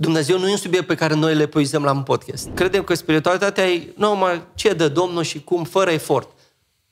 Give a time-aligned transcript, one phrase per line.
[0.00, 2.48] Dumnezeu nu e un subiect pe care noi le poizăm la un podcast.
[2.54, 6.28] Credem că spiritualitatea e numai ce dă Domnul și cum, fără efort.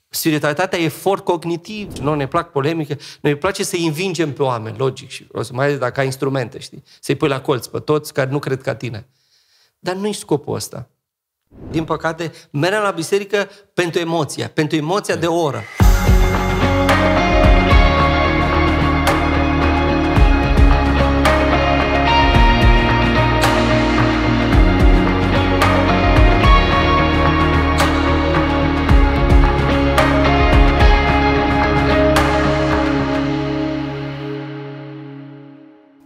[0.09, 1.93] Spiritualitatea e efort cognitiv.
[1.93, 2.97] Nu ne plac polemică.
[3.21, 5.09] Noi îi place să învingem pe oameni, logic.
[5.09, 6.83] Și o să mai ales dacă ai instrumente, știi?
[7.01, 9.09] Să-i pui la colț pe toți care nu cred ca tine.
[9.79, 10.89] Dar nu-i scopul ăsta.
[11.71, 15.63] Din păcate, merem la biserică pentru emoția, pentru emoția de o oră.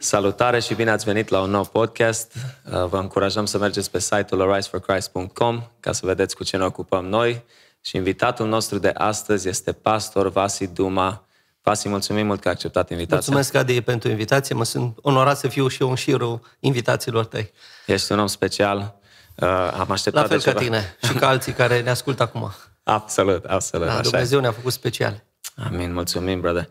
[0.02, 2.33] Salutare și bine ați venit la un nou podcast.
[2.34, 7.05] Uh, vă încurajăm să mergeți pe site-ul ariseforchrist.com ca să vedeți cu ce ne ocupăm
[7.05, 7.45] noi.
[7.80, 11.27] Și invitatul nostru de astăzi este pastor Vasi Duma.
[11.62, 13.16] Vasi, mulțumim mult că ai acceptat invitația.
[13.16, 14.55] Mulțumesc, Adi, pentru invitație.
[14.55, 17.53] Mă sunt onorat să fiu și eu în șirul invitațiilor tăi.
[17.87, 18.95] Ești un om special.
[19.37, 20.62] Uh, am așteptat La fel de ca ceva.
[20.62, 22.53] tine și ca alții care ne ascultă acum.
[22.83, 23.86] Absolut, absolut.
[23.86, 24.11] Da, așa e.
[24.11, 25.23] Dumnezeu ne-a făcut special.
[25.67, 26.69] Amin, mulțumim, brother.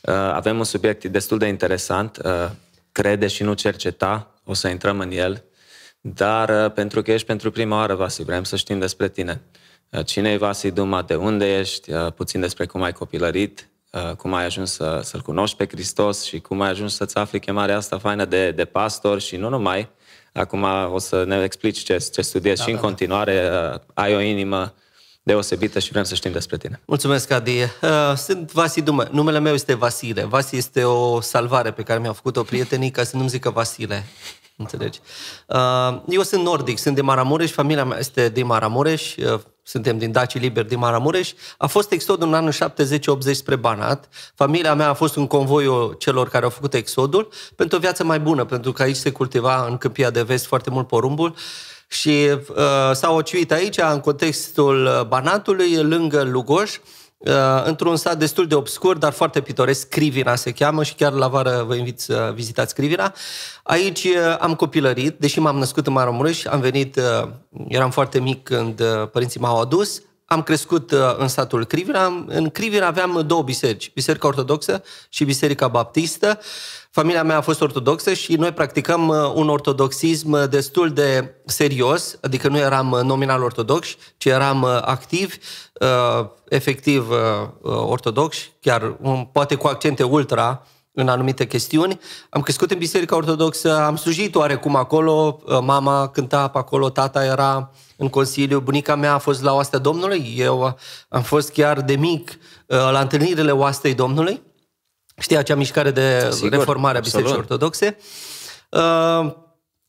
[0.00, 2.18] Uh, avem un subiect destul de interesant.
[2.94, 4.34] Uh, crede și nu cerceta.
[4.44, 5.44] O să intrăm în el.
[6.00, 9.42] Dar uh, pentru că ești pentru prima oară, Vasi, vrem să știm despre tine.
[9.90, 11.02] Uh, cine e Vasi Duma?
[11.02, 11.92] De unde ești?
[11.92, 16.24] Uh, puțin despre cum ai copilărit, uh, cum ai ajuns să, să-L cunoști pe Hristos
[16.24, 19.88] și cum ai ajuns să-ți afli chemarea asta faină de, de pastor și nu numai.
[20.32, 22.86] Acum o să ne explici ce, ce studiezi da, și în da, da.
[22.86, 23.50] continuare.
[23.74, 24.74] Uh, ai o inimă
[25.24, 26.80] deosebită și vrem să știm despre tine.
[26.84, 27.62] Mulțumesc, Adi.
[27.62, 29.08] Uh, Sunt Vasi Dumă.
[29.10, 30.24] Numele meu este Vasile.
[30.24, 34.04] Vasi este o salvare pe care mi-a făcut-o prietenii ca să nu-mi zică Vasile.
[34.56, 35.00] Înțelegi?
[35.46, 40.12] Uh, Eu sunt nordic, sunt din Maramureș, familia mea este din Maramureș, uh, suntem din
[40.12, 41.32] Daci Liber din Maramureș.
[41.58, 44.08] A fost exodul în anul 70-80 spre Banat.
[44.34, 48.20] Familia mea a fost în convoiul celor care au făcut exodul pentru o viață mai
[48.20, 51.34] bună, pentru că aici se cultiva în câmpia de vest foarte mult porumbul
[51.94, 56.76] și uh, s-au ocuit aici, în contextul uh, Banatului, lângă Lugoș,
[57.18, 57.32] uh,
[57.64, 61.64] într-un sat destul de obscur, dar foarte pitoresc, Crivina se cheamă și chiar la vară
[61.66, 63.14] vă invit să vizitați Crivina.
[63.62, 67.28] Aici uh, am copilărit, deși m-am născut în Maramureș, am venit, uh,
[67.68, 70.02] eram foarte mic când uh, părinții m-au adus,
[70.34, 72.24] am crescut uh, în satul Crivina.
[72.26, 76.38] În Crivina aveam două biserici, Biserica Ortodoxă și Biserica Baptistă.
[76.90, 82.18] Familia mea a fost ortodoxă și noi practicăm uh, un ortodoxism uh, destul de serios,
[82.20, 85.38] adică nu eram uh, nominal ortodoxi, ci eram uh, activi,
[85.80, 87.16] uh, efectiv uh,
[87.60, 92.00] uh, ortodoxi, chiar um, poate cu accente ultra în anumite chestiuni.
[92.30, 97.24] Am crescut în Biserica Ortodoxă, am slujit oarecum acolo, uh, mama cânta pe acolo, tata
[97.24, 100.76] era în Consiliu, bunica mea a fost la oastea Domnului, eu
[101.08, 104.42] am fost chiar de mic uh, la întâlnirile oastei Domnului.
[105.16, 107.24] Știi acea mișcare de Sigur, reformare a absolut.
[107.26, 107.96] Bisericii Ortodoxe.
[108.70, 109.32] Uh,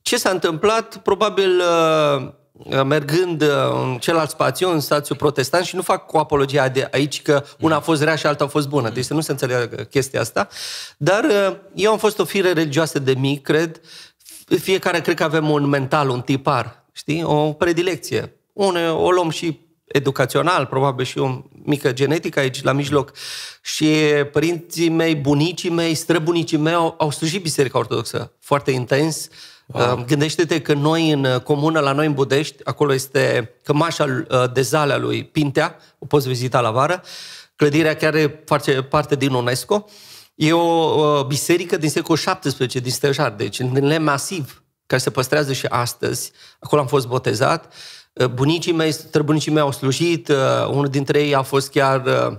[0.02, 0.98] Ce s-a întâmplat?
[0.98, 2.34] Probabil uh,
[2.86, 3.48] mergând uh,
[3.84, 7.76] în celălalt spațiu, în spațiu protestant, și nu fac cu apologia de aici că una
[7.76, 10.48] a fost rea și alta a fost bună, deci să nu se înțeleagă chestia asta.
[10.98, 13.82] Dar uh, eu am fost o fire religioasă de mic, cred.
[14.60, 17.24] Fiecare cred că avem un mental, un tipar, știi?
[17.24, 18.36] O predilecție.
[18.54, 23.12] Une, o luăm și educațional, probabil și o mică genetică aici la mijloc.
[23.62, 23.88] Și
[24.32, 29.28] părinții mei, bunicii mei, străbunicii mei au, au slujit Biserica Ortodoxă foarte intens.
[29.66, 30.04] Wow.
[30.08, 34.94] Gândește-te că noi în comună, la noi în Budești, acolo este cămașa uh, de zale
[34.94, 37.04] a lui Pintea, o poți vizita la vară,
[37.56, 39.86] clădirea care face parte din UNESCO.
[40.36, 45.10] E o uh, biserică din secolul 17 din Stejar, deci în lemn masiv, care se
[45.10, 46.32] păstrează și astăzi.
[46.60, 47.74] Acolo am fost botezat.
[48.14, 50.36] Uh, Bunicii mei, străbunicii mei au slujit, uh,
[50.70, 52.38] unul dintre ei a fost chiar uh, uh,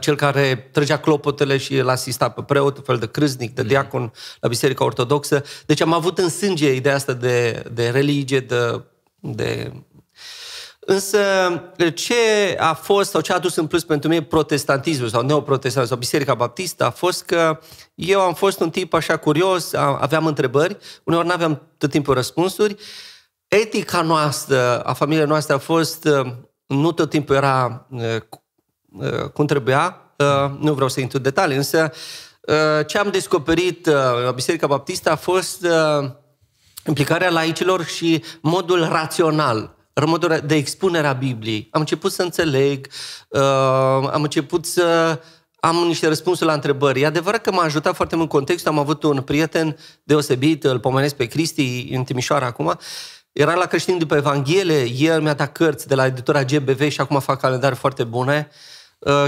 [0.00, 4.12] cel care trăgea clopotele și îl asista pe preot, un fel de crâznic, de diacon
[4.40, 5.42] la Biserica Ortodoxă.
[5.66, 8.82] Deci am avut în sânge ideea asta de, de religie, de,
[9.20, 9.72] de
[10.88, 11.18] Însă,
[11.94, 12.14] ce
[12.58, 16.34] a fost sau ce a adus în plus pentru mine protestantismul sau neoprotestantismul sau Biserica
[16.34, 17.58] Baptistă a fost că
[17.94, 22.14] eu am fost un tip așa curios, a- aveam întrebări, uneori nu aveam tot timpul
[22.14, 22.76] răspunsuri.
[23.48, 26.32] Etica noastră, a familiei noastre a fost, uh,
[26.66, 28.45] nu tot timpul era uh, cu- uh,
[29.32, 31.92] cum trebuia, uh, nu vreau să intru în detalii, însă
[32.40, 33.94] uh, ce am descoperit uh,
[34.24, 36.10] la Biserica Baptistă a fost uh,
[36.86, 39.74] implicarea laicilor și modul rațional,
[40.06, 41.68] modul de expunere a Bibliei.
[41.70, 42.86] Am început să înțeleg,
[43.28, 43.40] uh,
[44.12, 45.18] am început să
[45.60, 47.00] am niște răspunsuri la întrebări.
[47.00, 48.70] E adevărat că m-a ajutat foarte mult contextul.
[48.70, 52.78] Am avut un prieten deosebit, îl pomenesc pe Cristi în Timișoara acum,
[53.32, 57.20] era la creștin după Evanghelie, el mi-a dat cărți de la editura GBV și acum
[57.20, 58.48] fac calendare foarte bune.
[58.50, 58.75] Uh,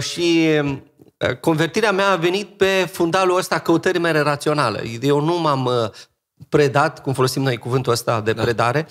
[0.01, 4.83] și uh, convertirea mea a venit pe fundalul ăsta căutării mele raționale.
[5.03, 5.91] Eu nu m-am uh,
[6.49, 8.43] predat, cum folosim noi cuvântul ăsta de da.
[8.43, 8.89] predare,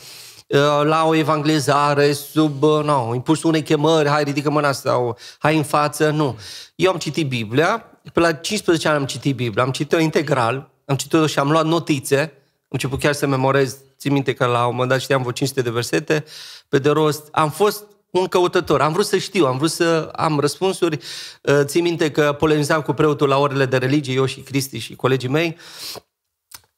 [0.48, 5.58] uh, la o evangelizare sub uh, no, impulsul unei chemări, hai ridică mâna sau hai
[5.58, 6.40] în față, nu.
[6.76, 10.96] Eu am citit Biblia, pe la 15 ani am citit Biblia, am citit-o integral, am
[10.96, 14.72] citit-o și am luat notițe, am început chiar să memorez, țin minte că la un
[14.72, 16.24] moment dat știam vreo 500 de versete,
[16.70, 17.84] pe de rost, am fost
[18.18, 18.82] un căutător.
[18.82, 21.00] Am vrut să știu, am vrut să am răspunsuri.
[21.42, 24.96] Uh, țin minte că polemizam cu preotul la orele de religie, eu și Cristi și
[24.96, 25.58] colegii mei.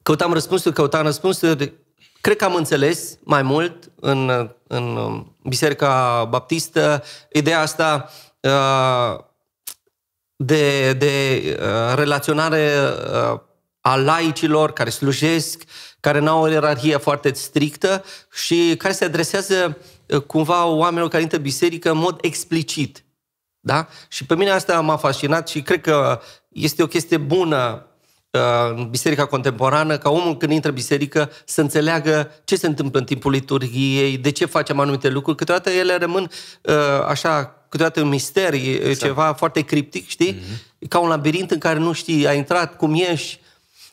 [0.04, 1.74] Căutam răspunsuri, căutam răspunsuri.
[2.22, 8.10] Cred că am înțeles mai mult în, în Biserica Baptistă ideea asta
[8.40, 9.24] uh,
[10.36, 12.72] de, de uh, relaționare
[13.82, 15.64] a laicilor care slujesc,
[16.00, 19.78] care nu au o ierarhie foarte strictă și care se adresează
[20.18, 23.04] cumva oamenilor care intră în biserică în mod explicit.
[23.60, 23.88] Da?
[24.08, 27.86] Și pe mine asta m-a fascinat și cred că este o chestie bună
[28.32, 28.42] uh,
[28.76, 33.06] în biserica contemporană, ca omul când intră în biserică să înțeleagă ce se întâmplă în
[33.06, 35.38] timpul liturgiei, de ce facem anumite lucruri.
[35.38, 36.30] Câteodată ele rămân
[36.62, 36.76] uh,
[37.08, 39.00] așa, câteodată un mister, e exact.
[39.00, 40.34] ceva foarte criptic, știi?
[40.34, 40.78] Mm-hmm.
[40.80, 43.40] E ca un labirint în care nu știi, ai intrat, cum ieși.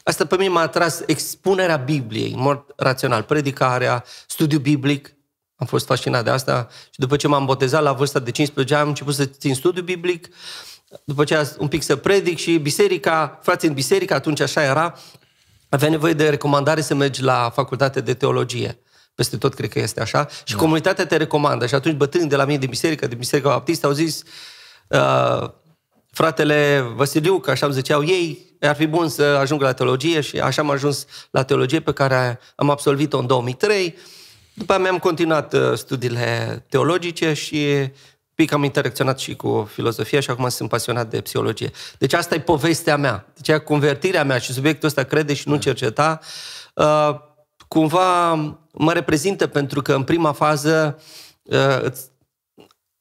[0.02, 5.15] Asta pe mine m-a atras expunerea Bibliei, în mod rațional, predicarea, studiu biblic,
[5.56, 8.82] am fost fascinat de asta și după ce m-am botezat la vârsta de 15 ani,
[8.82, 10.28] am început să țin studiu biblic,
[11.04, 14.94] după ce un pic să predic și biserica, frații în biserică, atunci așa era,
[15.68, 18.78] avea nevoie de recomandare să mergi la facultate de teologie.
[19.14, 20.26] Peste tot cred că este așa.
[20.44, 20.58] Și da.
[20.58, 21.66] comunitatea te recomandă.
[21.66, 24.22] Și atunci bătrânii de la mine de biserică, de biserica baptistă, au zis
[24.88, 25.50] uh,
[26.10, 30.38] fratele Vasiliu, că așa îmi ziceau ei, ar fi bun să ajung la teologie și
[30.38, 33.96] așa am ajuns la teologie pe care am absolvit-o în 2003
[34.58, 37.90] după aceea mi-am continuat uh, studiile teologice și
[38.34, 41.70] pic am interacționat și cu filozofia și acum sunt pasionat de psihologie.
[41.98, 43.32] Deci asta e povestea mea.
[43.40, 46.20] Deci convertirea mea și subiectul ăsta crede și nu cerceta,
[46.74, 47.10] uh,
[47.68, 48.34] cumva
[48.72, 51.02] mă reprezintă pentru că în prima fază
[51.42, 51.92] uh,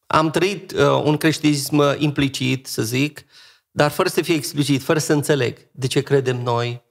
[0.07, 0.71] am trăit
[1.03, 3.25] un creștinism implicit, să zic,
[3.71, 6.84] dar fără să fie explicit, fără să înțeleg de ce credem noi,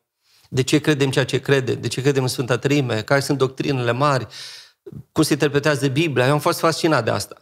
[0.48, 3.92] de ce credem ceea ce credem, de ce credem în Sfânta Trime, care sunt doctrinele
[3.92, 4.26] mari,
[5.12, 6.26] cum se interpretează Biblia.
[6.26, 7.36] Eu am fost fascinat de asta.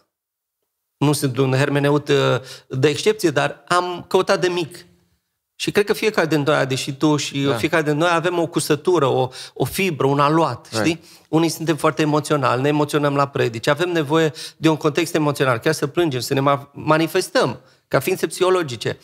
[0.97, 4.87] Nu sunt un hermeneut uh, de excepție, dar am căutat de mic.
[5.55, 7.55] Și cred că fiecare dintre noi, deși tu și da.
[7.55, 10.85] fiecare dintre noi avem o cusătură, o, o fibră, un aluat, right.
[10.85, 11.05] știi?
[11.29, 15.73] Unii suntem foarte emoționali, ne emoționăm la predici, avem nevoie de un context emoțional, chiar
[15.73, 18.99] să plângem, să ne manifestăm ca ființe psihologice.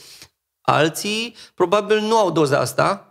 [0.60, 3.07] Alții probabil nu au doza asta,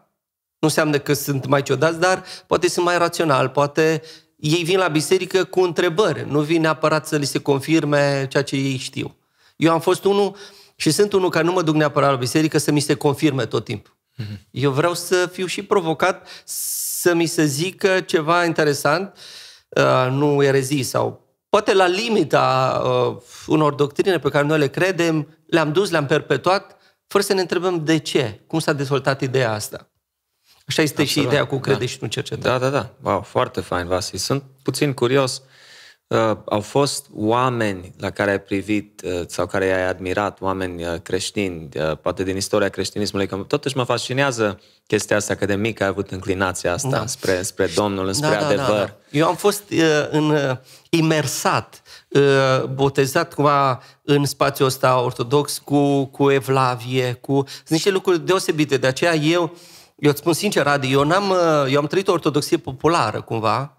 [0.59, 4.01] nu înseamnă că sunt mai ciodați, dar poate sunt mai rațional, poate
[4.35, 8.55] ei vin la biserică cu întrebări, nu vin neapărat să li se confirme ceea ce
[8.55, 9.15] ei știu.
[9.55, 10.35] Eu am fost unul
[10.75, 13.63] și sunt unul care nu mă duc neapărat la biserică să mi se confirme tot
[13.63, 13.97] timpul.
[14.21, 14.49] Mm-hmm.
[14.51, 19.17] Eu vreau să fiu și provocat să mi se zică ceva interesant,
[19.69, 25.37] uh, nu erezii sau poate la limita uh, unor doctrine pe care noi le credem,
[25.47, 26.77] le-am dus, le-am perpetuat,
[27.07, 29.89] fără să ne întrebăm de ce, cum s-a dezvoltat ideea asta.
[30.67, 31.23] Așa este Absolut.
[31.23, 31.85] și ideea cu crede da.
[31.85, 32.49] și nu cerceta.
[32.49, 32.89] Da, da, da.
[33.01, 34.17] Wow, foarte fain, Vasi.
[34.17, 35.41] Sunt puțin curios.
[36.07, 40.95] Uh, au fost oameni la care ai privit uh, sau care ai admirat, oameni uh,
[41.03, 45.81] creștini, uh, poate din istoria creștinismului, că totuși mă fascinează chestia asta, că de mic
[45.81, 47.05] ai avut înclinația asta da.
[47.05, 48.65] spre, spre Domnul, spre da, adevăr.
[48.65, 48.95] Da, da, da.
[49.09, 50.57] Eu am fost uh, în, uh,
[50.89, 57.33] imersat, uh, botezat cumva în spațiul ăsta ortodox cu, cu evlavie, cu...
[57.47, 59.59] Sunt niște lucruri deosebite, de aceea eu uh,
[59.97, 63.77] eu îți spun sincer, Adi, eu, n-am, uh, eu am trăit o ortodoxie populară, cumva,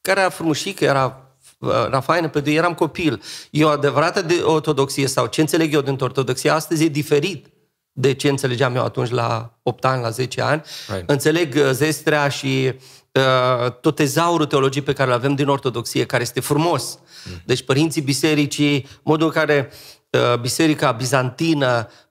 [0.00, 3.22] care era frumușică, era, uh, era faină, pentru că eram copil.
[3.50, 7.46] Eu adevărată de ortodoxie sau ce înțeleg eu din ortodoxie astăzi e diferit
[7.92, 10.62] de ce înțelegeam eu atunci la 8 ani, la 10 ani.
[10.88, 11.10] Right.
[11.10, 12.72] Înțeleg uh, zestrea și
[13.12, 16.98] uh, tot tezaurul teologiei pe care îl avem din ortodoxie, care este frumos.
[17.24, 17.42] Mm.
[17.44, 19.70] Deci părinții bisericii, modul în care
[20.10, 22.03] uh, biserica bizantină Uh,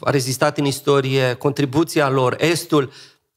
[0.00, 2.92] a rezistat în istorie, contribuția lor, Estul,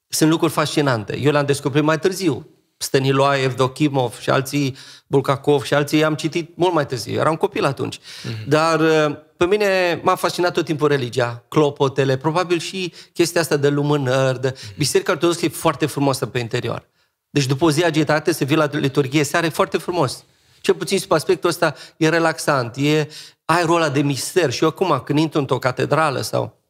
[0.08, 1.18] sunt lucruri fascinante.
[1.18, 2.50] Eu le-am descoperit mai târziu.
[2.78, 4.76] Stăniloae, Evdokimov și alții,
[5.08, 7.20] Bulgakov și alții am citit mult mai târziu.
[7.20, 7.98] Eram copil atunci.
[7.98, 8.46] Mm-hmm.
[8.48, 13.70] Dar uh, pe mine m-a fascinat tot timpul religia, clopotele, probabil și chestia asta de
[13.70, 14.42] lumânări.
[14.42, 14.52] De...
[14.52, 14.76] Mm-hmm.
[14.78, 16.88] Biserica Ortodoxă e foarte frumoasă pe interior.
[17.30, 20.26] Deci după o zi agitate să vii la liturghie seara e foarte frumos.
[20.66, 23.08] Cel puțin sub aspectul ăsta e relaxant, e,
[23.46, 24.52] aerul ăla de mister.
[24.52, 26.64] Și eu acum, când intru într-o catedrală sau...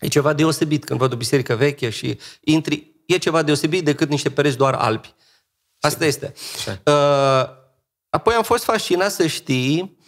[0.00, 4.30] E ceva deosebit când văd o biserică veche și intri, e ceva deosebit decât niște
[4.30, 5.14] pereți doar albi.
[5.80, 6.32] Asta este.
[6.66, 7.48] Uh,
[8.08, 9.98] apoi am fost fascinat să știi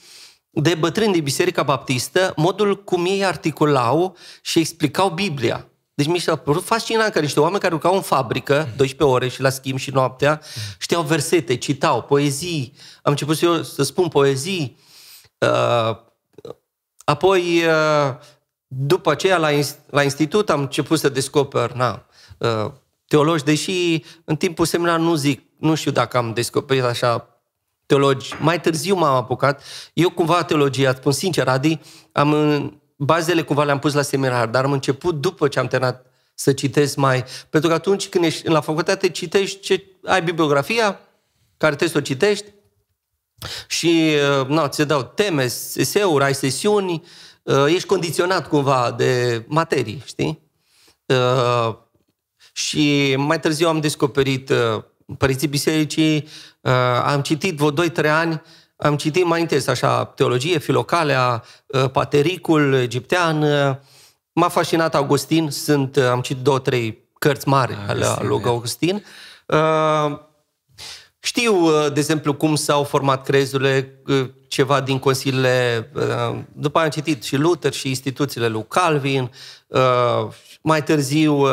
[0.50, 5.69] de bătrâni din Biserica Baptistă, modul cum ei articulau și explicau Biblia.
[5.95, 9.41] Deci mi s-a părut fascinant că niște oameni care lucrau în fabrică, 12 ore și
[9.41, 10.41] la schimb și noaptea,
[10.79, 12.73] știau versete, citau, poezii.
[13.03, 14.79] Am început eu să spun poezii.
[15.39, 15.97] Uh,
[17.05, 18.15] apoi, uh,
[18.67, 19.49] după aceea, la,
[19.91, 22.07] la institut am început să descoper na,
[22.39, 22.71] uh,
[23.07, 27.29] teologi, deși în timpul seminar nu zic, nu știu dacă am descoperit așa
[27.87, 28.35] teologi.
[28.41, 29.63] Mai târziu m-am apucat.
[29.93, 31.81] Eu cumva teologia, spun sincer, Adi,
[32.13, 32.33] am
[32.97, 36.97] bazele cumva le-am pus la seminar, dar am început după ce am terminat să citesc
[36.97, 37.25] mai...
[37.51, 39.85] Pentru că atunci când ești la facultate, citești ce...
[40.05, 41.01] ai bibliografia,
[41.57, 42.53] care trebuie să o citești,
[43.67, 45.43] și uh, na, ți se dau teme,
[45.75, 47.03] eseuri, ai sesiuni,
[47.43, 50.43] uh, ești condiționat cumva de materii, știi?
[51.07, 51.75] Uh,
[52.53, 54.53] și mai târziu am descoperit
[55.19, 56.29] părinții bisericii,
[57.03, 58.43] am citit vreo 2-3 ani
[58.85, 63.43] am citit mai întâi așa teologie, filocalea, ă, patericul egiptean.
[63.43, 63.81] Ă,
[64.33, 69.05] m-a fascinat Augustin, sunt, ă, am citit două, trei cărți mari ale lui Augustin.
[71.19, 74.03] Știu, de exemplu, cum s-au format crezurile,
[74.49, 75.91] ceva din consiliile...
[76.53, 79.31] După aia am citit și Luther și instituțiile lui Calvin.
[80.62, 81.47] Mai târziu,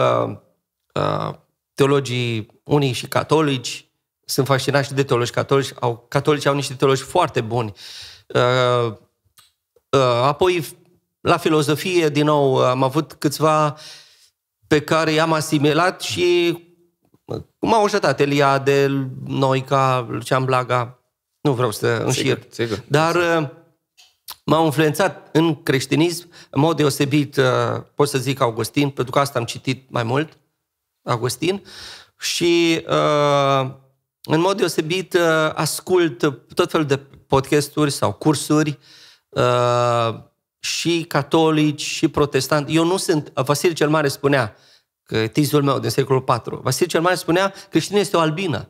[1.74, 3.91] teologii unii și catolici,
[4.32, 5.72] sunt fascinat și de teologi catolici.
[5.80, 7.74] Au, catolici au niște teologi foarte buni.
[8.28, 8.94] Uh,
[9.90, 10.66] uh, apoi,
[11.22, 13.78] la filozofie, din nou, am avut câțiva
[14.68, 16.58] pe care i-am asimilat și
[17.60, 21.00] m-au ajutat Eliade, Noica, Lucian Blaga.
[21.42, 22.24] Nu vreau să înșir.
[22.24, 22.84] Sigur, sigur.
[22.88, 23.50] Dar uh,
[24.46, 29.40] m-au influențat în creștinism, în mod deosebit, uh, pot să zic Augustin, pentru că asta
[29.40, 30.38] am citit mai mult,
[31.04, 31.64] Augustin,
[32.20, 33.72] și uh,
[34.24, 35.22] în mod deosebit uh,
[35.54, 36.18] ascult
[36.54, 36.98] tot felul de
[37.28, 38.80] podcasturi sau cursuri
[39.30, 40.20] uh,
[40.60, 42.75] și catolici și protestanti.
[42.75, 44.56] Eu nu sunt, Vasile cel Mare spunea,
[45.04, 48.70] că tizul meu din secolul IV, Vasile cel Mare spunea, creștinul este o albină.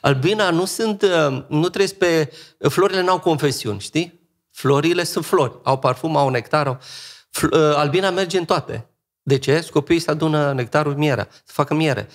[0.00, 4.20] Albina nu sunt, uh, nu trăiesc pe, florile n-au confesiuni, știi?
[4.50, 6.78] Florile sunt flori, au parfum, au nectar, au,
[7.74, 8.88] albina merge în toate.
[9.22, 9.68] De ce?
[9.72, 12.08] Copiii să adună nectarul, mierea, să facă miere.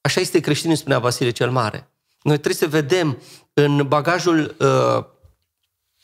[0.00, 1.90] Așa este creștinul, spunea Vasile cel Mare.
[2.22, 3.18] Noi trebuie să vedem
[3.52, 5.04] în bagajul uh,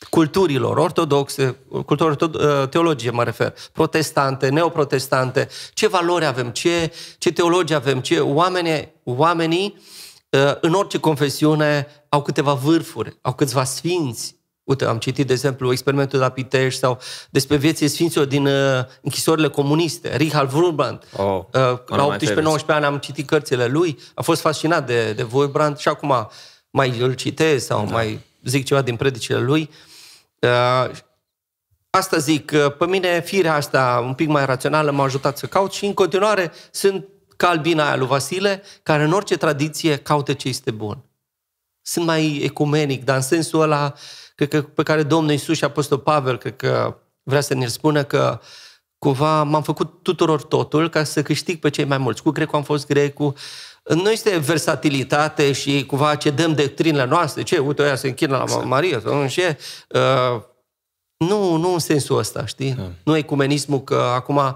[0.09, 1.55] culturilor ortodoxe,
[1.85, 8.19] cultură uh, teologie mă refer, protestante, neoprotestante, ce valori avem, ce, ce teologi avem, ce
[8.19, 9.81] oameni, oamenii
[10.29, 14.34] uh, în orice confesiune au câteva vârfuri, au câțiva sfinți.
[14.65, 18.83] Uite, am citit, de exemplu, experimentul de la Pitești sau despre vieții sfinților din uh,
[19.01, 20.15] închisorile comuniste.
[20.15, 21.03] Richard Wurbrand.
[21.17, 25.77] Oh, uh, la 18-19 ani am citit cărțile lui, a fost fascinat de, de Wurbrand
[25.77, 26.29] și acum
[26.69, 27.91] mai îl citez sau da.
[27.91, 29.69] mai zic ceva din predicile lui.
[30.39, 30.91] Uh,
[31.89, 35.71] asta zic, uh, pe mine firea asta un pic mai rațională m-a ajutat să caut
[35.71, 40.47] și în continuare sunt ca albina aia lui Vasile, care în orice tradiție caută ce
[40.47, 41.03] este bun.
[41.81, 45.63] Sunt mai ecumenic, dar în sensul ăla uh, cred că pe care Domnul Iisus și
[45.63, 48.39] Apostol Pavel, cred că vrea să ne spună că
[48.97, 52.21] cumva m-am făcut tuturor totul ca să câștig pe cei mai mulți.
[52.21, 53.33] Cu grecul am fost grecul.
[53.83, 58.41] Nu este versatilitate și cumva ce dăm doctrinele noastre, ce, uite, ăia se închină la
[58.41, 58.65] exact.
[58.65, 59.57] Maria sau nu ce.
[59.89, 60.41] Uh,
[61.17, 62.71] nu, nu în sensul ăsta, știi?
[62.71, 62.91] Da.
[63.03, 64.55] Nu ecumenismul, că acum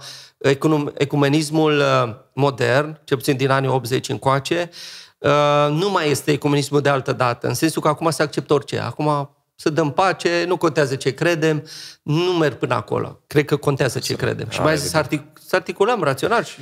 [0.94, 4.70] ecumenismul uh, modern, cel puțin din anii 80 încoace,
[5.18, 8.80] uh, nu mai este ecumenismul de altă dată, în sensul că acum se acceptă orice.
[8.80, 9.30] Acum
[9.62, 11.68] să dăm pace, nu contează ce credem,
[12.02, 13.24] nu merg până acolo.
[13.28, 14.50] Cred că contează ce credem.
[14.50, 16.60] Și mai să, artic- să articulăm rațional și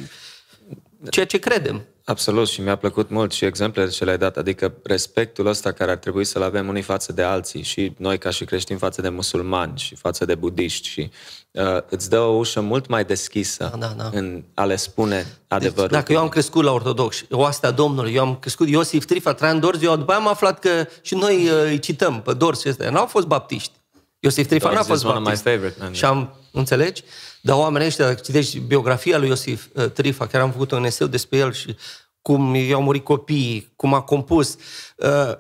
[1.10, 1.86] ceea ce credem.
[2.10, 5.98] Absolut și mi-a plăcut mult și exemplele ce le-ai dat, adică respectul ăsta care ar
[5.98, 9.78] trebui să-l avem unii față de alții și noi ca și creștini față de musulmani
[9.78, 11.10] și față de budiști și
[11.52, 14.10] uh, îți dă o ușă mult mai deschisă da, da.
[14.14, 15.88] în a le spune deci, adevărul.
[15.88, 19.60] Deci, dacă eu am crescut la ortodox, oastea Domnului, eu am crescut Iosif Trifa, Traian
[19.60, 22.70] Dorz, eu după aia am aflat că și noi uh, îi cităm pe Dorz și
[22.70, 22.90] ăsta.
[22.90, 23.72] N-au fost baptiști.
[24.20, 25.48] Iosif Trifa n-a fost baptist.
[25.92, 27.04] Și am, înțelegi?
[27.48, 31.08] Dar oamenii ăștia, dacă citești biografia lui Iosif uh, Trifa, chiar am făcut un eseu
[31.08, 31.76] despre el și
[32.22, 34.56] cum i-au murit copiii, cum a compus.
[34.96, 35.38] Uh,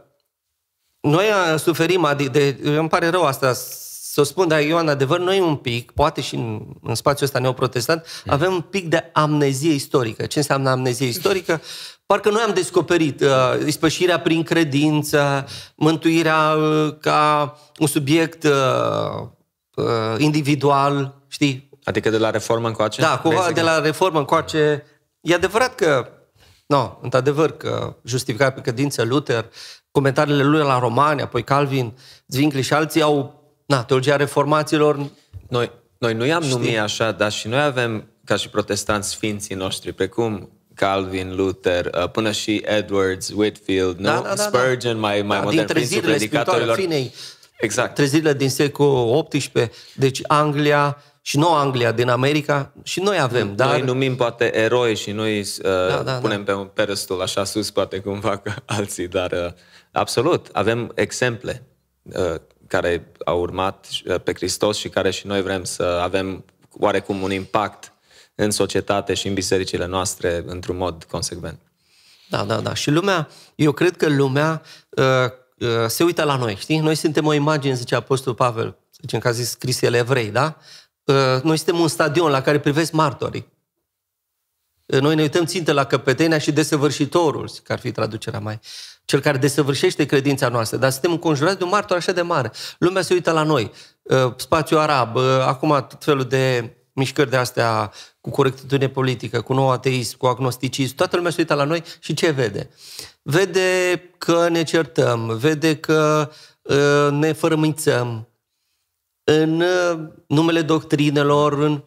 [1.00, 1.26] noi
[1.58, 3.54] suferim, de, de, îmi pare rău asta
[4.02, 7.26] să o spun, dar eu în adevăr, noi un pic, poate și în, în spațiul
[7.26, 8.34] ăsta neoprotestant, mm.
[8.34, 10.26] avem un pic de amnezie istorică.
[10.26, 11.62] Ce înseamnă amnezie istorică?
[12.06, 15.46] Parcă noi am descoperit uh, ispășirea prin credință,
[15.76, 19.28] mântuirea uh, ca un subiect uh,
[19.76, 21.67] uh, individual, știi?
[21.88, 23.02] Adică de la reformă încoace?
[23.02, 24.84] Da, cumva de la reformă încoace.
[25.22, 26.10] E adevărat că,
[26.66, 29.46] no, într-adevăr că justificat pe credință Luther,
[29.92, 35.10] comentariile lui la Romani, apoi Calvin, Zwingli și alții au, na, teologia reformaților...
[35.50, 39.94] Noi, noi nu i-am numit așa, dar și noi avem ca și protestanți sfinții noștri,
[39.94, 44.22] precum Calvin, Luther, uh, până și Edwards, Whitfield, Da, nu?
[44.22, 44.42] da, da, da.
[44.44, 46.76] Spurgeon, mai, mai Da, modern, din prințul trezirile spirituale predicatorilor.
[46.76, 47.14] finei,
[47.60, 47.94] Exact.
[47.96, 53.70] trezirile din secolul XVIII, deci Anglia și Noua Anglia din America și noi avem, dar
[53.70, 57.72] Noi numim poate eroi și noi uh, Da, da, punem pe un pedestal așa sus,
[57.72, 59.52] poate cum fac alții, dar uh,
[59.92, 61.68] absolut, avem exemple
[62.02, 62.36] uh,
[62.68, 66.46] care au urmat uh, pe Hristos și care și noi vrem să avem
[66.80, 67.94] oarecum un impact
[68.36, 71.60] în societate și în bisericile noastre într-un mod consecvent.
[72.30, 72.74] Da, da, da.
[72.74, 75.06] Și lumea, eu cred că lumea uh,
[75.58, 76.80] uh, se uită la noi, știi?
[76.80, 80.58] Noi suntem o imagine, zice Apostolul Pavel, zicem că a zis scris el evrei, da?
[81.08, 83.54] Uh, noi suntem un stadion la care privesc martorii.
[84.86, 88.60] Uh, Noi ne uităm țintă la căpetenia și desăvârșitorul, că ar fi traducerea mai,
[89.06, 92.52] cel care desăvârșește credința noastră, dar suntem înconjurați de un martor așa de mare.
[92.78, 93.72] Lumea se uită la noi.
[94.02, 99.54] Uh, Spațiul arab, uh, acum tot felul de mișcări de astea cu corectitudine politică, cu
[99.54, 102.70] nou ateism, cu agnosticism, toată lumea se uită la noi și ce vede?
[103.22, 108.28] Vede că ne certăm, vede că uh, ne fărămițăm
[109.30, 111.84] în uh, numele doctrinelor, în...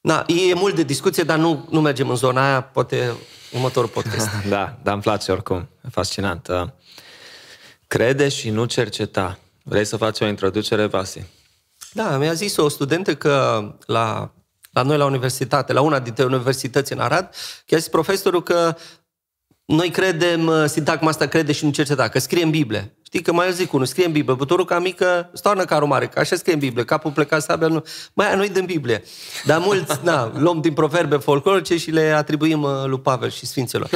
[0.00, 3.12] Na, e mult de discuție, dar nu, nu mergem în zona aia, poate
[3.52, 4.28] următorul podcast.
[4.48, 5.68] Da, dar îmi place oricum.
[5.84, 6.48] E fascinant.
[6.48, 6.68] Uh,
[7.86, 9.38] Crede și nu cerceta.
[9.62, 11.26] Vrei să faci o introducere, Vasi?
[11.92, 14.34] Da, mi-a zis o studentă că la,
[14.72, 17.34] la noi la universitate, la una dintre universități în Arad,
[17.66, 18.76] că a zis profesorul că
[19.64, 22.97] noi credem, uh, sintagma asta crede și nu cerceta, că scrie în Biblie.
[23.08, 26.36] Știi că mai zic unul, scrie în Biblie, buturuca mică, stoarnă carul mare, că așa
[26.36, 27.84] scrie în Biblie, capul plecat sabia, nu.
[28.12, 29.02] Mai aia nu-i din Biblie.
[29.44, 33.90] Dar mulți, na, luăm din proverbe folclorice și le atribuim uh, lui Pavel și Sfinților.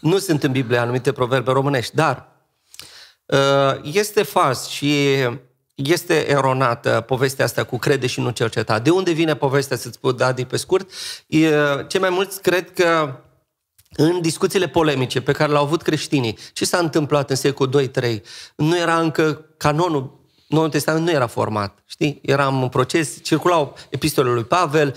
[0.00, 2.28] Nu sunt în Biblie anumite proverbe românești, dar
[3.30, 5.16] Uh, este fals și
[5.74, 8.78] este eronată povestea asta cu crede și nu cerceta.
[8.78, 10.90] De unde vine povestea, să-ți spun, Dadi, pe scurt?
[11.26, 11.50] E,
[11.88, 13.14] Cei mai mulți cred că
[13.96, 18.20] în discuțiile polemice pe care le-au avut creștinii, ce s-a întâmplat în secolul 2-3?
[18.56, 22.18] Nu era încă canonul Noul Testament nu era format, știi?
[22.22, 24.94] Eram în proces, circulau epistolele lui Pavel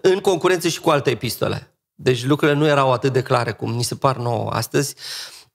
[0.00, 1.74] în concurență și cu alte epistole.
[1.94, 4.94] Deci lucrurile nu erau atât de clare cum ni se par nouă astăzi.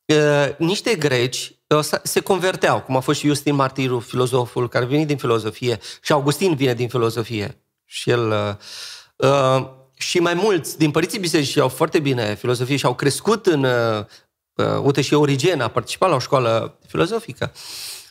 [0.06, 4.86] Uh, Niște greci uh, s- se converteau, cum a fost și Justin Martirul, filozoful, care
[4.86, 7.62] vine din filozofie, și Augustin vine din filozofie.
[7.86, 8.30] Și el...
[8.30, 13.46] uh, uh, și mai mulți din părinții bisericii au foarte bine filozofie și au crescut
[13.46, 13.64] în...
[13.64, 14.06] Uh,
[14.54, 17.52] uh, uite, și Origen a participat la o școală filozofică.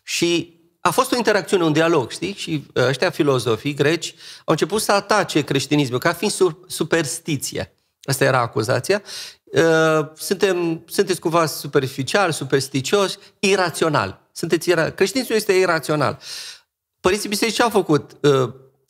[0.02, 2.34] Și a fost o interacțiune, un dialog, știi?
[2.34, 7.74] Și uh, ăștia filozofii greci au început să atace creștinismul ca fiind su- superstiție.
[8.02, 9.02] Asta era acuzația.
[9.44, 14.28] Uh, Suntem, sunteți cumva superficial, supersticios, irațional.
[14.32, 14.90] Sunteți ira...
[14.90, 16.18] Creștinismul este irațional.
[17.00, 18.10] Părinții biserici ce au făcut?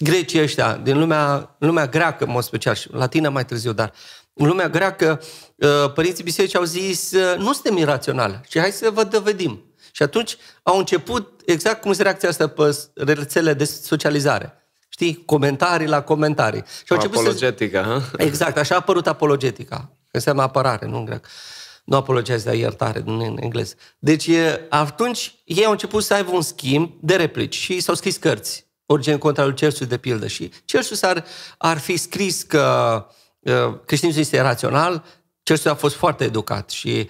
[0.00, 3.92] Uh, Grecii ăștia, din lumea, lumea greacă, în mod special, și latină mai târziu, dar
[4.33, 5.20] în lumea greacă,
[5.57, 9.74] uh, părinții biserici au zis, uh, nu suntem iraționali, ci hai să vă dovedim.
[9.92, 14.59] Și atunci au început, exact cum este reacția asta pe rețele de socializare.
[14.88, 15.22] Știi?
[15.24, 16.62] Comentarii la comentarii.
[16.66, 17.22] Și au început să...
[17.22, 18.24] Apologetică, ha?
[18.24, 19.76] Exact, așa a apărut apologetica.
[19.76, 21.26] Că înseamnă apărare, nu în grec.
[21.85, 23.74] Nu apologezi, dar iertare în, în engleză.
[23.98, 28.16] Deci e, atunci ei au început să aibă un schimb de replici și s-au scris
[28.16, 28.63] cărți.
[28.87, 30.27] Origen contra lui Celsus, de pildă.
[30.27, 31.25] Și Celsus ar,
[31.59, 33.07] ar fi scris că
[33.40, 35.05] uh, creștinismul este rațional,
[35.42, 37.09] Celsus a fost foarte educat și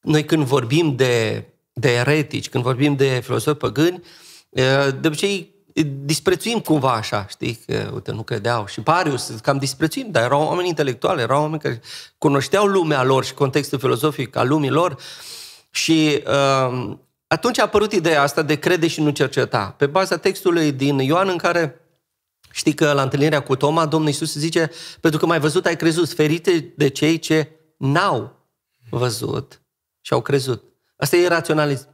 [0.00, 4.02] noi când vorbim de, de eretici, când vorbim de filozofi păgâni,
[4.48, 5.52] uh, de obicei
[6.04, 8.66] disprețuim cumva așa, știi, că uite, nu credeau.
[8.66, 11.80] Și Parius, cam disprețuim, dar erau oameni intelectuali, erau oameni care
[12.18, 14.96] cunoșteau lumea lor și contextul filozofic al lumii lor
[15.70, 16.96] și uh,
[17.32, 21.28] atunci a apărut ideea asta de crede și nu cerceta, pe baza textului din Ioan
[21.28, 21.76] în care
[22.54, 26.12] Știi că la întâlnirea cu Toma, Domnul Iisus zice, pentru că mai văzut ai crezut,
[26.12, 28.48] ferite de cei ce n-au
[28.90, 29.62] văzut
[30.00, 30.64] și au crezut.
[30.96, 31.88] Asta e raționalism,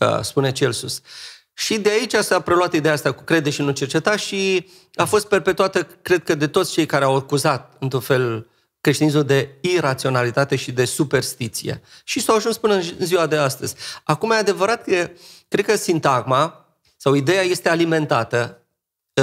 [0.00, 1.00] uh, spune Celsus.
[1.54, 5.28] Și de aici s-a preluat ideea asta cu crede și nu cerceta și a fost
[5.28, 8.50] perpetuată, cred că, de toți cei care au acuzat, într-un fel,
[8.86, 11.82] creștinismul de iraționalitate și de superstiție.
[12.04, 13.74] Și s-au ajuns până în ziua de astăzi.
[14.04, 15.10] Acum e adevărat că,
[15.48, 18.62] cred că sintagma sau ideea este alimentată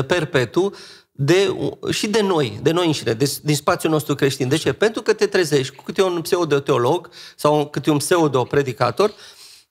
[0.08, 0.74] perpetu
[1.12, 1.56] de,
[1.90, 4.48] și de noi, de noi înșine, de, din spațiul nostru creștin.
[4.48, 4.74] De ce?
[4.74, 9.14] Pentru că te trezești cu câte un pseudo-teolog sau câte un pseudo-predicator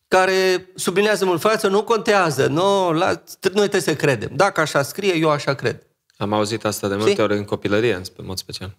[0.09, 3.07] care sublinează mult față, nu contează, nu, la,
[3.43, 4.31] noi trebuie să credem.
[4.35, 5.87] Dacă așa scrie, eu așa cred.
[6.17, 7.23] Am auzit asta de multe Știi?
[7.23, 8.77] ori în copilărie, în mod special.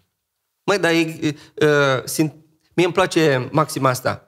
[0.63, 2.33] Măi, dar e, uh, simt,
[2.75, 4.27] mie îmi place maxima asta.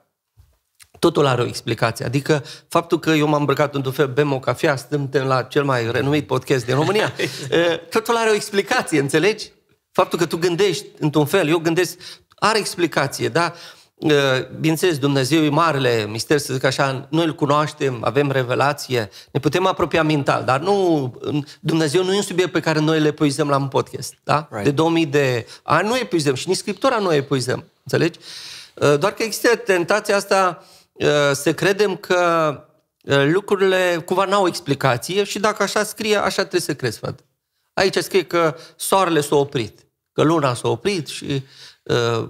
[0.98, 2.04] Totul are o explicație.
[2.04, 5.90] Adică faptul că eu m-am îmbrăcat într-un fel, bem o cafea, suntem la cel mai
[5.90, 7.12] renumit podcast din România,
[7.50, 9.52] uh, totul are o explicație, înțelegi?
[9.92, 11.98] Faptul că tu gândești într-un fel, eu gândesc,
[12.34, 13.54] are explicație, da?
[13.96, 14.12] Uh,
[14.60, 19.66] bineînțeles, Dumnezeu e marele mister, să zic așa, noi îl cunoaștem, avem revelație, ne putem
[19.66, 21.14] apropia mental, dar nu,
[21.60, 24.48] Dumnezeu nu e un subiect pe care noi le epuizăm la un podcast, da?
[24.50, 24.64] Right.
[24.64, 28.18] De 2000 de ani nu epuizăm și nici Scriptura nu epuizăm, înțelegi?
[28.74, 32.60] Uh, doar că există tentația asta uh, să credem că
[33.32, 37.22] lucrurile cumva n-au explicație și dacă așa scrie, așa trebuie să crezi, frate.
[37.74, 41.42] Aici scrie că soarele s-a oprit, că luna s-a oprit și
[41.82, 42.28] uh,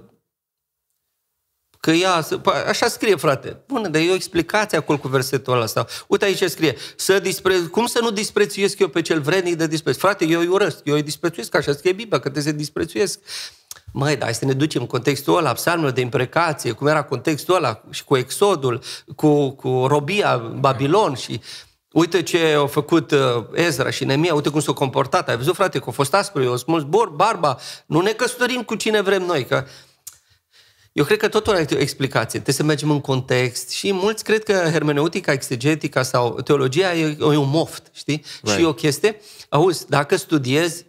[1.87, 2.25] că ea,
[2.67, 3.57] așa scrie, frate.
[3.67, 5.85] Bun, dar e o explicație acolo cu versetul ăsta.
[6.07, 7.55] Uite aici scrie, să dispre...
[7.55, 9.97] cum să nu disprețuiesc eu pe cel vrednic de dispreț?
[9.97, 13.19] Frate, eu îi urăsc, eu îi disprețuiesc, așa scrie Biblia, că trebuie să disprețuiesc.
[13.91, 17.55] Măi, dar hai să ne ducem în contextul ăla, psalmul de imprecație, cum era contextul
[17.55, 18.81] ăla și cu exodul,
[19.15, 21.41] cu, cu robia Babilon și
[21.91, 23.19] Uite ce au făcut uh,
[23.53, 25.29] Ezra și Nemia, uite cum s-au comportat.
[25.29, 27.57] Ai văzut, frate, că au fost aspru, au smuls bor, barba.
[27.85, 29.65] Nu ne căsătorim cu cine vrem noi, că
[30.97, 32.39] eu cred că totul are o explicație.
[32.39, 37.23] Trebuie să mergem în context și mulți cred că hermeneutica, exegetica sau teologia e, e
[37.23, 38.25] un moft, știi?
[38.41, 38.57] Right.
[38.57, 40.85] Și o chestie, auzi, dacă studiezi,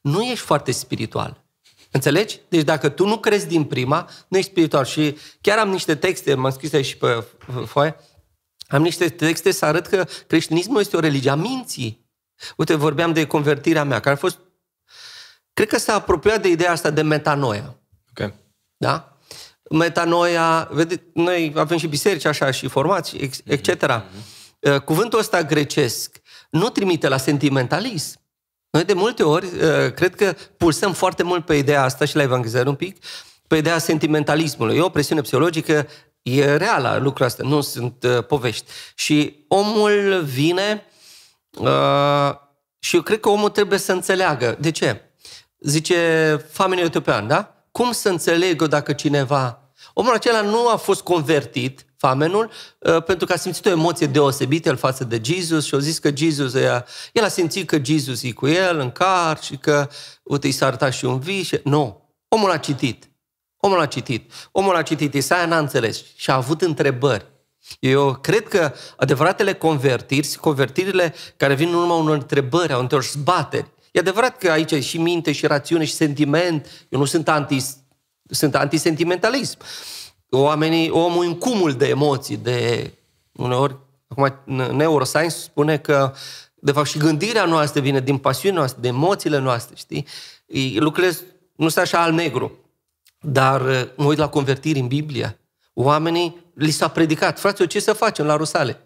[0.00, 1.44] nu ești foarte spiritual.
[1.90, 2.40] Înțelegi?
[2.48, 4.84] Deci dacă tu nu crezi din prima, nu ești spiritual.
[4.84, 7.24] Și chiar am niște texte, m-am scris aici și pe
[7.66, 7.96] foaie,
[8.66, 12.08] am niște texte să arăt că creștinismul este o religie a minții.
[12.56, 14.38] Uite, vorbeam de convertirea mea, care a fost...
[15.52, 17.76] Cred că s-a apropiat de ideea asta de metanoia.
[18.10, 18.32] Ok.
[18.76, 19.09] Da?
[19.74, 23.86] Metanoia, vedeți, noi avem și biserici așa și formați, etc.
[23.86, 24.84] Mm-hmm.
[24.84, 28.20] Cuvântul ăsta grecesc nu trimite la sentimentalism.
[28.70, 32.22] Noi de multe ori, uh, cred că pulsăm foarte mult pe ideea asta și la
[32.22, 33.04] evangelizare un pic,
[33.46, 34.76] pe ideea sentimentalismului.
[34.76, 35.86] E o presiune psihologică
[36.22, 38.70] E reală lucrul ăsta, nu sunt uh, povești.
[38.94, 40.86] Și omul vine
[41.58, 42.34] uh,
[42.78, 44.56] și eu cred că omul trebuie să înțeleagă.
[44.60, 45.02] De ce?
[45.58, 47.64] Zice famenul etiopian, da?
[47.72, 49.59] Cum să înțeleg eu dacă cineva...
[50.00, 54.68] Omul acela nu a fost convertit, famenul, uh, pentru că a simțit o emoție deosebită
[54.68, 58.22] el față de Jesus și a zis că Jesus, ea, el a simțit că Jesus
[58.22, 59.88] e cu el în car și că,
[60.22, 61.46] uite, i s-a arătat și un vis.
[61.46, 61.60] Și...
[61.64, 62.14] Nu.
[62.28, 63.10] Omul a citit.
[63.56, 64.32] Omul a citit.
[64.52, 67.26] Omul a citit, Isaia n-a înțeles și a avut întrebări.
[67.80, 73.70] Eu cred că adevăratele convertiri, convertirile care vin în urma unor întrebări, au întors zbateri.
[73.92, 76.86] E adevărat că aici e și minte, și rațiune, și sentiment.
[76.88, 77.64] Eu nu sunt, anti,
[78.30, 79.58] sunt antisentimentalism.
[80.30, 82.90] Oamenii, omul în cumul de emoții, de
[83.32, 83.76] uneori,
[84.08, 84.34] acum
[84.76, 86.12] neuroscience spune că
[86.54, 90.06] de fapt și gândirea noastră vine din pasiunea noastră, de emoțiile noastre, știi?
[90.78, 91.16] Lucrurile
[91.56, 92.58] nu sunt așa al-negru.
[93.20, 95.38] Dar uh, mă uit la convertiri în Biblie.
[95.74, 97.38] Oamenii li s-a predicat.
[97.38, 98.80] Fraților, ce să facem la Rusale?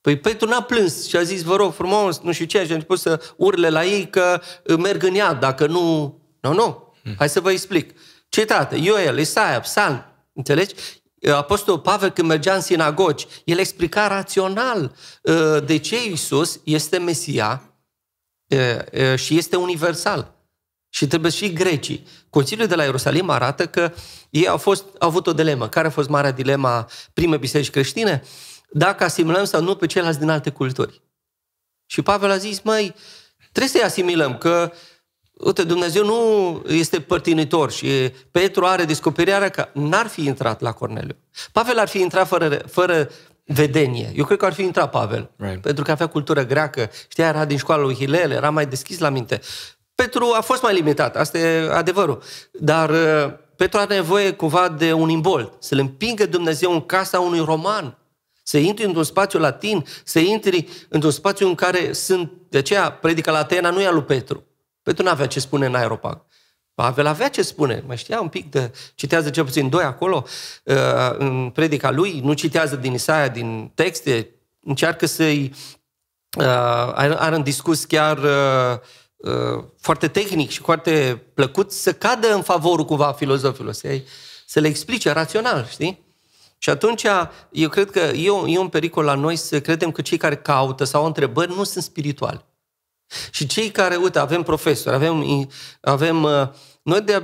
[0.00, 2.74] Păi Petru n-a plâns și a zis, vă rog frumos, nu știu ce, și a
[2.74, 6.16] început să urle la ei că uh, merg în iad, dacă nu...
[6.40, 6.92] Nu, nu.
[7.18, 7.94] Hai să vă explic.
[8.28, 10.74] Cetate, Ioel, Isaia, Psalm, înțelegi?
[11.14, 14.96] Uh, Apostolul Pavel când mergea în sinagogi, el explica rațional
[15.64, 17.62] de ce Iisus este Mesia
[19.16, 20.36] și este universal.
[20.90, 22.06] Și trebuie și grecii.
[22.30, 23.92] Conciliul de la Ierusalim arată că
[24.30, 25.68] ei au, fost, au avut o dilemă.
[25.68, 28.22] Care a fost marea dilema primei biserici creștine?
[28.70, 31.02] Dacă asimilăm sau nu pe ceilalți din alte culturi.
[31.86, 32.94] Și Pavel a zis, măi,
[33.52, 34.72] trebuie să-i asimilăm, că
[35.38, 37.88] uite, Dumnezeu nu este părtinitor și
[38.30, 41.16] Petru are descoperirea că n-ar fi intrat la Corneliu.
[41.52, 43.10] Pavel ar fi intrat fără, fără
[43.44, 44.12] vedenie.
[44.16, 45.60] Eu cred că ar fi intrat Pavel, right.
[45.60, 49.08] pentru că avea cultură greacă, știa, era din școala lui Hilel, era mai deschis la
[49.08, 49.40] minte.
[49.94, 52.22] Petru a fost mai limitat, asta e adevărul.
[52.52, 57.44] Dar uh, Petru are nevoie cumva de un imbol, să-l împingă Dumnezeu în casa unui
[57.44, 57.98] roman,
[58.42, 62.32] să intri într-un spațiu latin, să intri într-un spațiu în care sunt...
[62.48, 64.44] De aceea, predica la Atena nu e a lui Petru.
[64.88, 66.24] Petru nu avea ce spune în aeropag.
[66.74, 68.72] Pavel avea ce spune, mai știa un pic de...
[68.94, 70.24] Citează cel puțin doi acolo,
[70.64, 70.74] uh,
[71.18, 74.28] în predica lui, nu citează din Isaia, din texte,
[74.60, 75.52] încearcă să-i...
[76.38, 76.44] Uh,
[76.94, 78.18] are în discurs chiar
[79.18, 84.00] Uh, foarte tehnic și foarte plăcut să cadă în favorul cumva filozofilor, să,
[84.46, 86.04] să le explice rațional, știi?
[86.58, 87.04] Și atunci,
[87.50, 90.84] eu cred că e, e un pericol la noi să credem că cei care caută
[90.84, 92.44] sau au întrebări nu sunt spirituali.
[93.30, 95.48] Și cei care, uite, avem profesori, avem,
[95.80, 96.48] avem uh,
[96.82, 97.22] noi de,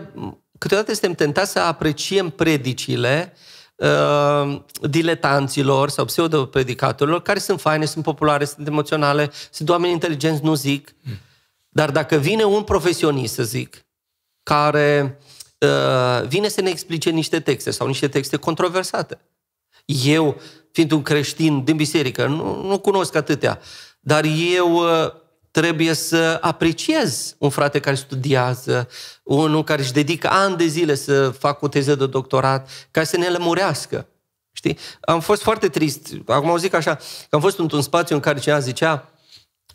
[0.58, 3.32] câteodată suntem tentați să apreciem predicile
[3.76, 10.54] uh, diletanților sau pseudo-predicatorilor care sunt faine, sunt populare, sunt emoționale, sunt oameni inteligenți, nu
[10.54, 10.94] zic.
[11.00, 11.18] Mm
[11.74, 13.86] dar dacă vine un profesionist, să zic,
[14.42, 15.18] care
[15.58, 19.20] uh, vine să ne explice niște texte sau niște texte controversate,
[19.84, 20.40] eu,
[20.72, 23.60] fiind un creștin din biserică, nu, nu cunosc atâtea,
[24.00, 25.12] dar eu uh,
[25.60, 28.88] trebuie să apreciez un frate care studiază,
[29.22, 33.16] unul care își dedică ani de zile să facă o teză de doctorat, ca să
[33.16, 34.06] ne lămurească.
[34.52, 34.78] Știi?
[35.00, 36.08] Am fost foarte trist.
[36.26, 39.12] Acum o zic așa, că am fost într-un spațiu în care cineva zicea,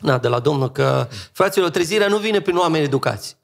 [0.00, 3.36] na, de la Domnul, că fraților, trezirea nu vine prin oameni educați.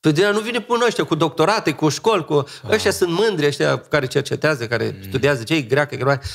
[0.00, 2.44] Trezirea nu vine până ăștia cu doctorate, cu școli, cu...
[2.70, 6.26] Ăștia sunt mândri, ăștia care cercetează, care studiază, cei greacă, greacă.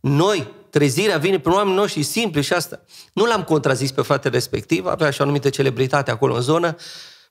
[0.00, 2.80] Noi, trezirea vine prin oameni noștri simpli și asta.
[3.12, 6.76] Nu l-am contrazis pe fratele respectiv, avea și o anumită celebritate acolo în zonă,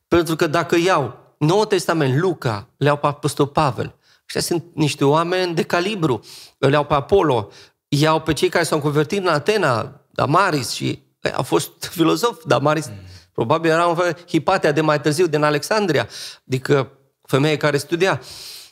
[0.08, 5.06] pentru că dacă iau Noul Testament, Luca, le iau pe Apostol Pavel, ăștia sunt niște
[5.06, 6.24] oameni de calibru,
[6.58, 7.50] le iau pe Apollo,
[7.88, 12.88] iau pe cei care s-au convertit în Atena, Damaris și bă, au fost filozofi, Damaris,
[12.88, 12.94] mm.
[13.34, 16.08] probabil era un fel Hipatia de mai târziu din Alexandria,
[16.48, 18.22] adică femeie care studia.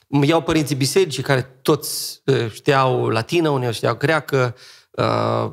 [0.07, 4.55] Îmi iau părinții bisericii care toți uh, știau latină, unii știau greacă,
[4.91, 5.51] uh,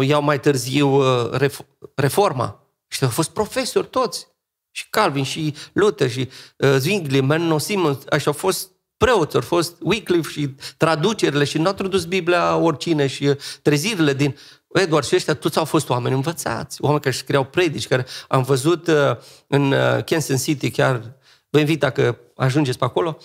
[0.00, 1.48] iau mai târziu uh,
[1.94, 2.66] reforma.
[2.88, 4.30] Și au fost profesori toți.
[4.70, 9.76] Și Calvin, și Luther, și uh, Zwingli, Menno Simons, așa au fost preoți, au fost
[9.80, 14.36] Wycliffe și traducerile și nu au tradus Biblia oricine și uh, trezirile din...
[14.72, 18.86] Edward și ăștia toți au fost oameni învățați, oameni care scriau predici, care am văzut
[18.86, 21.16] uh, în uh, Kansas City, chiar
[21.50, 23.18] vă invit dacă ajungeți pe acolo,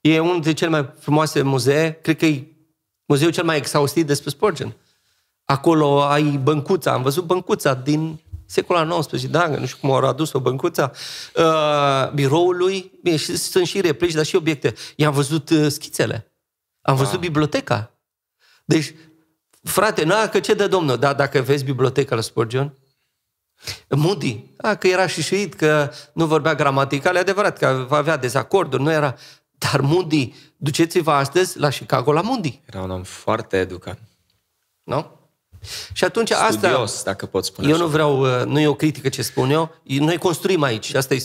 [0.00, 2.46] e unul dintre cele mai frumoase muzee, cred că e
[3.06, 4.76] muzeul cel mai exhaustiv despre Spurgeon.
[5.44, 10.40] Acolo ai băncuța, am văzut băncuța din secolul XIX, da, nu știu cum au adus-o
[10.40, 10.92] băncuța,
[11.36, 14.74] uh, biroului, bine, și sunt și replici, dar și obiecte.
[14.96, 16.32] I-am văzut uh, schițele.
[16.80, 17.20] Am văzut wow.
[17.20, 17.90] biblioteca.
[18.64, 18.94] Deci,
[19.62, 20.96] frate, nu, că ce de domnul?
[20.96, 22.74] Da, dacă vezi biblioteca la Spurgeon,
[23.88, 28.92] Moody, a, că era șișuit, că nu vorbea gramatical, e adevărat că avea dezacorduri, nu
[28.92, 29.16] era...
[29.60, 32.60] Dar Moody, duceți-vă astăzi la Chicago la Moody.
[32.64, 33.98] Era un om foarte educat.
[34.82, 35.18] Nu?
[35.92, 37.10] Și atunci Studios, asta...
[37.10, 37.82] dacă pot spune Eu așa.
[37.82, 41.22] nu vreau, uh, nu e o critică ce spun eu, noi construim aici, asta e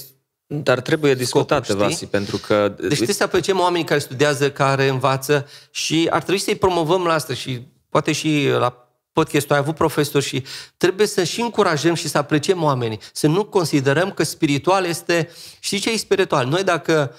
[0.47, 2.73] Dar trebuie discutate, Scopul, Vasi, pentru că...
[2.79, 7.13] deci trebuie să apreciem oamenii care studiază, care învață și ar trebui să-i promovăm la
[7.13, 10.43] asta și poate și la podcastul ai avut profesori și
[10.77, 12.99] trebuie să și încurajăm și să apreciem oamenii.
[13.13, 15.29] Să nu considerăm că spiritual este...
[15.59, 16.47] Știi ce e spiritual?
[16.47, 17.17] Noi dacă uh,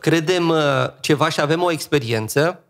[0.00, 2.64] credem uh, ceva și avem o experiență,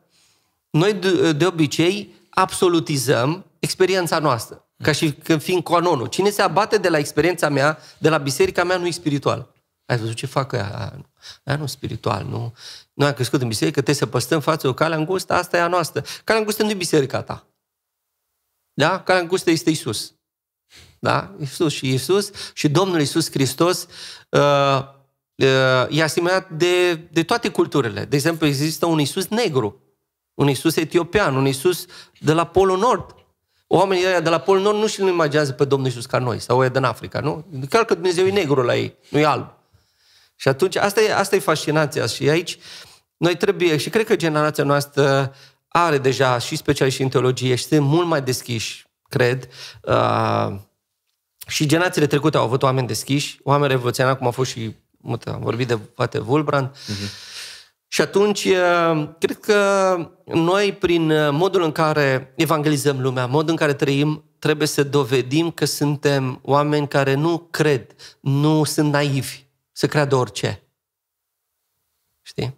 [0.70, 6.06] noi de, de obicei absolutizăm experiența noastră, ca și când fiind canonul.
[6.06, 9.52] Cine se abate de la experiența mea, de la biserica mea, nu e spiritual.
[9.86, 10.92] Ai văzut ce fac ea?
[11.44, 12.54] Aia nu spiritual, nu.
[12.92, 15.68] Noi am crescut în biserică, trebuie să păstăm față o cale îngustă, asta e a
[15.68, 16.04] noastră.
[16.24, 17.46] Calea îngustă nu e biserica ta.
[18.72, 19.00] Da?
[19.00, 20.14] Calea îngustă este Isus.
[20.98, 21.34] Da?
[21.40, 23.86] Isus și Isus și Domnul Isus Hristos
[24.28, 24.93] uh, uh,
[25.90, 28.04] e asemenea de, de toate culturile.
[28.04, 29.80] De exemplu, există un Isus negru,
[30.34, 31.86] un Isus etiopian, un Isus
[32.20, 33.14] de la Polul Nord.
[33.66, 36.38] Oamenii ăia de la Polul Nord nu și nu imaginează pe Domnul Isus ca noi,
[36.38, 37.44] sau e din Africa, nu?
[37.68, 39.52] Clar că Dumnezeu e negru la ei, nu e alb.
[40.36, 42.06] Și atunci, asta e, asta e fascinația.
[42.06, 42.58] Și aici,
[43.16, 45.34] noi trebuie, și cred că generația noastră
[45.68, 49.48] are deja și specialiști în teologie și sunt mult mai deschiși, cred.
[49.82, 50.54] Uh,
[51.46, 55.40] și generațiile trecute au avut oameni deschiși, oameni revoluționari, cum a fost și, mută, am
[55.40, 56.70] vorbit de poate Vulbrand.
[56.70, 57.32] Uh-huh.
[57.88, 58.48] Și atunci,
[59.18, 64.82] cred că noi, prin modul în care evangelizăm lumea, modul în care trăim, trebuie să
[64.82, 70.62] dovedim că suntem oameni care nu cred, nu sunt naivi, să creadă orice.
[72.22, 72.54] Știi?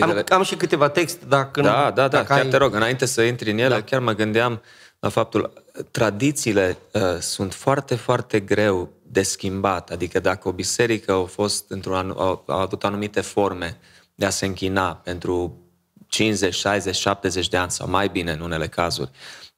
[0.00, 2.48] Am, am și câteva texte, dacă Da, nu, da, da, dacă chiar ai...
[2.48, 3.82] te rog, înainte să intri în ele, Da.
[3.82, 4.62] chiar mă gândeam
[4.98, 5.52] la faptul,
[5.90, 9.90] tradițiile uh, sunt foarte, foarte greu de schimbat.
[9.90, 13.78] Adică dacă o biserică a fost într-un anu- a, a avut anumite forme
[14.14, 15.60] de a se închina pentru
[16.06, 19.10] 50, 60, 70 de ani sau mai bine în unele cazuri.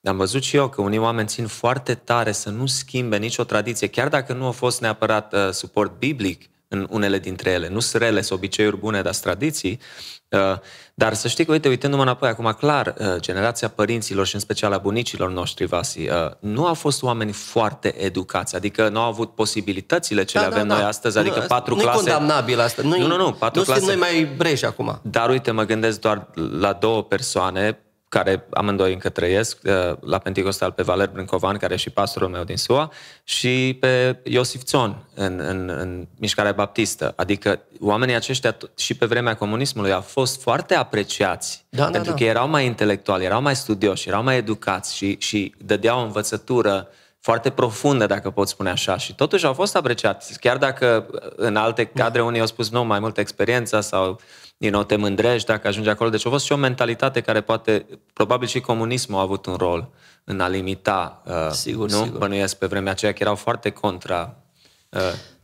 [0.03, 3.87] Am văzut și eu că unii oameni țin foarte tare să nu schimbe nicio tradiție,
[3.87, 7.69] chiar dacă nu a fost neapărat uh, suport biblic în unele dintre ele.
[7.69, 9.81] Nu sunt rele, sunt obiceiuri bune, dar sunt tradiții.
[10.29, 10.59] Uh,
[10.95, 14.73] dar să știi că, uite, uitându-mă înapoi, acum clar, uh, generația părinților și în special
[14.73, 19.35] a bunicilor noștri, Vasi, uh, nu au fost oameni foarte educați, adică nu au avut
[19.35, 22.03] posibilitățile ce le avem noi astăzi, adică nu, patru nu clase.
[22.03, 22.83] Nu e condamnabil asta.
[22.83, 23.81] Nu, Nu, nu, nu, patru nu clase.
[23.81, 25.01] suntem noi mai breși acum.
[25.03, 26.29] Dar uite, mă gândesc doar
[26.59, 27.79] la două persoane
[28.09, 32.45] care amândoi încă trăiesc, uh, la Pentecostal pe Valer Brâncovan, care e și pastorul meu
[32.45, 32.91] din SUA,
[33.25, 37.13] și pe Iosif Țon, în, în, în mișcarea baptistă.
[37.17, 42.11] Adică oamenii aceștia t- și pe vremea comunismului au fost foarte apreciați, Da, da, pentru
[42.11, 42.17] da.
[42.17, 46.89] că erau mai intelectuali, erau mai studioși, erau mai educați și, și dădeau o învățătură
[47.21, 51.85] foarte profundă, dacă pot spune așa, și totuși au fost apreciați, chiar dacă în alte
[51.85, 54.21] cadre unii au spus nu, mai multă experiență sau
[54.59, 56.11] din nou te mândrești dacă ajungi acolo.
[56.11, 59.89] Deci a fost și o mentalitate care poate, probabil și comunismul a avut un rol
[60.25, 62.03] în a limita, uh, Sigur, nu?
[62.03, 62.19] sigur.
[62.19, 64.35] Bănuiesc pe vremea aceea că erau foarte contra
[64.89, 65.01] uh,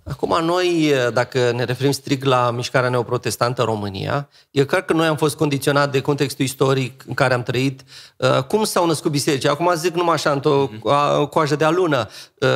[0.06, 5.06] Acum noi, dacă ne referim strict la mișcarea neoprotestantă în România, e clar că noi
[5.06, 7.82] am fost condiționat de contextul istoric în care am trăit.
[8.16, 9.46] Uh, Cum s-au născut biserici?
[9.46, 12.08] Acum zic numai așa, într-o a- coajă de alună.
[12.40, 12.48] Uh,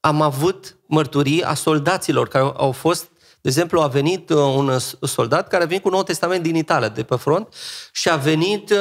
[0.00, 3.08] Am avut mărturii a soldaților care au fost
[3.44, 6.54] de exemplu, a venit uh, un s- soldat care a venit cu Noul Testament din
[6.54, 7.48] Italia, de pe front,
[7.92, 8.76] și a venit uh,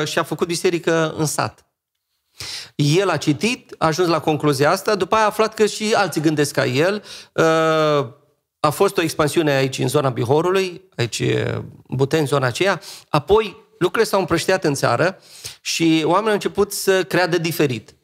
[0.00, 1.66] uh, și a făcut biserică în sat.
[2.74, 6.20] El a citit, a ajuns la concluzia asta, după aia a aflat că și alții
[6.20, 7.02] gândesc ca el.
[7.34, 8.06] Uh,
[8.60, 11.58] A fost o expansiune aici în zona Bihorului, aici uh,
[11.88, 12.80] Buteni, zona aceea.
[13.08, 15.18] Apoi lucrurile s-au împrăștiat în țară
[15.60, 17.94] și oamenii au început să creadă diferit.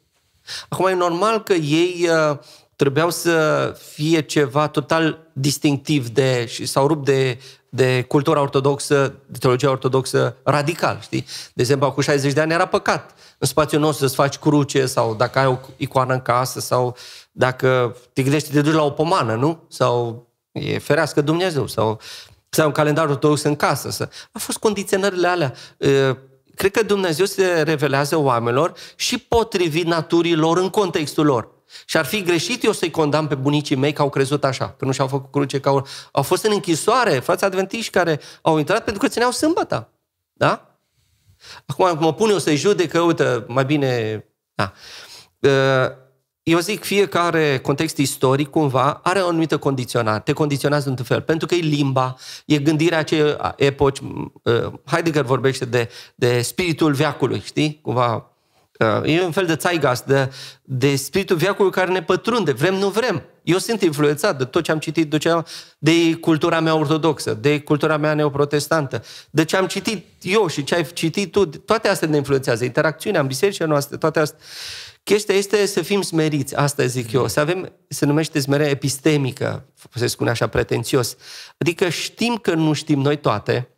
[0.69, 2.37] Acum e normal că ei uh,
[2.77, 9.37] trebuiau să fie ceva total distinctiv de, și s-au rupt de, de cultura ortodoxă, de
[9.37, 11.25] teologia ortodoxă radical, știi?
[11.53, 15.15] De exemplu, cu 60 de ani era păcat în spațiul nostru să-ți faci cruce sau
[15.15, 16.95] dacă ai o icoană în casă sau
[17.31, 19.63] dacă te gândești să te duci la o pomană, nu?
[19.69, 21.99] Sau e ferească Dumnezeu sau
[22.49, 23.89] să ai un calendar ortodox în casă.
[23.89, 24.09] Să...
[24.31, 25.53] A fost condiționările alea.
[25.77, 26.17] Uh,
[26.55, 31.56] Cred că Dumnezeu se revelează oamenilor și potrivit naturii lor în contextul lor.
[31.85, 34.85] Și ar fi greșit eu să-i condamn pe bunicii mei că au crezut așa, că
[34.85, 38.83] nu și-au făcut cruce, că au, au fost în închisoare, frați adventiști care au intrat
[38.83, 39.89] pentru că țineau sâmbăta.
[40.33, 40.79] Da?
[41.65, 44.23] Acum mă pun eu să-i judec că, uite, mai bine...
[44.53, 44.73] Da.
[46.43, 50.19] Eu zic, fiecare context istoric, cumva, are o anumită condiționare.
[50.19, 51.21] Te condiționează într-un fel.
[51.21, 53.99] Pentru că e limba, e gândirea acelei epoci.
[54.85, 57.79] Heidegger vorbește de, de spiritul veacului, știi?
[57.81, 58.36] Cumva,
[59.03, 60.31] e un fel de zeitgeist, de,
[60.63, 62.51] de spiritul veacului care ne pătrunde.
[62.51, 63.23] Vrem, nu vrem.
[63.43, 65.45] Eu sunt influențat de tot ce am citit, de, ce am,
[65.77, 70.75] de cultura mea ortodoxă, de cultura mea neoprotestantă, de ce am citit eu și ce
[70.75, 71.45] ai citit tu.
[71.45, 72.63] Toate astea ne influențează.
[72.63, 74.39] Interacțiunea în bisericile noastre, toate astea.
[75.03, 80.07] Chestia este să fim smeriți, asta zic eu, să avem, se numește smerenie epistemică, se
[80.07, 81.15] spune așa pretențios.
[81.57, 83.76] Adică știm că nu știm noi toate,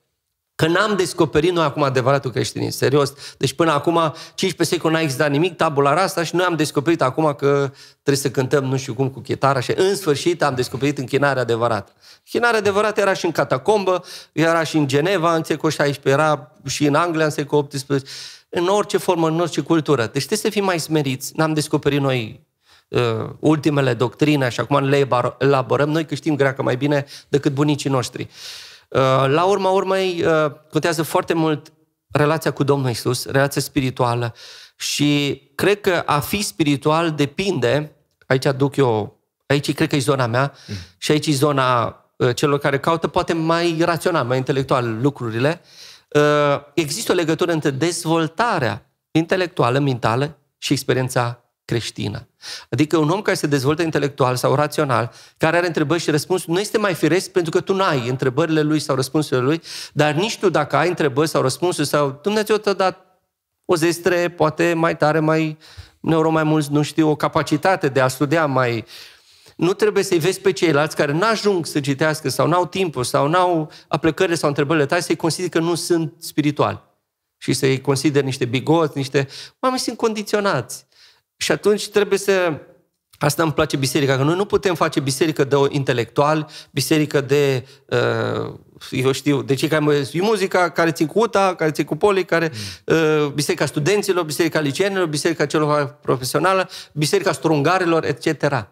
[0.60, 3.14] că n-am descoperit noi acum adevăratul creștinism, serios.
[3.38, 7.34] Deci până acum, 15 secole n-a existat nimic, tabula rasa și noi am descoperit acum
[7.34, 11.42] că trebuie să cântăm nu știu cum cu chitara și în sfârșit am descoperit închinarea
[11.42, 11.92] adevărată.
[12.18, 16.86] Închinarea adevărată era și în catacombă, era și în Geneva în secolul XVI, era și
[16.86, 18.02] în Anglia în secolul XVIII
[18.50, 20.02] în orice formă, în orice cultură.
[20.02, 21.32] Deci trebuie să fim mai smeriți.
[21.36, 22.46] N-am descoperit noi
[22.88, 27.90] uh, ultimele doctrine și acum le elaborăm noi că știm greacă mai bine decât bunicii
[27.90, 28.22] noștri.
[28.22, 28.69] Uh,
[29.28, 31.74] la urma urmei, uh, contează foarte mult
[32.12, 34.34] relația cu Domnul Isus, relația spirituală
[34.76, 37.96] și cred că a fi spiritual depinde,
[38.28, 40.76] aici aduc eu, aici cred că e zona mea mm.
[40.98, 45.62] și aici e zona uh, celor care caută poate mai rațional, mai intelectual lucrurile,
[46.16, 52.28] Uh, există o legătură între dezvoltarea intelectuală, mentală și experiența creștină.
[52.70, 56.60] Adică un om care se dezvoltă intelectual sau rațional, care are întrebări și răspunsuri, nu
[56.60, 59.62] este mai firesc pentru că tu n-ai întrebările lui sau răspunsurile lui,
[59.94, 63.06] dar nici tu dacă ai întrebări sau răspunsuri sau Dumnezeu te-a dat
[63.66, 65.58] o zestre, poate mai tare, mai
[66.00, 68.86] neuro mai mulți, nu știu, o capacitate de a studia mai
[69.56, 73.72] nu trebuie să-i vezi pe ceilalți care n-ajung să citească sau n-au timpul sau n-au
[73.88, 76.80] aplicările sau întrebările tale, să-i consideri că nu sunt spirituali.
[77.38, 79.28] Și să-i consideri niște bigoți, niște...
[79.60, 80.88] Oamenii sunt condiționați.
[81.42, 82.60] Și atunci trebuie să...
[83.20, 88.54] Asta îmi place biserica, că noi nu putem face biserică de intelectual, biserică de, uh,
[88.92, 92.26] eu știu, de cei care e muzica, care țin cu UTA, care țin cu poli,
[92.26, 92.52] care,
[92.86, 98.68] uh, biserica studenților, biserica licenilor, biserica celor profesională, biserica strungarilor, etc.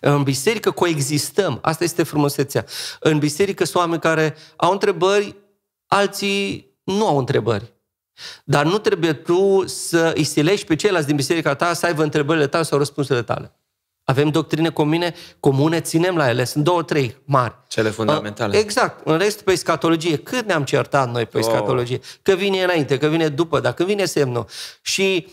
[0.00, 1.58] În biserică coexistăm.
[1.62, 2.64] Asta este frumusețea.
[3.00, 5.36] În biserică sunt oameni care au întrebări,
[5.86, 7.73] alții nu au întrebări.
[8.44, 12.46] Dar nu trebuie tu să îi silești pe ceilalți din biserica ta să aibă întrebările
[12.46, 13.54] tale sau răspunsurile tale.
[14.04, 16.44] Avem doctrine comune, comune, ținem la ele.
[16.44, 17.54] Sunt două, trei mari.
[17.68, 18.56] Cele fundamentale.
[18.56, 19.06] Exact.
[19.06, 20.16] În rest, pe escatologie.
[20.16, 22.00] Cât ne-am certat noi pe escatologie?
[22.22, 24.46] Că vine înainte, că vine după, dacă vine semnul.
[24.82, 25.28] Și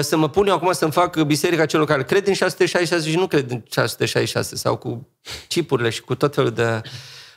[0.00, 3.26] să mă pun eu acum să-mi fac biserica celor care cred în 666 și nu
[3.26, 5.08] cred în 666 sau cu
[5.48, 6.80] cipurile și cu tot felul de...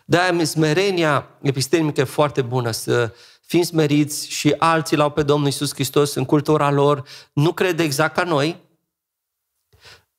[0.05, 3.13] De-aia smerenia epistemică e foarte bună, să
[3.47, 8.15] fim smeriți și alții l-au pe Domnul Iisus Hristos în cultura lor, nu cred exact
[8.15, 8.61] ca noi,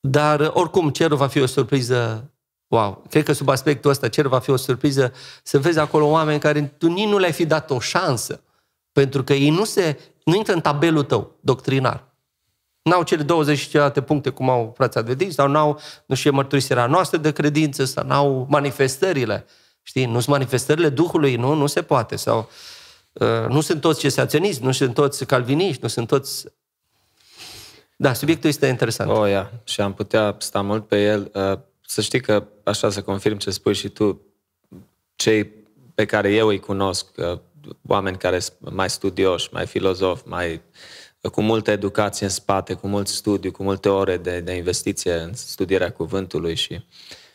[0.00, 2.30] dar oricum cerul va fi o surpriză
[2.70, 5.12] Wow, cred că sub aspectul ăsta cerul va fi o surpriză
[5.42, 8.40] să vezi acolo oameni care tu nici nu le-ai fi dat o șansă,
[8.92, 12.04] pentru că ei nu se nu intră în tabelul tău doctrinar.
[12.82, 16.86] N-au cele 20 și celelalte puncte cum au frații adventiști sau n-au, nu știu, mărturisirea
[16.86, 19.46] noastră de credință sau n-au manifestările
[19.82, 20.04] Știi?
[20.04, 22.16] Nu sunt manifestările Duhului, nu, nu se poate.
[22.16, 22.46] Sau uh,
[23.48, 26.46] nu sunt toți cesaționiști, nu sunt toți calviniști, nu sunt toți...
[27.96, 29.10] Da, subiectul este interesant.
[29.10, 29.48] Oh, yeah.
[29.64, 31.30] Și am putea sta mult pe el.
[31.34, 34.20] Uh, să știi că, așa să confirm ce spui și tu,
[35.16, 35.50] cei
[35.94, 37.38] pe care eu îi cunosc, uh,
[37.86, 40.60] oameni care sunt mai studioși, mai filozofi, mai
[41.32, 45.34] cu multă educație în spate, cu mult studiu, cu multe ore de, de investiție în
[45.34, 46.84] studierea cuvântului și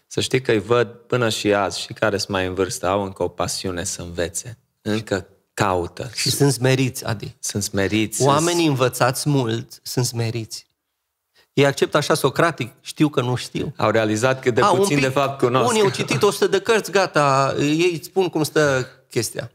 [0.08, 3.04] să știi că îi văd până și azi și care sunt mai în vârstă, au
[3.04, 4.58] încă o pasiune să învețe.
[4.82, 6.10] Încă caută.
[6.16, 7.36] Și sunt smeriți, Adi.
[7.39, 8.22] Sunt smeriți.
[8.22, 8.68] Oamenii sunt...
[8.68, 10.66] învățați mult sunt smeriți.
[11.54, 13.74] Ei acceptă așa socratic, știu că nu știu.
[13.78, 15.70] Au realizat că de A, puțin pic, de fapt cunosc.
[15.70, 19.51] Unii au citit 100 de cărți, gata, ei îți spun cum stă chestia.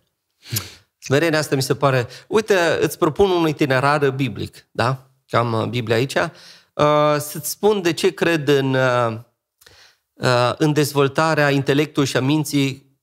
[0.99, 2.07] Smerenia asta mi se pare...
[2.27, 5.07] Uite, îți propun un itinerar biblic, da?
[5.29, 6.15] Că am uh, Biblia aici.
[6.15, 9.19] Uh, să-ți spun de ce cred în, uh,
[10.13, 12.99] uh, în dezvoltarea intelectului și a minții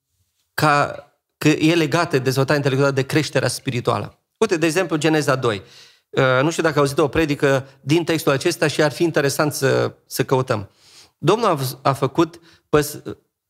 [0.54, 1.05] ca
[1.38, 4.20] că e legată dezvoltarea intelectuală de creșterea spirituală.
[4.38, 5.62] Uite, de exemplu, Geneza 2.
[6.10, 9.94] Uh, nu știu dacă auzit o predică din textul acesta și ar fi interesant să,
[10.06, 10.70] să căutăm.
[11.18, 13.02] Domnul a, a făcut păs,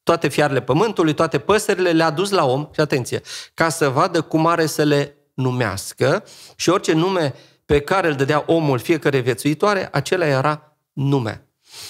[0.03, 3.21] toate fiarele pământului, toate păsările, le-a dus la om, și atenție,
[3.53, 6.23] ca să vadă cum are să le numească
[6.55, 7.33] și orice nume
[7.65, 11.47] pe care îl dădea omul fiecare viețuitoare, acela era nume.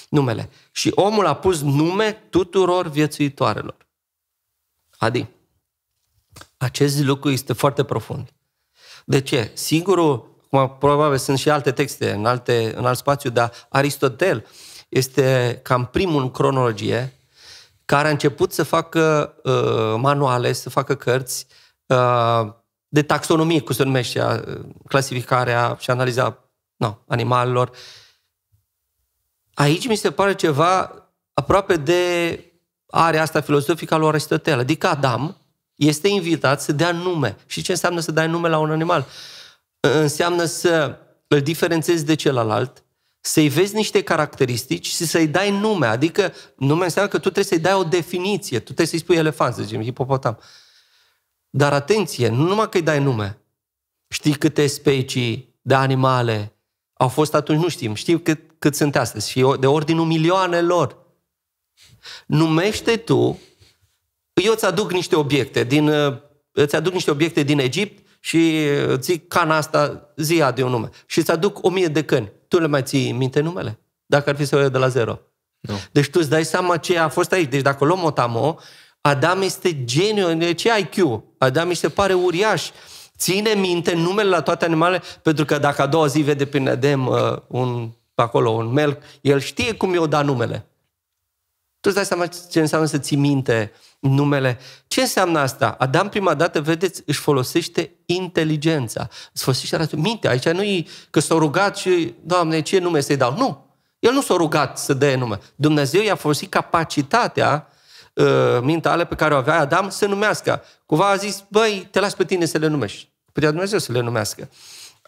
[0.09, 0.49] Numele.
[0.71, 3.87] Și omul a pus nume tuturor viețuitoarelor.
[4.97, 5.27] Adi,
[6.57, 8.29] acest lucru este foarte profund.
[9.05, 9.51] De ce?
[9.53, 14.45] Singurul, cum probabil sunt și alte texte în, alte, în alt spațiu, dar Aristotel
[14.89, 17.13] este cam primul în cronologie
[17.85, 21.47] care a început să facă uh, manuale, să facă cărți
[21.85, 22.53] uh,
[22.87, 26.43] de taxonomie, cum se numește, uh, clasificarea și analiza
[26.75, 27.71] no, animalelor.
[29.53, 30.91] Aici mi se pare ceva
[31.33, 32.39] aproape de
[32.89, 34.59] area asta filozofică a lui Aristotel.
[34.59, 35.37] Adică Adam
[35.75, 37.37] este invitat să dea nume.
[37.45, 39.07] Și ce înseamnă să dai nume la un animal?
[39.79, 40.97] Înseamnă să
[41.27, 42.83] îl diferențezi de celălalt,
[43.21, 45.85] să-i vezi niște caracteristici și să-i dai nume.
[45.85, 48.57] Adică nume înseamnă că tu trebuie să-i dai o definiție.
[48.57, 50.39] Tu trebuie să-i spui elefant, să zicem, hipopotam.
[51.49, 53.37] Dar atenție, nu numai că îi dai nume.
[54.07, 56.55] Știi câte specii de animale
[56.93, 57.61] au fost atunci?
[57.61, 57.93] Nu știm.
[57.93, 59.29] Știi cât, cât sunt astăzi.
[59.29, 60.97] Și de ordinul milioanelor.
[62.25, 63.39] Numește tu,
[64.43, 65.91] eu îți aduc niște obiecte din,
[66.51, 68.67] îți aduc niște obiecte din Egipt și
[68.99, 70.89] zic cana asta, zi de un nume.
[71.05, 73.79] Și îți aduc o mie de căni tu le mai ții minte numele?
[74.05, 75.19] Dacă ar fi să o de la zero.
[75.59, 75.73] Nu.
[75.91, 77.49] Deci tu îți dai seama ce a fost aici.
[77.49, 78.57] Deci dacă luăm o tamo,
[79.01, 81.23] Adam este geniu, ce IQ?
[81.37, 82.69] Adam își se pare uriaș.
[83.17, 87.07] Ține minte numele la toate animalele, pentru că dacă a doua zi vede prin Edem
[87.07, 90.65] uh, un, acolo un melc, el știe cum i-o da numele.
[91.79, 93.71] Tu îți dai seama ce înseamnă să ții minte
[94.07, 94.59] numele.
[94.87, 95.75] Ce înseamnă asta?
[95.79, 99.07] Adam prima dată, vedeți, își folosește inteligența.
[99.33, 100.29] Își folosește mintea.
[100.29, 103.35] Aici nu e că s-a rugat și, Doamne, ce nume să-i dau?
[103.37, 103.65] Nu.
[103.99, 105.39] El nu s-a rugat să dea nume.
[105.55, 107.67] Dumnezeu i-a folosit capacitatea
[108.13, 108.25] uh,
[108.61, 110.63] mintale pe care o avea Adam să numească.
[110.85, 113.09] Cumva a zis, băi, te las pe tine să le numești.
[113.31, 114.49] Putea Dumnezeu să le numească.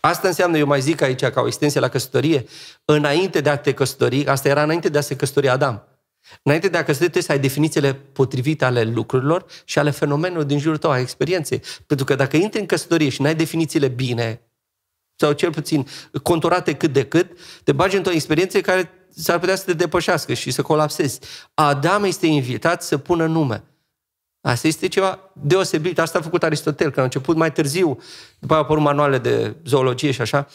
[0.02, 2.45] Asta înseamnă, eu mai zic aici, ca o extensie la căsătorie,
[2.86, 5.84] înainte de a te căsători, asta era înainte de a se căsători Adam.
[6.44, 10.60] Înainte de a căsători, trebuie să ai definițiile potrivite ale lucrurilor și ale fenomenelor din
[10.60, 11.62] jurul tău, a experienței.
[11.86, 14.42] Pentru că dacă intri în căsătorie și nu ai definițiile bine,
[15.20, 15.88] sau cel puțin
[16.24, 20.52] conturate cât de cât, te bagi într-o experiență care s-ar putea să te depășească și
[20.52, 21.20] să colapsezi.
[21.54, 23.64] Adam este invitat să pună nume.
[24.42, 26.00] Asta este ceva deosebit.
[26.00, 27.88] Asta a făcut Aristotel, că a început mai târziu,
[28.40, 30.48] după aceea au apărut manuale de zoologie și așa,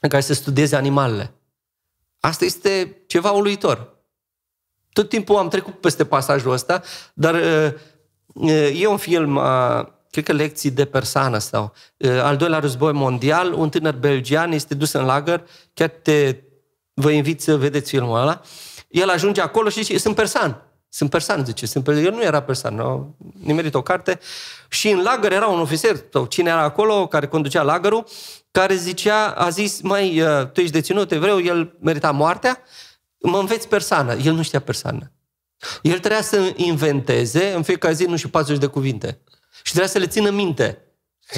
[0.00, 1.34] în care să studieze animalele.
[2.20, 3.91] Asta este ceva uluitor.
[4.92, 6.82] Tot timpul am trecut peste pasajul ăsta,
[7.14, 7.72] dar uh,
[8.34, 11.72] uh, e un film, uh, cred că lecții de persoană sau
[12.22, 16.36] al doilea război mondial, un tânăr belgian este dus în lagăr, chiar te,
[16.94, 18.40] vă invit să vedeți filmul ăla,
[18.88, 20.66] el ajunge acolo și zice, sunt persan.
[20.88, 21.66] Sunt persan, zice.
[21.66, 22.04] Sunt persan.
[22.04, 24.18] El nu era persan, nu, nimerit o carte.
[24.68, 28.04] Și în lagăr era un ofițer, sau cine era acolo, care conducea lagărul,
[28.50, 30.22] care zicea, a zis, mai
[30.52, 32.62] tu ești deținut evreu, el merita moartea,
[33.22, 34.14] mă înveți persană.
[34.14, 35.12] El nu știa persană.
[35.82, 39.20] El trebuia să inventeze în fiecare zi, nu știu, 40 de cuvinte.
[39.62, 40.78] Și trebuia să le țină minte.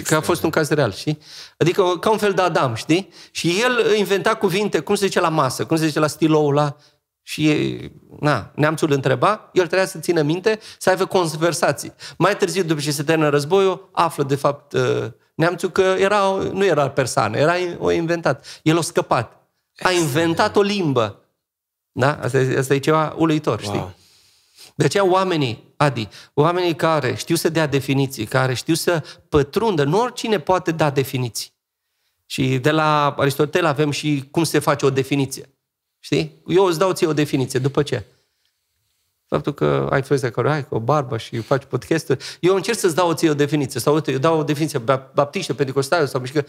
[0.05, 1.19] Că a fost un caz real, știi?
[1.59, 3.09] Adică ca un fel de Adam, știi?
[3.31, 6.77] Și el inventa cuvinte, cum se zice la masă, cum se zice la stiloul ăla.
[7.23, 7.77] Și
[8.21, 11.95] na, neamțul îl întreba, el trebuia să țină minte, să aibă conversații.
[12.19, 16.65] Mai târziu, după ce se termină războiul, află de fapt uh, neamțul că era, nu
[16.65, 18.61] era persoană, era o inventat.
[18.63, 19.39] El a scăpat.
[19.83, 21.24] A inventat o limbă.
[21.97, 22.19] Da?
[22.23, 23.73] Asta, e, asta e ceva uluitor, wow.
[23.73, 23.97] știi?
[24.75, 30.01] De aceea oamenii Adi, oamenii care știu să dea definiții, care știu să pătrundă, nu
[30.01, 31.53] oricine poate da definiții.
[32.27, 35.49] Și de la Aristotel avem și cum se face o definiție.
[35.99, 36.43] Știi?
[36.47, 37.59] Eu îți dau ție o definiție.
[37.59, 38.05] După ce?
[39.27, 42.95] Faptul că ai freze care ai, cu o barbă și faci podcast Eu încerc să-ți
[42.95, 43.81] dau ție o definiție.
[43.81, 44.79] Sau uite, eu dau o definiție
[45.15, 46.47] baptiște, pentecostale sau mișcă.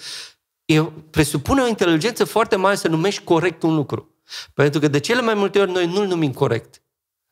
[0.66, 4.14] Eu presupune o inteligență foarte mare să numești corect un lucru.
[4.54, 6.80] Pentru că de cele mai multe ori noi nu-l numim corect.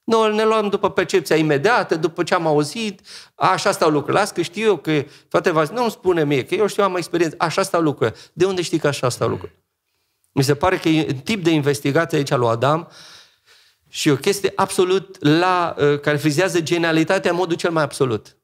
[0.04, 3.02] Noi ne luăm după percepția imediată, după ce am auzit,
[3.36, 4.20] așa stau lucrurile.
[4.20, 6.96] Las că știu eu că toate v nu îmi spune mie, că eu știu, am
[6.96, 8.18] experiență, așa stau lucrurile.
[8.34, 9.58] De unde știi că așa stau lucrurile?
[10.32, 12.91] Mi se pare că e tip de investigație aici lui Adam
[13.89, 18.38] și o chestie absolut la, uh, care frizează genialitatea în modul cel mai absolut.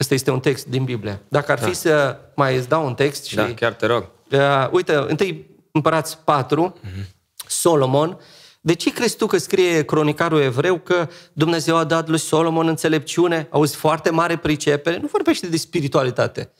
[0.00, 1.20] Ăsta este un text din Biblie.
[1.28, 1.72] Dacă ar fi da.
[1.72, 3.34] să mai îți dau un text și...
[3.34, 4.08] Da, chiar te rog.
[4.30, 7.06] Uh, uite, întâi împărați 4, mm-hmm.
[7.46, 8.18] Solomon,
[8.64, 13.48] de ce crezi tu că scrie cronicarul evreu că Dumnezeu a dat lui Solomon înțelepciune?
[13.50, 14.98] Auzi, foarte mare pricepere.
[14.98, 16.52] Nu vorbește de spiritualitate.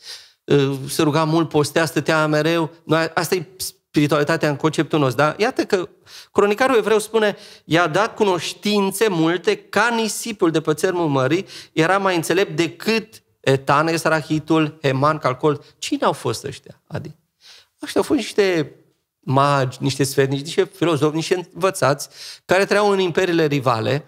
[0.45, 2.71] Uh, se ruga mult, postea, stătea mereu.
[3.15, 5.17] Asta e spiritualitatea în conceptul nostru.
[5.17, 5.89] Dar iată că
[6.33, 12.17] cronicarul evreu spune i-a dat cunoștințe multe ca nisipul de pe țărmul mării, era mai
[12.17, 15.65] înțelept decât Etan, Esrahitul, Heman, Calcol.
[15.79, 17.17] Cine au fost ăștia, Adi?
[17.83, 18.77] Ăștia au fost niște
[19.25, 22.09] magi, niște sfernici, niște filozofi, niște învățați,
[22.45, 24.05] care trăiau în imperiile rivale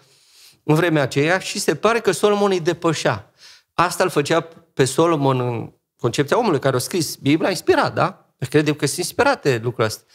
[0.63, 3.33] în vremea aceea și se pare că Solomon îi depășea.
[3.75, 8.35] Asta îl făcea pe Solomon în concepția omului care a scris Biblia, inspirat, da?
[8.49, 10.07] Credem că sunt inspirate lucrurile astea.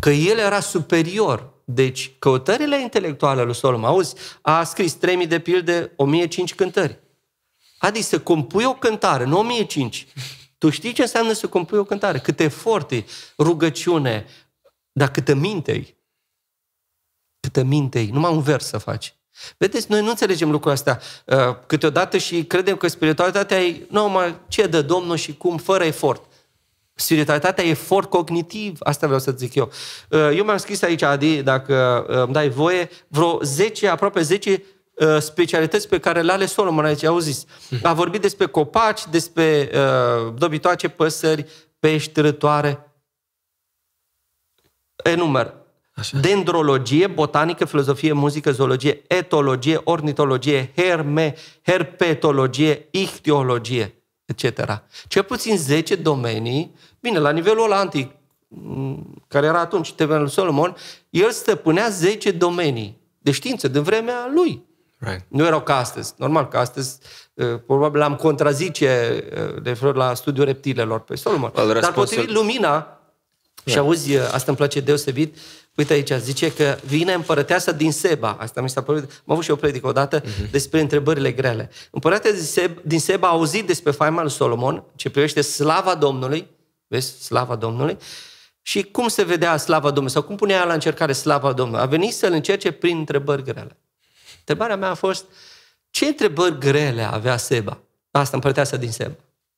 [0.00, 1.52] Că el era superior.
[1.64, 6.98] Deci, căutările intelectuale lui Solomon, auzi, a scris 3000 de pilde, 1005 cântări.
[7.78, 10.06] Adică să compui o cântare, nu 1005.
[10.60, 12.18] Tu știi ce înseamnă să compui o cântare?
[12.18, 13.04] Câte eforte,
[13.38, 14.26] rugăciune,
[14.92, 15.96] dar câtă minte
[17.40, 19.14] Câtă minte Numai un vers să faci.
[19.58, 24.66] Vedeți, noi nu înțelegem lucrul astea uh, câteodată și credem că spiritualitatea e numai ce
[24.66, 26.24] dă Domnul și cum, fără efort.
[26.94, 29.70] Spiritualitatea e efort cognitiv, asta vreau să zic eu.
[30.08, 34.62] Uh, eu mi-am scris aici, Adi, dacă uh, îmi dai voie, vreo 10, aproape 10
[35.00, 37.44] uh, specialități pe care le are Solomon aici, au zis.
[37.82, 41.46] A vorbit despre copaci, despre uh, dobitoace, păsări,
[41.78, 42.92] pești, rătoare.
[45.04, 45.54] Enumer.
[45.94, 46.18] Așa.
[46.18, 53.94] Dendrologie, botanică, filozofie, muzică, zoologie, etologie, ornitologie, herme, herpetologie, ichtiologie
[54.30, 54.82] etc.
[55.08, 58.10] Cel puțin 10 domenii, bine, la nivelul ăla antic,
[58.48, 60.76] mm, care era atunci Tevenul Solomon,
[61.10, 64.64] el stăpânea 10 domenii de știință din vremea lui.
[65.02, 65.24] Right.
[65.28, 66.14] Nu erau ca astăzi.
[66.16, 66.98] Normal că astăzi
[67.34, 69.22] uh, probabil am contrazice
[69.54, 71.52] uh, de la studiul reptilelor pe Solomon.
[71.56, 72.88] Well, Dar potrivit lumina, yeah.
[73.64, 75.36] și auzi, uh, asta îmi place deosebit,
[75.80, 78.36] Uite aici, zice că vine împărăteasa din Seba.
[78.40, 80.50] Asta mi s-a părut, am avut și o predică odată uh-huh.
[80.50, 81.70] despre întrebările grele.
[81.90, 86.46] Împărătea din Seba, din Seba a auzit despre faima lui Solomon, ce privește slava Domnului,
[86.86, 87.96] vezi, slava Domnului,
[88.62, 91.82] și cum se vedea slava Domnului, sau cum punea la încercare slava Domnului.
[91.82, 93.78] A venit să-l încerce prin întrebări grele.
[94.40, 95.24] Întrebarea mea a fost,
[95.90, 97.78] ce întrebări grele avea Seba?
[98.10, 99.14] Asta împărăteasa din Seba.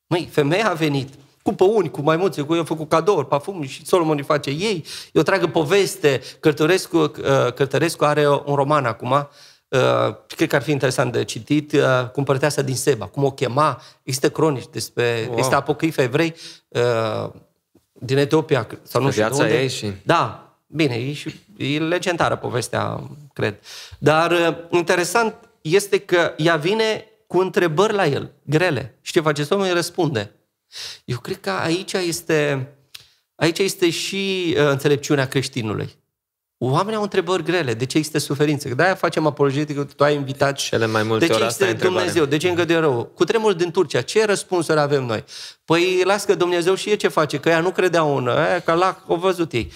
[0.07, 1.13] Măi, femeia a venit,
[1.43, 4.85] cu păuni, cu maimuțe, cu eu făcut cadouri, parfum și Solomon îi face ei.
[5.11, 6.21] Eu trag poveste.
[6.39, 7.11] Cărtărescu, uh,
[7.55, 12.19] Cărtărescu are un roman acum, uh, cred că ar fi interesant de citit, uh, cu
[12.19, 13.81] împărăteasa din Seba, cum o chema.
[14.03, 15.37] Există cronici despre, wow.
[15.37, 16.35] există apocrife evrei
[17.93, 19.61] din Etiopia, sau nu știu unde.
[19.61, 19.91] ei și...
[20.03, 20.42] Da,
[20.75, 23.59] bine, e, și, e legendară povestea, cred.
[23.99, 28.97] Dar interesant este că ea vine cu întrebări la el, grele.
[29.01, 29.69] Și ce face Solomon?
[29.69, 30.31] Îi răspunde.
[31.05, 32.69] Eu cred că aici este,
[33.35, 35.89] aici este și uh, înțelepciunea creștinului.
[36.57, 37.73] Oamenii au întrebări grele.
[37.73, 38.69] De ce există suferință?
[38.69, 40.55] De-aia facem apologetică, tu ai invitat.
[40.55, 42.25] Cele mai multe De ce există Dumnezeu?
[42.25, 43.03] De ce îngăduie rău?
[43.03, 45.23] Cu tremur din Turcia, ce răspunsuri avem noi?
[45.65, 48.29] Păi las că Dumnezeu și e ce face, că ea nu credeau în
[48.65, 49.71] că la o văzut ei.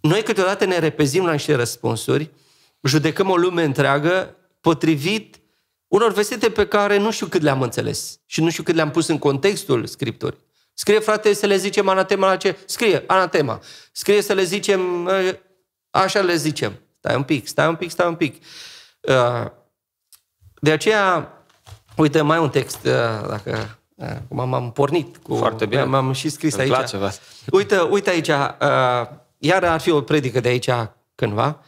[0.00, 2.30] Noi câteodată ne repezim la niște răspunsuri,
[2.82, 5.40] judecăm o lume întreagă potrivit
[5.86, 9.06] unor versete pe care nu știu cât le-am înțeles și nu știu cât le-am pus
[9.06, 10.38] în contextul Scripturii.
[10.74, 12.58] Scrie, frate, să le zicem anatema la ce?
[12.64, 13.60] Scrie, anatema.
[13.92, 15.12] Scrie să le zicem, ă,
[15.90, 16.80] așa le zicem.
[16.98, 18.44] Stai un pic, stai un pic, stai un pic.
[19.08, 19.52] Ă,
[20.60, 21.32] de aceea,
[21.96, 25.34] uite, mai un text, ă, dacă Acum m-am pornit cu...
[25.34, 25.82] Foarte bine.
[25.82, 26.90] M-am și scris Îmi aici.
[26.90, 27.18] Place,
[27.50, 28.30] uite, uite aici,
[29.40, 30.70] iar ar fi o predică de aici
[31.14, 31.64] cândva.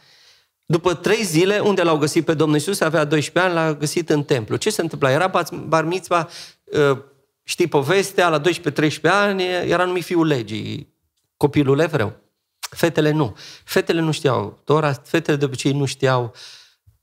[0.65, 4.23] După trei zile, unde l-au găsit pe Domnul Isus, avea 12 ani, l-a găsit în
[4.23, 4.55] templu.
[4.55, 5.11] Ce se întâmpla?
[5.11, 5.31] Era
[5.67, 6.29] bar mitzva,
[6.73, 7.03] ă,
[7.43, 10.93] știi povestea, la 12-13 ani, era numit fiul legii,
[11.37, 12.13] copilul evreu.
[12.59, 13.35] Fetele nu.
[13.63, 16.33] Fetele nu știau Tora, fetele de obicei nu știau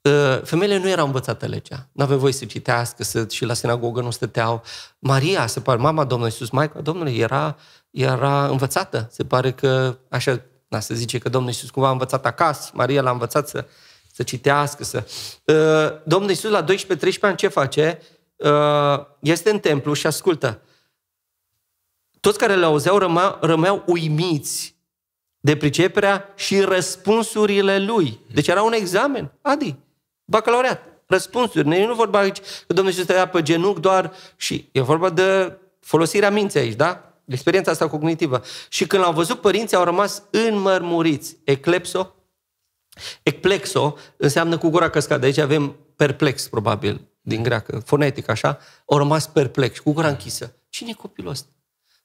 [0.02, 1.88] Uh, femeile nu erau învățate legea.
[1.92, 4.62] Nu aveau voie să citească, să, și la sinagogă nu stăteau.
[4.98, 7.56] Maria, se pare, mama Domnului Iisus, Maica Domnului, era,
[7.90, 9.08] era învățată.
[9.10, 10.40] Se pare că, așa,
[10.70, 13.66] da, se zice că Domnul Iisus cumva a învățat acasă, Maria l-a învățat să,
[14.12, 14.84] să citească.
[14.84, 15.06] Să...
[15.44, 16.66] Uh, Domnul Iisus la 12-13
[17.20, 18.02] ani ce face?
[18.36, 20.60] Uh, este în templu și ascultă.
[22.20, 24.76] Toți care le auzeau rămea, rămeau uimiți
[25.40, 28.20] de priceperea și răspunsurile lui.
[28.32, 29.76] Deci era un examen, Adi,
[30.24, 31.68] bacalaureat, răspunsuri.
[31.68, 35.58] Nu, nu vorba aici că Domnul Iisus stătea pe genunchi doar și e vorba de
[35.80, 37.09] folosirea minții aici, da?
[37.32, 38.42] Experiența asta cognitivă.
[38.68, 41.36] Și când l-au văzut, părinții au rămas înmărmuriți.
[41.44, 42.14] Eclepso,
[43.22, 45.24] ecplexo înseamnă cu gura căscată.
[45.24, 48.58] Aici avem perplex, probabil, din greacă, fonetic, așa.
[48.86, 50.54] Au rămas perplex, cu gura închisă.
[50.68, 51.48] Cine e copilul ăsta?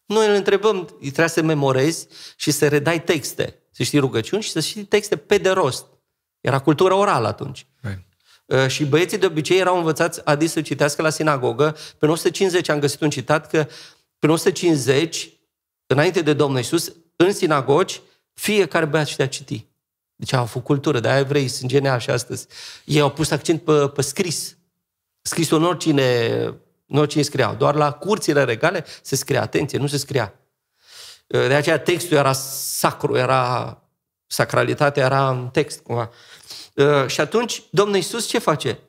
[0.06, 4.60] Noi îl întrebăm, trebuie să memorezi și să redai texte, să știi rugăciuni și să
[4.60, 5.86] știi texte pe de rost.
[6.42, 7.68] Era cultura orală atunci.
[7.82, 8.04] Right.
[8.46, 11.76] Uh, și băieții de obicei erau învățați adis să citească la sinagogă.
[11.98, 13.68] Pe 150 am găsit un citat că
[14.20, 15.30] pe 150,
[15.88, 18.02] înainte de Domnul Isus, în sinagogi,
[18.34, 19.68] fiecare băiat știa citi.
[20.16, 22.48] Deci au făcut cultură, de-aia evrei sunt geniali și astăzi.
[22.86, 24.58] Ei au pus accent pe, pe scris.
[25.22, 26.40] Scrisul în oricine
[26.86, 27.56] nu cine scriau.
[27.56, 29.42] Doar la curțile regale se scria.
[29.42, 30.34] Atenție, nu se scria.
[31.28, 33.78] De aceea textul era sacru, era
[34.28, 36.10] sacralitatea era în text cumva.
[37.08, 38.80] Și atunci Domnul Iisus ce face?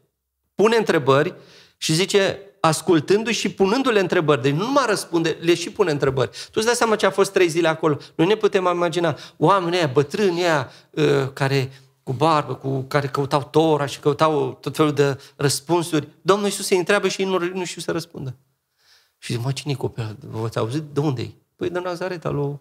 [0.55, 1.35] Pune întrebări
[1.77, 4.43] și zice, ascultându-i și punându-le întrebări.
[4.43, 6.31] Deci nu numai răspunde, le și pune întrebări.
[6.31, 7.99] Tu îți dai seama ce a fost trei zile acolo.
[8.15, 10.71] Noi ne putem imagina oamenii aia, bătrâni aia,
[11.33, 16.09] care cu barbă, cu care căutau Tora și căutau tot felul de răspunsuri.
[16.23, 18.37] Domnul Iisus se întreabă și ei nu, nu știu să răspundă.
[19.19, 20.17] Și zic, mă, cine e copil?
[20.21, 20.83] V-ați auzit?
[20.93, 21.31] De unde e?
[21.57, 22.61] Păi de Nazaret, alo.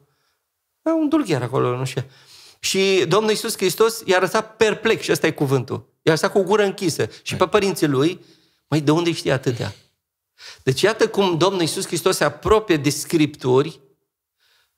[0.86, 2.04] E un dulgher acolo, nu știu.
[2.60, 5.86] Și Domnul Iisus Hristos i-a lăsat perplex, și ăsta e cuvântul.
[6.02, 7.10] I-a lăsat cu gură închisă.
[7.22, 8.26] Și pe părinții lui,
[8.68, 9.74] mai de unde știe atâtea?
[10.64, 13.80] Deci iată cum Domnul Iisus Hristos se apropie de Scripturi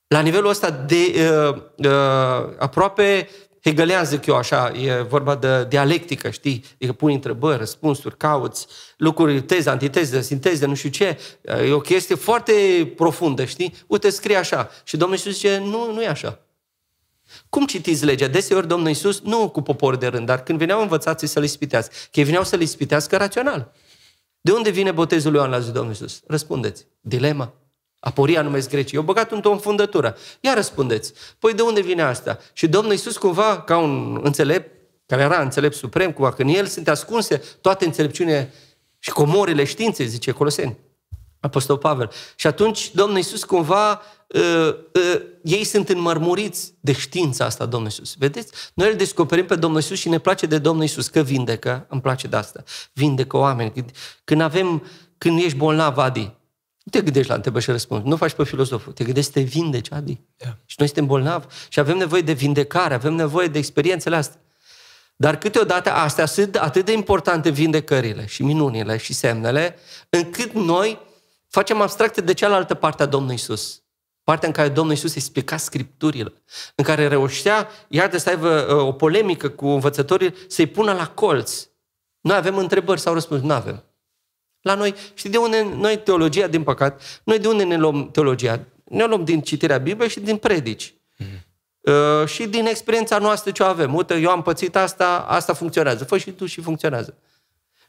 [0.08, 3.30] la nivelul ăsta de uh, uh, aproape
[3.64, 6.64] hegelean, zic eu așa, e vorba de dialectică, știi?
[6.74, 11.20] Adică pui întrebări, răspunsuri, cauți lucruri, teze, antiteze, sinteze, nu știu ce.
[11.42, 12.54] E o chestie foarte
[12.96, 13.74] profundă, știi?
[13.88, 14.70] Uite, scrie așa.
[14.84, 16.40] Și Domnul Iisus zice, nu, nu e așa.
[17.50, 18.28] Cum citiți legea?
[18.28, 21.94] Deseori Domnul Iisus, nu cu popor de rând, dar când veneau învățații să le ispitească,
[22.12, 23.72] că ei veneau să le ispitească rațional.
[24.42, 26.22] De unde vine botezul lui Ioan la zi Domnul Iisus?
[26.28, 26.88] Răspundeți.
[27.02, 27.54] Dilema.
[28.00, 28.98] Aporia numesc grecii.
[28.98, 30.18] Eu băgat într-o înfundătură.
[30.40, 31.14] Ia răspundeți.
[31.40, 32.40] Păi de unde vine asta?
[32.54, 34.72] Și Domnul Iisus cumva, ca un înțelept,
[35.06, 38.54] care era înțelept suprem, cumva, că în el sunt ascunse toate înțelepciunile
[39.00, 40.78] și comorile științei, zice Coloseni.
[41.40, 42.12] Apostol Pavel.
[42.36, 48.16] Și atunci Domnul Iisus cumva, uh, uh, ei sunt înmărmuriți de știința asta, Domnul Iisus.
[48.18, 48.52] Vedeți?
[48.74, 52.02] Noi îl descoperim pe Domnul Iisus și ne place de Domnul Iisus, că vindecă, îmi
[52.02, 52.64] place de asta.
[52.94, 53.72] Vindecă oameni.
[53.72, 53.92] Când,
[54.24, 54.84] când avem,
[55.18, 56.36] când ești bolnav, Adi,
[56.84, 58.04] nu te gândești la întrebări și răspuns.
[58.04, 58.94] Nu faci pe filozoful.
[58.94, 60.22] Te gândești să te vindeci, Adi.
[60.38, 60.54] Yeah.
[60.66, 64.42] Și noi suntem bolnavi și avem nevoie de vindecare, avem nevoie de experiențele astea.
[65.16, 69.76] Dar câteodată astea sunt atât de importante vindecările și minunile și semnele,
[70.10, 71.00] încât noi
[71.48, 73.82] facem abstracte de cealaltă parte a Domnului Isus.
[74.28, 76.34] Partea în care Domnul Isus explica Scripturile,
[76.76, 81.68] în care reușea, iată, să aibă uh, o polemică cu învățătorii, să-i pună la colț.
[82.22, 83.42] Noi avem întrebări sau răspuns?
[83.42, 83.84] Nu avem.
[84.62, 88.60] La noi, știi de unde noi teologia, din păcat, noi de unde ne luăm teologia?
[88.84, 90.94] Ne luăm din citirea Bibliei și din predici.
[90.94, 91.42] Mm-hmm.
[91.80, 93.96] Uh, și din experiența noastră ce avem.
[93.96, 96.04] Uite, eu am pățit asta, asta funcționează.
[96.04, 97.18] Fă și tu și funcționează.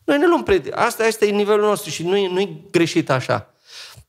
[0.05, 0.72] Noi ne luăm predici.
[0.74, 3.55] Asta este nivelul nostru și nu-i, nu-i greșit așa.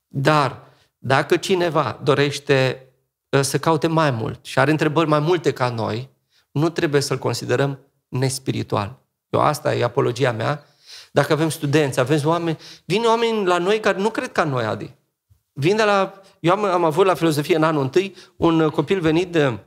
[0.07, 0.67] Dar
[0.99, 2.87] dacă cineva dorește
[3.29, 6.09] uh, să caute mai mult și are întrebări mai multe ca noi,
[6.51, 8.99] nu trebuie să-l considerăm nespiritual.
[9.29, 10.65] Eu asta e apologia mea
[11.11, 14.95] dacă avem studenți, avem oameni, vin oameni la noi care nu cred ca noi, Adi.
[15.53, 16.21] Vin de la...
[16.39, 19.59] Eu am, am avut la filozofie în anul întâi un copil venit de,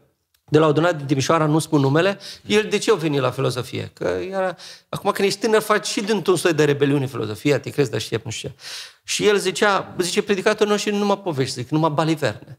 [0.52, 3.90] de la adunare din Timișoara, nu spun numele, el de ce a venit la filozofie?
[3.94, 4.56] Că era,
[4.88, 8.24] acum când ești tânăr, faci și dintr-un soi de rebeliune filozofia, te crezi de știep,
[8.24, 8.54] nu știu ce.
[9.04, 12.58] Și el zicea, zice, predicatorul nostru numai povești, zic, numai baliverne.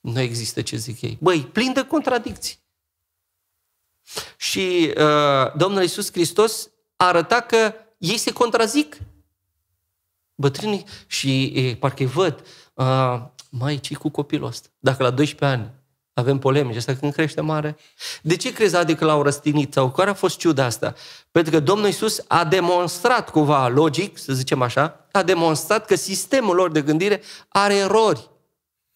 [0.00, 1.18] Nu există ce zic ei.
[1.20, 2.58] Băi, plin de contradicții.
[4.36, 8.96] Și uh, Domnul Iisus Hristos arăta că ei se contrazic.
[10.34, 12.44] Bătrânii și e, parcă îi văd,
[12.74, 14.68] uh, mai ce cu copilul ăsta?
[14.78, 15.75] Dacă la 12 ani
[16.18, 17.76] avem polemici, asta când crește mare.
[18.22, 19.72] De ce crezi, adică l-au răstinit?
[19.72, 20.94] Sau care a fost ciuda asta?
[21.30, 26.54] Pentru că Domnul Iisus a demonstrat cumva logic, să zicem așa, a demonstrat că sistemul
[26.54, 28.30] lor de gândire are erori.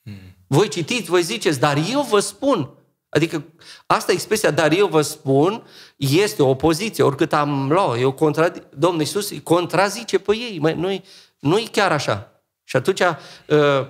[0.03, 0.37] Hmm.
[0.47, 2.71] Voi citiți, voi ziceți, dar eu vă spun,
[3.13, 3.45] Adică
[3.87, 5.63] asta expresia, dar eu vă spun,
[5.97, 10.75] este o opoziție, oricât am luat, eu contra, Domnul Iisus îi contrazice pe ei, măi,
[10.75, 11.05] nu-i,
[11.39, 12.43] nu-i chiar așa.
[12.65, 13.87] Și atunci, uh,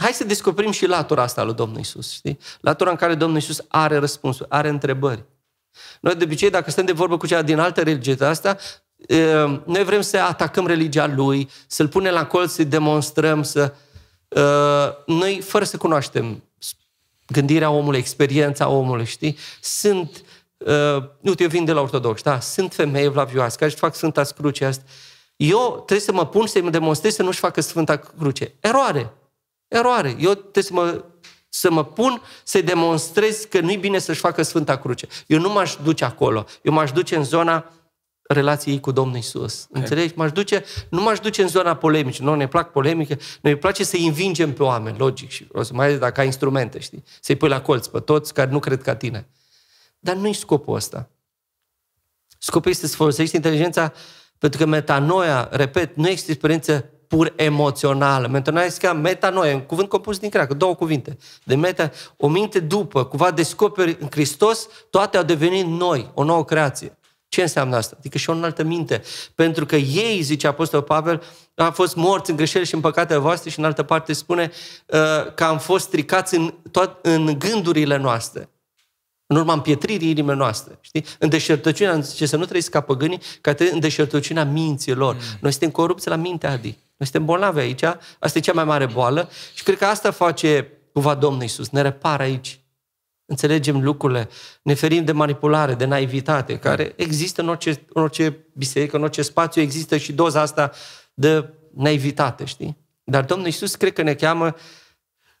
[0.00, 2.38] hai să descoperim și latura asta lui Domnul Iisus, știi?
[2.60, 5.24] Latura în care Domnul Iisus are răspunsuri, are întrebări.
[6.00, 8.56] Noi de obicei, dacă stăm de vorbă cu cea din altă religie de asta,
[8.96, 13.74] uh, noi vrem să atacăm religia lui, să-l punem la colț, să-i demonstrăm, să...
[14.28, 16.42] Uh, noi, fără să cunoaștem
[17.26, 19.38] gândirea omului, experiența omului, știi?
[19.60, 20.24] Sunt,
[20.56, 22.40] uh, uite, eu vin de la ortodox, da?
[22.40, 24.82] Sunt femei vlavioase care își fac Sfânta Cruce asta.
[25.36, 28.54] Eu trebuie să mă pun să-i demonstrez să nu-și facă Sfânta Cruce.
[28.60, 29.12] Eroare!
[29.70, 30.16] Eroare!
[30.18, 31.04] Eu trebuie să mă,
[31.48, 35.06] să mă pun să-i demonstrez că nu-i bine să-și facă Sfânta Cruce.
[35.26, 36.44] Eu nu m-aș duce acolo.
[36.62, 37.72] Eu m-aș duce în zona
[38.22, 39.66] relației cu Domnul Isus.
[39.68, 39.82] Okay.
[39.82, 40.12] Înțelegi?
[40.16, 42.22] M-aș duce, nu m-aș duce în zona polemică.
[42.22, 43.16] Nu ne plac polemică.
[43.40, 45.30] Noi place să învingem pe oameni, logic.
[45.30, 47.04] Și o să mai ales dacă ai instrumente, știi?
[47.20, 49.28] Să-i pui la colț pe toți care nu cred ca tine.
[49.98, 51.10] Dar nu-i scopul ăsta.
[52.38, 53.92] Scopul este să folosești inteligența
[54.38, 58.26] pentru că metanoia, repet, nu este experiență pur emoțională.
[58.26, 61.16] Metanoia este ca metanoia, un cuvânt compus din creacă, două cuvinte.
[61.44, 66.44] De meta, o minte după, cumva descoperi în Hristos, toate au devenit noi, o nouă
[66.44, 66.98] creație.
[67.28, 67.94] Ce înseamnă asta?
[67.98, 69.02] Adică și o înaltă minte.
[69.34, 71.22] Pentru că ei, zice Apostol Pavel,
[71.54, 74.50] au fost morți în greșeli și în păcatele voastre și în altă parte spune
[74.86, 78.48] uh, că am fost stricați în, tot, în gândurile noastre.
[79.30, 80.78] În urma împietririi inimii noastre.
[80.80, 81.04] Știi?
[81.18, 85.14] În deșertăciunea, zice să nu trăiți ca păgânii, ca în deșertăciunea minților.
[85.14, 85.20] Mm.
[85.40, 86.78] Noi suntem corupți la minte, Adi.
[86.96, 87.82] Noi suntem bolnavi aici.
[88.18, 89.28] Asta e cea mai mare boală.
[89.54, 91.68] Și cred că asta face cumva Domnul Iisus.
[91.68, 92.60] Ne repară aici
[93.30, 94.28] înțelegem lucrurile,
[94.62, 99.22] ne ferim de manipulare, de naivitate, care există în orice, în orice biserică, în orice
[99.22, 100.72] spațiu, există și doza asta
[101.14, 102.76] de naivitate, știi?
[103.04, 104.54] Dar Domnul Iisus cred că ne cheamă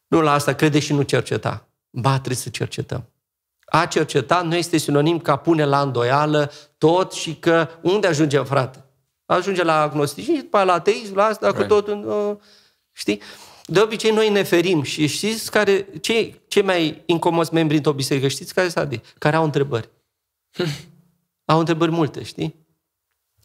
[0.06, 1.68] nu la asta, crede și nu cerceta.
[1.90, 3.09] Ba, trebuie să cercetăm.
[3.70, 8.84] A cerceta nu este sinonim ca pune la îndoială tot și că unde ajungem, frate?
[9.26, 11.60] Ajunge la agnosticism, după la ateism, la asta, right.
[11.60, 12.36] cu tot, uh,
[12.92, 13.20] știi?
[13.70, 18.28] de obicei noi ne ferim și știți care, cei, cei mai incomozi membri într-o biserică,
[18.28, 19.88] știți care sunt Care au întrebări.
[21.52, 22.54] au întrebări multe, știi?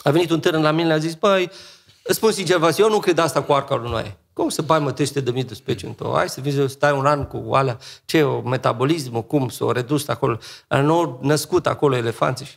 [0.04, 1.52] A venit un tânăr la mine, le-a zis, băi,
[2.04, 4.18] îți spun sincer, Vas, eu nu cred asta cu arca lui Noe.
[4.36, 6.92] Cum să bai mă 300 de mii de specii într Hai să vii să stai
[6.92, 10.38] un an cu alea, ce, o metabolismul, cum, s-o redus acolo,
[10.70, 12.48] nou născut acolo elefanții.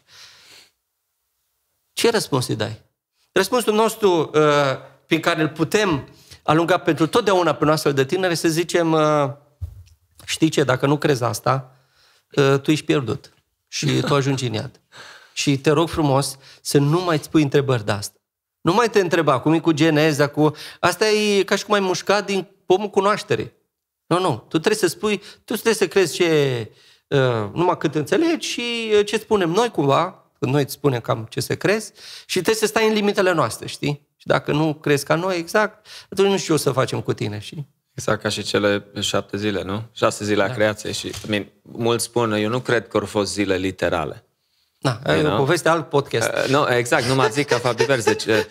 [1.93, 2.83] Ce răspuns îi dai?
[3.33, 4.41] Răspunsul nostru uh,
[5.07, 6.09] prin care îl putem
[6.43, 9.31] alungat pentru totdeauna pe noastră de tinere să zicem, uh,
[10.25, 11.77] știi ce, dacă nu crezi asta,
[12.33, 13.33] uh, tu ești pierdut
[13.69, 14.81] și tu ajungi în iad.
[15.33, 18.18] Și te rog frumos să nu mai îți pui întrebări de asta.
[18.69, 20.55] Nu mai te întreba cum e cu geneza, cu...
[20.81, 23.53] Asta e ca și cum ai mușcat din pomul cunoașterii.
[24.07, 24.37] Nu, nu.
[24.49, 26.71] Tu trebuie să spui, tu trebuie să crezi ce,
[27.09, 28.63] uh, numai cât înțelegi și
[28.95, 31.93] uh, ce spunem noi cumva, când noi îți spunem cam ce să crezi,
[32.27, 34.09] și trebuie să stai în limitele noastre, știi?
[34.17, 37.13] Și dacă nu crezi ca noi, exact, atunci nu știu ce o să facem cu
[37.13, 39.83] tine, și Exact ca și cele șapte zile, nu?
[39.93, 40.53] Șase zile da.
[40.53, 44.28] a creației și, I mean, mulți spun, eu nu cred că au fost zile literale.
[44.81, 46.29] Da, e o poveste alt podcast.
[46.29, 48.05] Uh, nu, exact, nu mă zic ca fapt divers.
[48.05, 48.45] Deci, uh,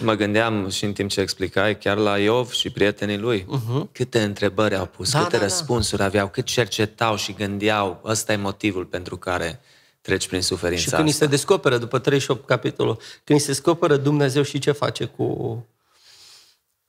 [0.00, 3.92] mă gândeam și în timp ce explicai, chiar la Iov și prietenii lui, uh-huh.
[3.92, 5.42] câte întrebări au pus, da, câte da, da.
[5.42, 6.06] răspunsuri da.
[6.06, 8.00] aveau, cât cercetau și gândeau.
[8.04, 9.60] Ăsta e motivul pentru care
[10.00, 11.24] treci prin suferința Și când asta.
[11.24, 15.66] se descoperă, după 38 capitolul, când se descoperă Dumnezeu și ce face cu...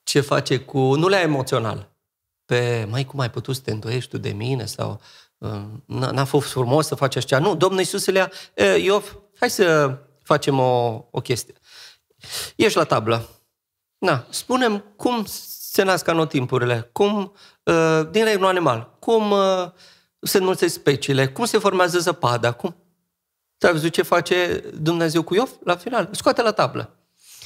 [0.03, 0.95] Ce face cu...
[0.95, 1.89] Nu le emoțional.
[2.45, 4.65] Pe, mai cum ai putut să te îndoiești tu de mine?
[4.65, 5.30] Sau uh,
[5.85, 7.39] n-a fost frumos să faci așa?
[7.39, 8.31] Nu, Domnul Iisus le ia,
[8.75, 11.55] Iov, hai să facem o, o chestie.
[12.55, 13.29] Ești la tablă.
[13.97, 15.25] Na, spunem cum
[15.71, 17.33] se nasc anotimpurile, cum,
[17.63, 19.69] uh, din regnul animal, cum uh,
[20.21, 22.75] se înmulțesc speciile, cum se formează zăpada, cum
[23.57, 26.09] tu ai văzut ce face Dumnezeu cu Iov la final?
[26.11, 26.95] Scoate la tablă.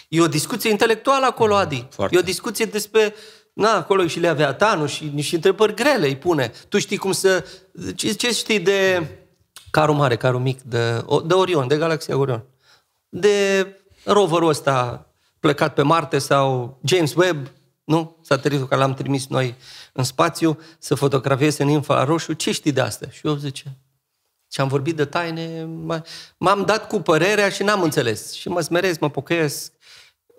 [0.09, 1.87] E o discuție intelectuală acolo, Adi.
[1.89, 2.15] Foarte.
[2.15, 3.15] E o discuție despre...
[3.55, 6.51] Na, acolo e și Leaviatanul și niște întrebări grele îi pune.
[6.69, 7.45] Tu știi cum să...
[7.95, 9.07] Ce, ce știi de
[9.71, 12.43] carul mare, carul mic, de, de Orion, de galaxia Orion?
[13.09, 13.67] De
[14.03, 15.05] roverul ăsta
[15.39, 17.51] plecat pe Marte sau James Webb,
[17.83, 18.17] nu?
[18.21, 19.55] Satelitul care l-am trimis noi
[19.93, 22.33] în spațiu să fotografieze în infraroșu.
[22.33, 23.07] Ce știi de asta?
[23.09, 23.77] Și eu zice,
[24.51, 25.67] și am vorbit de taine,
[26.37, 28.33] m-am dat cu părerea și n-am înțeles.
[28.33, 29.71] Și mă smerez, mă pocăiesc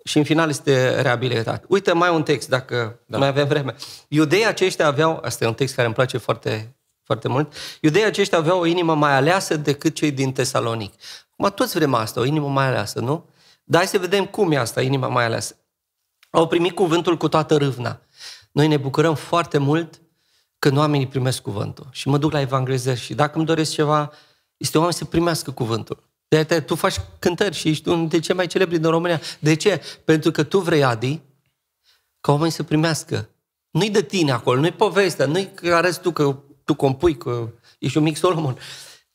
[0.07, 1.65] și în final este reabilitat.
[1.69, 3.19] Uite, mai un text, dacă da.
[3.19, 3.75] mai avem vreme.
[4.09, 8.39] Iudeii aceștia aveau, asta e un text care îmi place foarte, foarte mult, iudeii aceștia
[8.39, 10.95] aveau o inimă mai aleasă decât cei din Tesalonic.
[11.33, 13.29] Acum toți vrem asta, o inimă mai aleasă, nu?
[13.65, 15.57] Dar hai să vedem cum e asta, inima mai aleasă.
[16.31, 18.01] Au primit cuvântul cu toată râvna.
[18.53, 20.01] Noi ne bucurăm foarte mult
[20.59, 21.87] când oamenii primesc cuvântul.
[21.91, 24.13] Și mă duc la evanghelizări și dacă îmi doresc ceva,
[24.57, 26.03] este oameni să primească cuvântul.
[26.29, 29.21] De aceea tu faci cântări și ești unul dintre cei mai celebri din România.
[29.39, 29.83] De ce?
[30.05, 31.21] Pentru că tu vrei, Adi,
[32.21, 33.29] ca oamenii să primească.
[33.71, 37.49] Nu-i de tine acolo, nu-i povestea, nu-i că arăți tu că tu compui, că
[37.79, 38.59] ești un mic Solomon.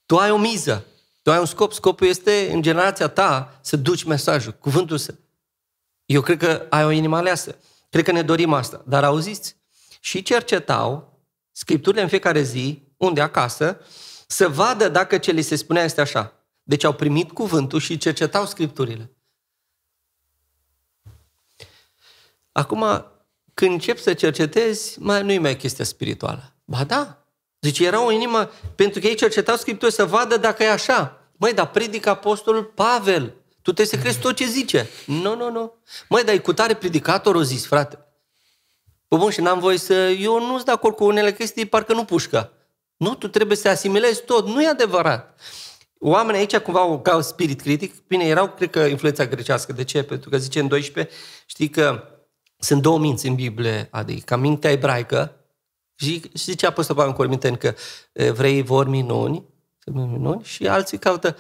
[0.05, 0.86] Tu ai o miză,
[1.22, 1.74] tu ai un scop.
[1.74, 5.14] Scopul este, în generația ta, să duci mesajul, cuvântul să...
[6.05, 7.55] Eu cred că ai o inimă aleasă.
[7.89, 8.84] Cred că ne dorim asta.
[8.88, 9.55] Dar auziți?
[9.99, 11.20] Și cercetau
[11.51, 13.80] scripturile în fiecare zi, unde acasă,
[14.28, 16.34] să vadă dacă ce li se spunea este așa.
[16.72, 19.12] Deci au primit cuvântul și cercetau scripturile.
[22.52, 23.06] Acum,
[23.54, 26.54] când încep să cercetezi, mai nu-i mai chestia spirituală.
[26.66, 27.26] Ba da.
[27.60, 31.30] Deci era o inimă, pentru că ei cercetau scripturile să vadă dacă e așa.
[31.32, 33.34] Măi, dar predică apostolul Pavel.
[33.62, 34.90] Tu trebuie să crezi tot ce zice.
[35.06, 35.74] Nu, nu, nu.
[36.10, 38.06] Măi, dar e cu tare predicator, o zis, frate.
[39.08, 39.94] Păi bun, și n-am voie să...
[39.94, 42.54] Eu nu sunt de acord cu unele chestii, parcă nu pușcă.
[42.98, 44.48] Nu, tu trebuie să asimilezi tot.
[44.48, 45.40] Nu e adevărat.
[46.04, 48.08] Oamenii aici cumva au ca spirit critic.
[48.08, 49.74] Bine, erau, cred că, influența grecească.
[49.74, 50.04] De ce?
[50.04, 52.04] Pentru că zice în 12, știi că
[52.58, 55.36] sunt două minți în Biblie, adică mintea ebraică,
[55.95, 57.74] și zice Apostolul Pavel în Corinteni că
[58.14, 59.45] evrei vor minuni,
[59.86, 61.36] minuni și alții caută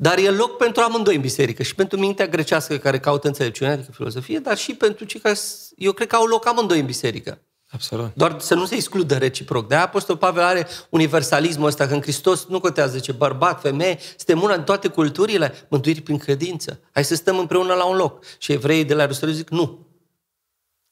[0.00, 3.92] dar e loc pentru amândoi în biserică, și pentru mintea grecească care caută înțelepciune, adică
[3.92, 5.36] filozofie, dar și pentru cei care,
[5.76, 7.38] eu cred că au loc amândoi în biserică.
[7.70, 8.14] Absolut.
[8.14, 9.68] Doar să nu se excludă reciproc.
[9.68, 13.98] De aia Apostol Pavel are universalismul ăsta, că în Hristos nu contează ce bărbat, femeie,
[14.16, 16.80] suntem una în toate culturile, mântuiri prin credință.
[16.92, 18.24] Hai să stăm împreună la un loc.
[18.38, 19.86] Și evreii de la Ierusalim zic, nu.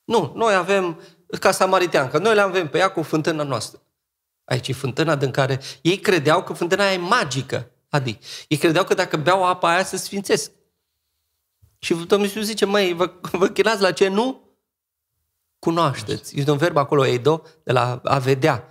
[0.04, 1.00] Nu, noi avem,
[1.40, 3.80] ca samariteancă, noi le avem pe ea cu fântâna noastră.
[4.44, 7.70] Aici e fântâna din care ei credeau că fântâna aia e magică.
[7.88, 8.18] Adi,
[8.48, 10.50] ei credeau că dacă beau apa aia se sfințesc.
[11.78, 14.08] Și Domnul Iisus zice, măi, vă, vă chinați la ce?
[14.08, 14.45] Nu?
[15.58, 16.38] Cunoașteți.
[16.38, 18.68] Este un verb acolo, eido, de la a vedea.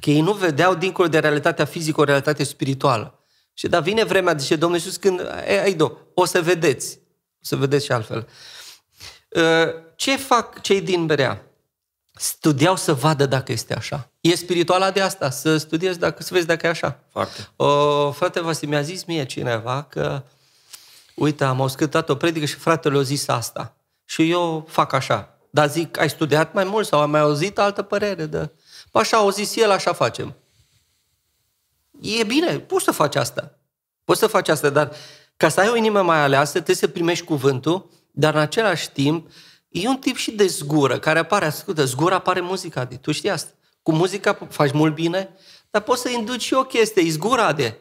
[0.00, 3.18] Că ei nu vedeau dincolo de realitatea fizică, o realitate spirituală.
[3.54, 5.20] Și da, vine vremea, zice Domnul Iisus, când,
[5.64, 6.98] eido, o să vedeți.
[7.34, 8.28] O să vedeți și altfel.
[9.34, 11.42] Ă, ce fac cei din Berea?
[12.14, 14.10] Studiau să vadă dacă este așa.
[14.20, 17.04] E spirituala de asta, să studiezi dacă, să vezi dacă e așa.
[17.10, 17.48] Foarte.
[17.56, 20.22] O, frate Vasil, mi-a zis mie cineva că,
[21.14, 23.76] uite, am ascultat o predică și fratele a zis asta.
[24.04, 25.37] Și eu fac așa.
[25.50, 28.26] Dar zic, ai studiat mai mult sau ai mai auzit altă părere?
[28.26, 28.50] De...
[28.90, 30.34] Păi așa au zis el, așa facem.
[32.00, 33.58] E bine, poți să faci asta.
[34.04, 34.92] Poți să faci asta, dar
[35.36, 39.30] ca să ai o inimă mai aleasă, trebuie să primești cuvântul, dar în același timp
[39.68, 43.30] e un tip și de zgură care apare, ascultă, zgură apare muzica, de, tu știi
[43.30, 43.50] asta.
[43.82, 45.28] Cu muzica faci mult bine,
[45.70, 47.78] dar poți să induci și o chestie, e zgura de.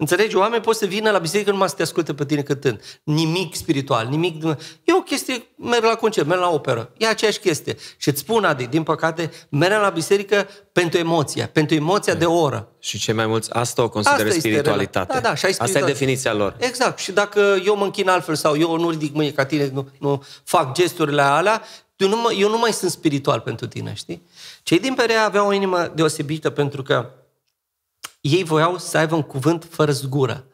[0.00, 0.36] Înțelegi?
[0.36, 2.80] Oamenii pot să vină la biserică numai să te asculte pe tine cântând.
[3.02, 4.44] Nimic spiritual, nimic...
[4.84, 6.92] E o chestie, merg la concert, merg la operă.
[6.96, 7.76] E aceeași chestie.
[7.96, 12.40] Și îți spun, Adi, din păcate, merg la biserică pentru emoția, pentru emoția de o
[12.40, 12.68] oră.
[12.78, 15.12] Și cei mai mulți asta o consideră Asta este spiritualitate.
[15.12, 16.56] rela- Da, da, și ai Asta e spiritual- definiția lor.
[16.58, 16.98] Exact.
[16.98, 20.22] Și dacă eu mă închin altfel sau eu nu ridic mâine ca tine, nu, nu
[20.44, 21.62] fac gesturile alea,
[21.96, 24.22] eu nu, mă, eu nu mai sunt spiritual pentru tine, știi?
[24.62, 27.10] Cei din Perea aveau o inimă deosebită pentru că
[28.20, 30.46] ei voiau să aibă un cuvânt fără zgură.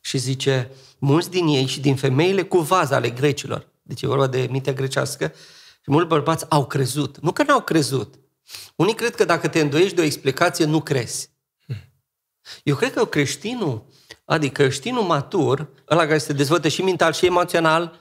[0.00, 4.26] Și zice, mulți din ei și din femeile cu vază ale grecilor, deci e vorba
[4.26, 5.32] de mintea grecească,
[5.82, 7.18] și mulți bărbați au crezut.
[7.18, 8.14] Nu că n-au crezut.
[8.76, 11.30] Unii cred că dacă te îndoiești de o explicație, nu crezi.
[12.62, 13.86] Eu cred că creștinul,
[14.24, 18.00] adică creștinul matur, ăla care se dezvoltă și mental și emoțional,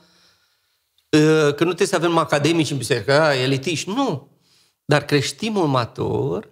[1.14, 4.32] ă, că nu trebuie să avem academici în biserică, a, elitiști, nu.
[4.86, 6.50] Dar creștinul matur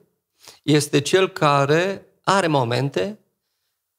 [0.71, 3.19] este cel care are momente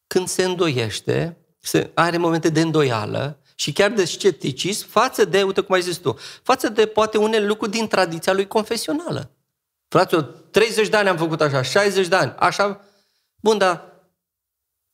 [0.07, 5.61] când se îndoiește, se, are momente de îndoială și chiar de scepticism față de, uite
[5.61, 9.31] cum ai zis tu, față de poate unele lucruri din tradiția lui confesională.
[9.89, 12.81] Fraților, 30 de ani am făcut așa, 60 de ani, așa,
[13.37, 13.93] bun, dar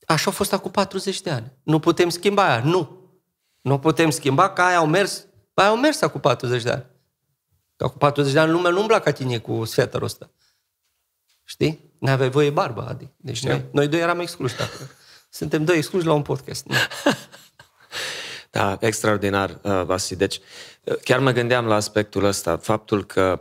[0.07, 1.53] așa a fost acum 40 de ani.
[1.63, 3.11] Nu putem schimba aia, nu.
[3.61, 6.87] Nu putem schimba, că aia au mers, aia au mers acum 40 de ani.
[7.77, 10.31] Că acum 40 de ani lumea nu umbla ca tine cu sfeterul ăsta.
[11.45, 11.81] Știi?
[11.99, 13.09] Nu aveai voie barbă, Adi.
[13.17, 14.57] Deci noi, noi doi eram excluși.
[14.57, 14.71] Dacă...
[15.31, 16.65] Suntem doi excluși la un podcast.
[16.67, 16.75] Nu.
[18.51, 20.17] Da, extraordinar, uh, Vasi.
[20.17, 20.41] Deci,
[20.85, 23.41] uh, chiar mă gândeam la aspectul ăsta, faptul că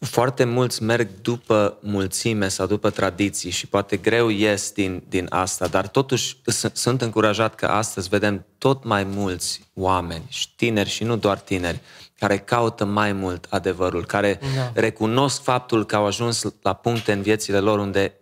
[0.00, 5.66] foarte mulți merg după mulțime sau după tradiții și poate greu ies din, din asta,
[5.66, 11.04] dar totuși s- sunt încurajat că astăzi vedem tot mai mulți oameni, și tineri și
[11.04, 11.80] nu doar tineri,
[12.22, 14.72] care caută mai mult adevărul, care Da.
[14.80, 18.12] recunosc faptul că au ajuns la puncte în viețile lor unde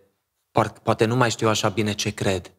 [0.51, 2.51] par- poate nu mai știu așa bine ce cred.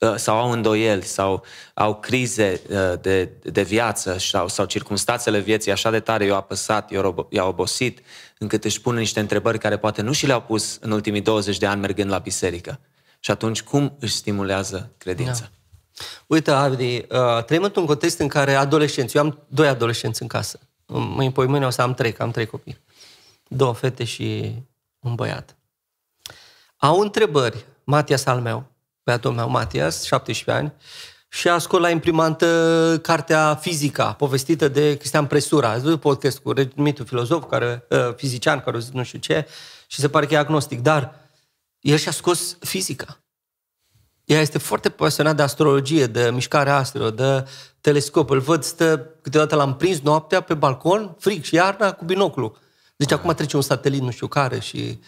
[0.00, 5.72] uh, sau au îndoieli sau au crize uh, de, de viață sau, sau circunstanțele vieții
[5.72, 6.90] așa de tare i-au apăsat,
[7.30, 8.00] i-au obosit,
[8.38, 11.66] încât își pun niște întrebări care poate nu și le-au pus în ultimii 20 de
[11.66, 12.80] ani mergând la biserică.
[13.20, 15.40] Și atunci cum își stimulează credința?
[15.40, 15.48] Da.
[16.26, 20.58] Uite, Adi, uh, trăim într-un context în care adolescenți, eu am doi adolescenți în casă.
[20.98, 22.78] Mâine, pe mâine o să am trei, că am trei copii.
[23.48, 24.54] Două fete și
[24.98, 25.56] un băiat.
[26.76, 28.64] Au întrebări, Matias al meu,
[29.04, 30.72] băiatul meu, Matias, 17 ani,
[31.28, 35.68] și a scos la imprimantă cartea Fizica, povestită de Cristian Presura.
[35.68, 39.46] Ați văzut podcast cu mitul filozof, care, uh, fizician, care zis nu știu ce,
[39.86, 41.14] și se pare că e agnostic, dar
[41.80, 43.21] el și-a scos fizica.
[44.32, 47.44] Ea este foarte pasionat de astrologie, de mișcarea astrelor, de
[47.80, 48.30] telescop.
[48.30, 52.56] Îl văd, stă, câteodată l-am prins noaptea pe balcon, fric și iarna, cu binoclu.
[52.96, 55.00] Deci acum trece un satelit nu știu care și...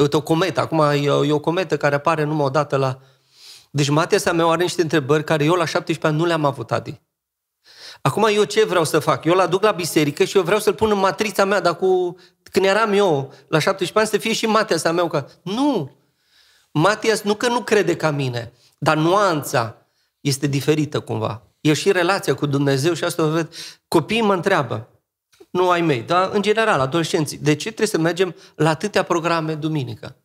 [0.00, 0.60] Uite, o cometă.
[0.60, 3.00] Acum e o, e o cometă care apare numai o dată la...
[3.70, 7.00] Deci Matia meu are niște întrebări care eu la 17 ani nu le-am avut, Adi.
[8.00, 9.24] Acum eu ce vreau să fac?
[9.24, 12.16] Eu l aduc la biserică și eu vreau să-l pun în matrița mea, dar cu...
[12.50, 15.26] când eram eu la 17 ani să fie și Matia meu ca...
[15.42, 15.96] Nu!
[16.70, 19.86] Matias nu că nu crede ca mine, dar nuanța
[20.20, 21.42] este diferită cumva.
[21.60, 23.54] E și relația cu Dumnezeu și asta o ved.
[23.88, 24.88] Copiii mă întreabă,
[25.50, 29.54] nu ai mei, dar în general, adolescenții, de ce trebuie să mergem la atâtea programe
[29.54, 30.16] duminică?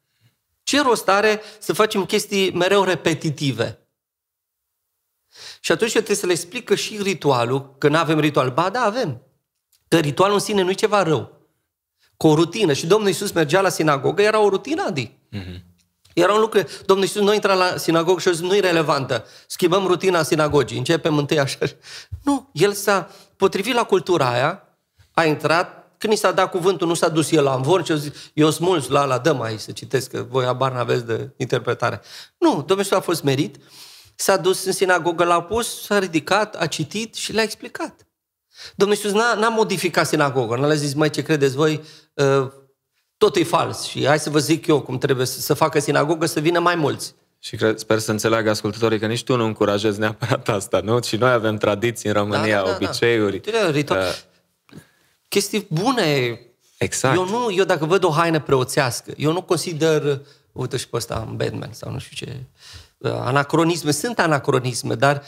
[0.63, 3.77] Ce rost are să facem chestii mereu repetitive?
[5.59, 8.69] Și atunci eu trebuie să le explic că și ritualul, că nu avem ritual, ba
[8.69, 9.21] da, avem.
[9.87, 11.41] Că ritualul în sine nu e ceva rău.
[12.17, 12.73] Cu o rutină.
[12.73, 15.17] Și Domnul Iisus mergea la sinagogă, era o rutină, Adi.
[15.31, 15.72] Mm-hmm.
[16.13, 19.25] Era un lucru, Domnul Iisus nu intra la sinagogă și nu e relevantă.
[19.47, 21.57] Schimbăm rutina sinagogii, începem întâi așa.
[22.23, 24.67] Nu, el s-a potrivit la cultura aia,
[25.13, 28.11] a intrat, când i s-a dat cuvântul, nu s-a dus el la învor, și zis,
[28.33, 32.01] eu sunt mulți, la la dăm aici să citesc, că voi abar n-aveți de interpretare.
[32.37, 33.55] Nu, Domnul Iisus a fost merit,
[34.15, 38.07] s-a dus în sinagogă, l-a pus, s-a ridicat, a citit și le-a explicat.
[38.75, 41.83] Domnul Iisus n-a, n-a modificat sinagoga, n-a zis, mai ce credeți voi,
[42.13, 42.51] uh,
[43.23, 46.25] tot e fals și hai să vă zic eu cum trebuie să, să facă sinagogă,
[46.25, 47.15] să vină mai mulți.
[47.39, 51.01] Și cred, sper să înțeleagă ascultătorii că nici tu nu încurajezi neapărat asta, nu?
[51.01, 53.41] Și noi avem tradiții în România, da, da, da, obiceiuri.
[53.51, 53.69] Da.
[53.69, 53.99] Ritual.
[53.99, 54.79] Uh,
[55.27, 56.39] chestii bune.
[56.77, 57.15] Exact.
[57.15, 60.21] Eu, nu, eu dacă văd o haină preoțească, eu nu consider,
[60.51, 62.37] uite și pe ăsta în Batman sau nu știu ce,
[62.97, 63.91] uh, anacronisme.
[63.91, 65.23] Sunt anacronisme, dar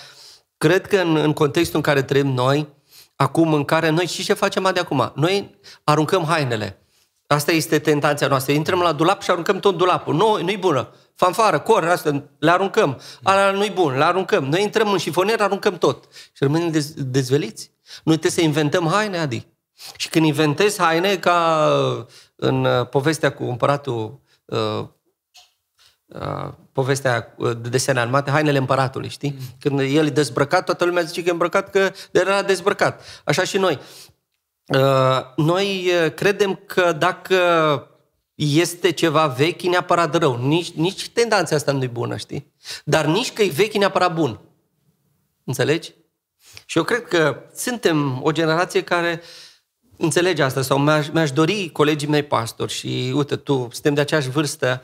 [0.57, 2.67] cred că în, în contextul în care trăim noi,
[3.15, 5.11] acum în care noi și ce facem de acum?
[5.15, 6.79] Noi aruncăm hainele.
[7.27, 8.53] Asta este tentația noastră.
[8.53, 10.15] Intrăm la dulap și aruncăm tot dulapul.
[10.15, 10.89] Nu, nu-i bună.
[11.15, 13.01] Fanfară, cor, asta, le aruncăm.
[13.23, 14.43] Ala nu-i bun, le aruncăm.
[14.43, 16.07] Noi intrăm în șifonier, aruncăm tot.
[16.11, 17.71] Și rămânem dez, dezveliți.
[18.03, 19.47] Noi trebuie să inventăm haine, Adi.
[19.95, 21.69] Și când inventezi haine, ca
[22.35, 24.85] în uh, povestea cu împăratul, uh,
[26.05, 29.37] uh, povestea de desene animate, hainele împăratului, știi?
[29.59, 33.01] Când el e dezbrăcat, toată lumea zice că e îmbrăcat, că era dezbrăcat.
[33.23, 33.79] Așa și noi.
[34.67, 37.37] Uh, noi uh, credem că dacă
[38.35, 40.47] este ceva vechi, e neapărat rău.
[40.47, 42.53] Nici, nici tendanța asta nu e bună, știi?
[42.83, 44.39] Dar nici că e vechi, e neapărat bun.
[45.43, 45.93] Înțelegi?
[46.65, 49.21] Și eu cred că suntem o generație care
[49.97, 54.29] înțelege asta sau mi-aș, mi-aș dori colegii mei pastori și uite, tu, suntem de aceeași
[54.29, 54.83] vârstă,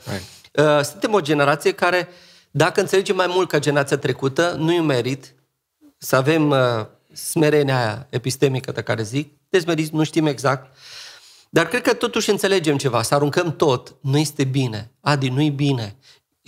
[0.52, 2.08] uh, suntem o generație care,
[2.50, 5.34] dacă înțelegem mai mult ca generația trecută, nu-i merit
[5.98, 6.58] să avem uh,
[7.12, 10.76] smerenia aia epistemică de care zic, dezmeriți, nu știm exact,
[11.50, 14.92] dar cred că totuși înțelegem ceva, să aruncăm tot, nu este bine.
[15.00, 15.96] Adi, nu-i bine.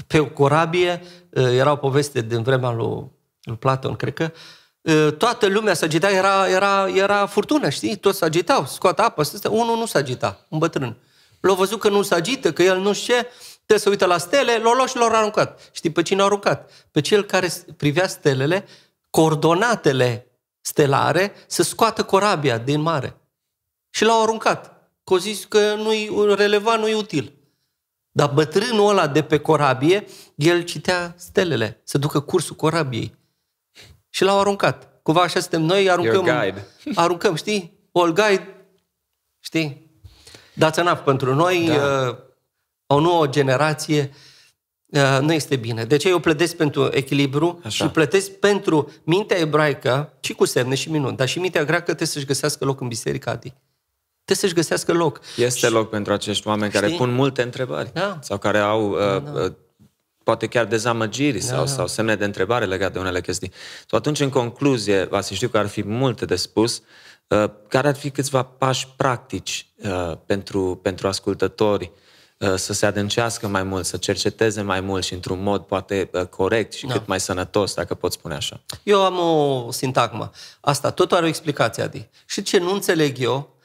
[0.06, 3.10] Pe o corabie, uh, era o poveste din vremea lui,
[3.42, 4.32] lui Platon, cred că,
[4.80, 7.96] uh, toată lumea se agita, era, era, era furtună, știi?
[7.96, 10.96] Toți se agitau, scoată apă, stă, unul nu se agita, un bătrân.
[11.40, 14.18] L-a văzut că nu se agită, că el nu știe ce, trebuie să uită la
[14.18, 15.70] stele, l-a luat și l-a aruncat.
[15.72, 16.70] Știi pe cine a aruncat?
[16.90, 18.64] Pe cel care privea stelele,
[19.10, 20.26] coordonatele
[20.64, 23.16] stelare să scoată corabia din mare.
[23.90, 24.66] Și l-au aruncat.
[25.04, 27.32] Că au zis că nu-i relevant, nu-i util.
[28.10, 33.14] Dar bătrânul ăla de pe corabie, el citea stelele, să ducă cursul corabiei.
[34.08, 35.02] Și l-au aruncat.
[35.02, 36.54] Cumva așa suntem noi, aruncăm,
[36.94, 37.88] aruncăm, știi?
[37.92, 38.66] All guide,
[39.40, 39.90] știi?
[40.54, 42.08] Dați enough pentru noi, da.
[42.08, 42.16] uh,
[42.86, 44.14] o nouă generație
[44.94, 45.84] Uh, nu este bine.
[45.84, 47.84] De ce eu plătesc pentru echilibru Așa.
[47.84, 52.06] și plătesc pentru mintea ebraică, și cu semne și minuni, dar și mintea greacă trebuie
[52.06, 53.54] să-și găsească loc în biserică, Adi.
[54.24, 55.20] Trebuie să-și găsească loc.
[55.36, 55.72] Este și...
[55.72, 56.80] loc pentru acești oameni Știi?
[56.80, 58.18] care pun multe întrebări da.
[58.22, 59.42] sau care au uh, da.
[59.44, 59.52] uh,
[60.24, 61.66] poate chiar dezamăgiri da, sau, da.
[61.70, 63.52] sau semne de întrebare legate de unele chestii.
[63.86, 66.82] Sau atunci, în concluzie, Vasi, știu că ar fi multe de spus,
[67.28, 72.02] uh, care ar fi câțiva pași practici uh, pentru, pentru ascultători uh,
[72.56, 76.72] să se adâncească mai mult, să cerceteze mai mult și într-un mod poate uh, corect
[76.72, 76.92] și da.
[76.92, 78.60] cât mai sănătos, dacă pot spune așa.
[78.82, 80.30] Eu am o sintagmă.
[80.60, 82.08] Asta tot are o explicație, Adi.
[82.26, 83.56] Și ce nu înțeleg eu,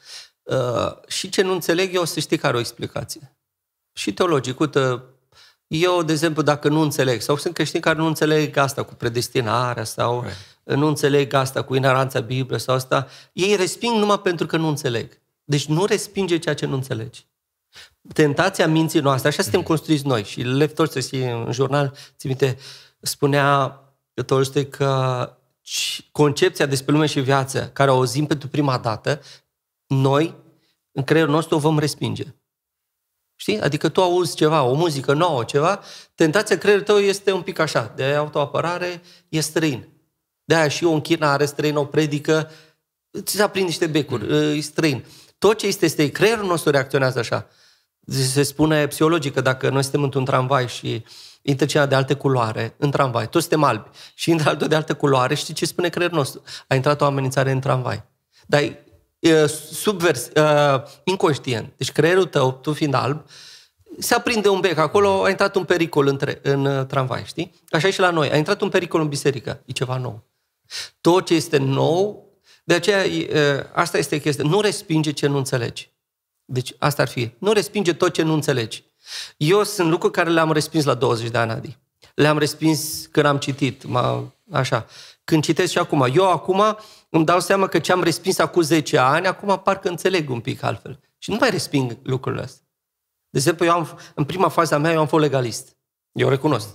[0.42, 0.56] uh,
[1.06, 3.36] și ce nu înțeleg eu, să știi că are o explicație.
[3.92, 5.02] Și teologic, uite,
[5.66, 9.84] eu, de exemplu, dacă nu înțeleg, sau sunt creștini care nu înțeleg asta cu predestinarea
[9.84, 10.78] sau right.
[10.78, 15.20] nu înțeleg asta cu ineranța Bibliei sau asta, ei resping numai pentru că nu înțeleg.
[15.44, 17.26] Deci nu respinge ceea ce nu înțelegi.
[18.12, 20.24] Tentația minții noastre, așa suntem construiți noi.
[20.24, 22.58] Și Lev Tolstoi, în jurnal, ți minte,
[23.00, 23.80] spunea
[24.26, 25.34] Tolstoi că
[26.12, 29.20] concepția despre lume și viață, care o auzim pentru prima dată,
[29.86, 30.34] noi,
[30.92, 32.24] în creierul nostru, o vom respinge.
[33.36, 33.60] Știi?
[33.60, 35.80] Adică tu auzi ceva, o muzică nouă, ceva,
[36.14, 39.88] tentația creierului tău este un pic așa, de autoapărare, e străin.
[40.44, 42.50] De aia și o închinare străină, o predică,
[43.22, 44.56] ți se aprind niște becuri, mm.
[44.56, 45.04] e străin.
[45.38, 47.48] Tot ce este este creierul nostru reacționează așa.
[48.10, 51.04] Se spune psihologic că dacă noi suntem într-un tramvai și
[51.42, 54.94] intră cineva de alte culoare în tramvai, toți suntem albi, și intră altul de altă
[54.94, 56.42] culoare, știi ce spune creierul nostru?
[56.68, 58.02] A intrat o amenințare în tramvai.
[58.46, 58.60] Dar
[59.18, 61.72] e subvers, uh, inconștient.
[61.76, 63.24] Deci creierul tău, tu fiind alb,
[63.98, 67.54] se aprinde un bec acolo, a intrat un pericol între, în uh, tramvai, știi?
[67.70, 68.30] Așa e și la noi.
[68.30, 69.62] A intrat un pericol în biserică.
[69.64, 70.28] E ceva nou.
[71.00, 72.28] Tot ce este nou
[72.64, 73.04] de aceea,
[73.72, 74.44] asta este chestia.
[74.44, 75.90] Nu respinge ce nu înțelegi.
[76.52, 77.30] Deci asta ar fi.
[77.38, 78.84] Nu respinge tot ce nu înțelegi.
[79.36, 81.78] Eu sunt lucruri care le-am respins la 20 de ani, Adi.
[82.14, 84.86] Le-am respins când am citit, mă, așa.
[85.24, 86.06] Când citesc și acum.
[86.14, 86.62] Eu acum
[87.08, 90.62] îmi dau seama că ce am respins acum 10 ani, acum parcă înțeleg un pic
[90.62, 91.00] altfel.
[91.18, 92.64] Și nu mai resping lucrurile astea.
[93.30, 95.76] De exemplu, eu am, în prima fază a mea, eu am fost legalist.
[96.12, 96.68] Eu recunosc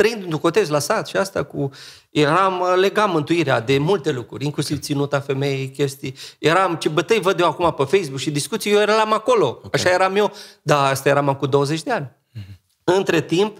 [0.00, 1.70] trăind în cotez la sat și asta cu...
[2.10, 6.14] Eram, legam mântuirea de multe lucruri, inclusiv ținuta femeii, chestii.
[6.38, 9.46] Eram, ce bătăi văd eu acum pe Facebook și discuții, eu eram acolo.
[9.46, 9.70] Okay.
[9.72, 10.32] Așa eram eu.
[10.62, 12.06] Da, asta eram cu 20 de ani.
[12.06, 12.84] Mm-hmm.
[12.84, 13.58] Între timp,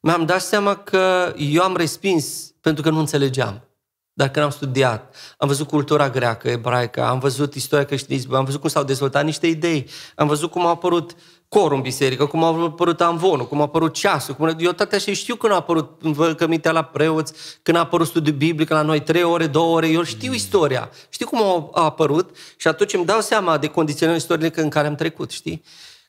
[0.00, 3.64] mi-am dat seama că eu am respins pentru că nu înțelegeam.
[4.12, 8.60] Dar când am studiat, am văzut cultura greacă, ebraică, am văzut istoria creștinismului, am văzut
[8.60, 11.14] cum s-au dezvoltat niște idei, am văzut cum au apărut
[11.50, 14.34] corul în biserică, cum a apărut amvonul, cum a apărut ceasul.
[14.34, 14.56] Cum...
[14.58, 17.32] Eu toate așa știu când a apărut încălcămintea la preoți,
[17.62, 20.90] când a apărut studiul biblic la noi, trei ore, două ore, eu știu istoria.
[21.08, 24.94] Știu cum a apărut și atunci îmi dau seama de condiționările istorice în care am
[24.94, 25.62] trecut, știi?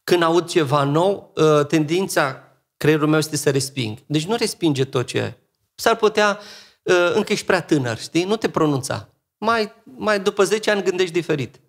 [0.04, 2.44] Când aud ceva nou, ă, tendința
[2.78, 3.98] creierul meu este să resping.
[4.06, 5.38] Deci nu respinge tot ce
[5.76, 6.40] S-ar putea,
[6.88, 8.24] ă, încă ești prea tânăr, știi?
[8.24, 9.08] Nu te pronunța.
[9.38, 11.60] Mai, mai după 10 ani gândești diferit.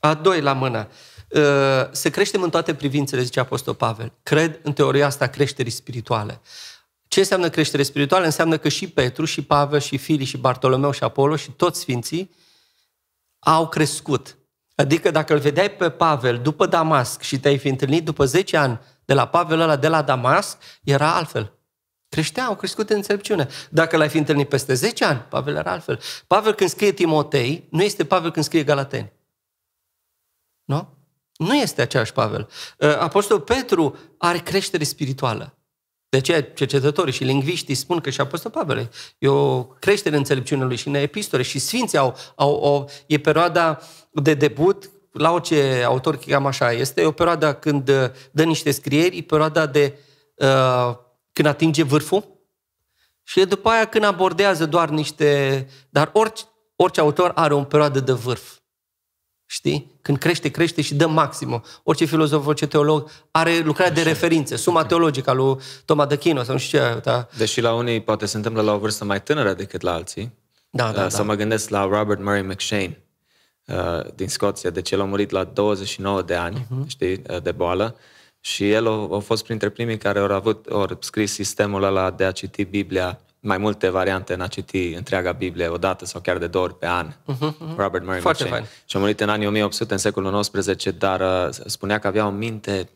[0.00, 0.88] A doi la mână.
[0.88, 1.11] Uh,
[1.90, 4.12] să creștem în toate privințele, zice Apostol Pavel.
[4.22, 6.40] Cred în teoria asta creșterii spirituale.
[7.08, 8.24] Ce înseamnă creștere spirituală?
[8.24, 12.30] Înseamnă că și Petru, și Pavel, și Fili, și Bartolomeu, și Apollo, și toți sfinții
[13.38, 14.36] au crescut.
[14.74, 18.80] Adică dacă îl vedeai pe Pavel după Damasc și te-ai fi întâlnit după 10 ani
[19.04, 21.52] de la Pavel ăla de la Damasc, era altfel.
[22.08, 23.48] Creștea, au crescut în înțelepciune.
[23.70, 26.00] Dacă l-ai fi întâlnit peste 10 ani, Pavel era altfel.
[26.26, 29.12] Pavel când scrie Timotei, nu este Pavel când scrie Galateni.
[30.64, 30.88] Nu?
[31.42, 32.48] Nu este aceeași Pavel.
[32.78, 35.56] Uh, Apostolul Petru are creștere spirituală.
[36.08, 40.66] De aceea cercetătorii și lingviștii spun că și Apostol Pavel e o creștere în înțelepciunea
[40.66, 43.80] lui și în epistole și sfinții au, au o, e perioada
[44.10, 48.70] de debut, la orice autor cam așa este, e o perioadă când uh, dă niște
[48.70, 49.98] scrieri, e perioada de
[50.34, 50.96] uh,
[51.32, 52.32] când atinge vârful
[53.22, 55.66] și e după aia când abordează doar niște...
[55.90, 56.44] Dar orice,
[56.76, 58.61] orice autor are o perioadă de vârf.
[59.52, 59.98] Știi?
[60.02, 61.62] Când crește, crește și dă maximum.
[61.82, 66.42] Orice filozof, orice teolog are lucrarea de referință, suma teologică a lui Toma de Chino
[66.42, 67.00] sau nu știu ce.
[67.02, 67.28] Da.
[67.36, 70.32] Deși la unii poate se întâmplă la o vârstă mai tânără decât la alții.
[70.70, 71.22] Da, da, uh, Să da.
[71.22, 73.02] mă gândesc la Robert Murray McShane
[73.66, 74.70] uh, din Scoția.
[74.70, 76.86] Deci el a murit la 29 de ani, uh-huh.
[76.86, 77.96] știi, uh, de boală.
[78.40, 82.24] Și el a, a fost printre primii care au avut, au scris sistemul ăla de
[82.24, 86.38] a citi Biblia mai multe variante în a citi întreaga Biblie o dată sau chiar
[86.38, 87.12] de două ori pe an.
[87.12, 88.64] Uh-huh, Robert Murray Foarte fain.
[88.84, 92.30] Și a murit în anii 1800, în secolul XIX, dar uh, spunea că avea o
[92.30, 92.88] minte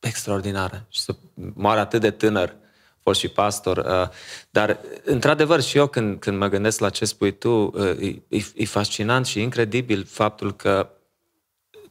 [0.00, 1.14] extraordinară și să
[1.54, 2.48] moară atât de tânăr,
[2.90, 3.76] a fost și pastor.
[3.76, 4.08] Uh,
[4.50, 8.64] dar, într-adevăr, și eu când, când mă gândesc la ce spui tu, uh, e, e
[8.64, 10.88] fascinant și incredibil faptul că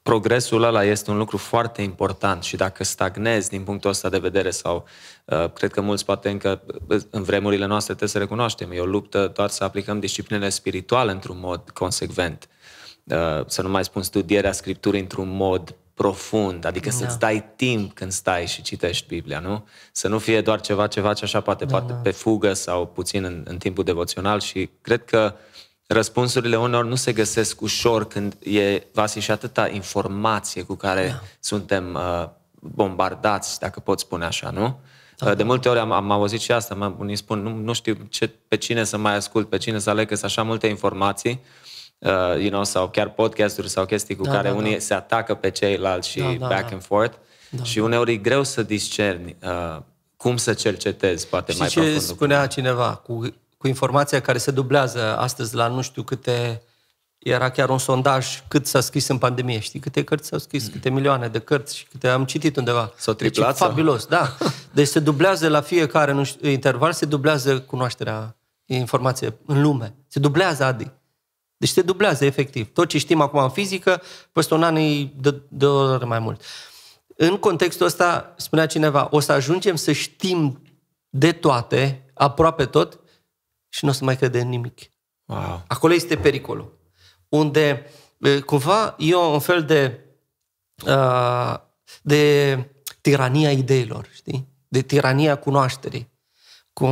[0.10, 4.49] progresul ăla este un lucru foarte important și dacă stagnezi din punctul ăsta de vedere
[4.49, 4.86] sau
[5.26, 8.86] uh, cred că mulți poate încă uh, în vremurile noastre trebuie să recunoaștem, e o
[8.86, 12.48] luptă doar să aplicăm disciplinele spirituale într-un mod consecvent.
[13.03, 16.95] Uh, să nu mai spun studierea Scripturii într-un mod profund, adică da.
[16.95, 19.68] să-ți dai timp când stai și citești Biblia, nu?
[19.91, 21.99] Să nu fie doar ceva, ceva ce așa poate, da, poate da.
[21.99, 25.55] pe fugă sau puțin în, în timpul devoțional și cred că uh,
[25.88, 31.22] răspunsurile unor nu se găsesc ușor când e, Vasi, și atâta informație cu care da.
[31.40, 32.30] suntem uh,
[32.60, 34.80] bombardați, dacă pot spune așa, nu?
[35.18, 35.34] Da.
[35.34, 38.32] De multe ori am, am auzit și asta, mă, unii spun, nu, nu știu ce,
[38.48, 41.41] pe cine să mai ascult, pe cine să aleg, că sunt așa multe informații,
[41.98, 44.80] uh, you know, sau chiar podcasturi sau chestii cu da, care da, unii da.
[44.80, 46.74] se atacă pe ceilalți și da, da, back da.
[46.74, 47.18] and forth.
[47.49, 49.82] Da, și uneori e greu să discerni uh,
[50.18, 52.02] cum să cercetezi, poate și mai ce profund.
[52.02, 56.61] spunea cineva, cu, cu informația care se dublează astăzi la nu știu câte
[57.18, 59.60] era chiar un sondaj cât s-a scris în pandemie.
[59.60, 62.91] Știi câte cărți s-au scris, câte milioane de cărți și câte am citit undeva.
[62.98, 63.48] S-au triplat?
[63.48, 64.38] Deci, fabulos, da.
[64.72, 69.95] Deci se dublează la fiecare nu știu, interval, se dublează cunoașterea informație în lume.
[70.07, 70.91] Se dublează, Adi.
[71.57, 72.73] Deci se dublează, efectiv.
[72.73, 74.02] Tot ce știm acum în fizică,
[74.32, 76.41] peste un an e de, de ori mai mult.
[77.15, 80.61] În contextul ăsta, spunea cineva, o să ajungem să știm
[81.10, 82.99] de toate, aproape tot,
[83.76, 84.80] și nu o să mai crede în nimic.
[85.26, 85.64] Wow.
[85.68, 86.80] Acolo este pericolul
[87.30, 87.85] unde
[88.45, 89.99] cumva e un fel de,
[92.02, 92.57] de
[93.02, 94.47] tirania ideilor, știi?
[94.68, 96.14] De tirania cunoașterii.
[96.73, 96.88] Cu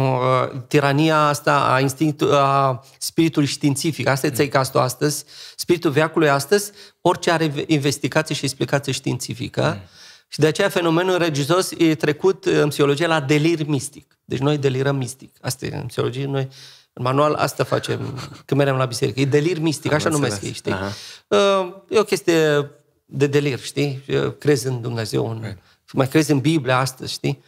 [0.68, 4.08] tirania asta a, instinctul, a spiritului științific.
[4.08, 4.34] Asta mm.
[4.34, 5.26] e țăicastul astăzi.
[5.56, 9.78] Spiritul veacului astăzi, orice are investigație și explicație științifică.
[9.82, 9.88] Mm.
[10.28, 14.13] Și de aceea fenomenul religios e trecut în psihologie la delir mistic.
[14.26, 15.36] Deci noi delirăm mistic.
[15.42, 16.48] Asta e în psihologie, noi
[16.94, 18.00] în manual asta facem
[18.46, 19.20] când mergem la biserică.
[19.20, 20.30] E delir mistic, Am așa înțeles.
[20.30, 20.72] numesc ei, știi?
[20.72, 20.92] Aha.
[21.28, 22.72] Uh, e o chestie
[23.06, 24.04] de delir, știi?
[24.40, 25.58] Crezi în Dumnezeu, în, right.
[25.94, 27.44] mai crezi în Biblie astăzi, știi?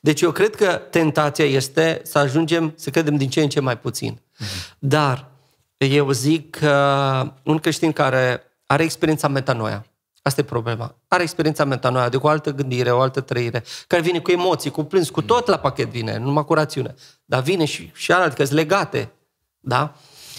[0.00, 3.78] Deci eu cred că tentația este să ajungem să credem din ce în ce mai
[3.78, 4.20] puțin.
[4.20, 4.78] Uh-huh.
[4.78, 5.30] Dar
[5.76, 9.86] eu zic că un creștin care are experiența metanoia,
[10.26, 10.94] Asta e problema.
[11.08, 14.70] Are experiența metanoia, de cu o altă gândire, o altă trăire, care vine cu emoții,
[14.70, 16.94] cu plâns, cu tot la pachet vine, numai cu rațiune.
[17.24, 19.12] Dar vine și, și alte, că sunt legate.
[19.60, 19.94] Da?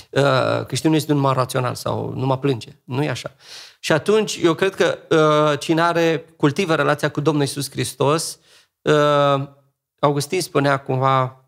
[0.10, 2.70] Uh, creștinul nu este numai rațional sau numai plânge.
[2.84, 3.32] Nu e așa.
[3.80, 8.40] Și atunci, eu cred că uh, cine are, cultivă relația cu Domnul Isus Hristos,
[8.82, 9.48] uh,
[10.00, 11.46] Augustin spunea cumva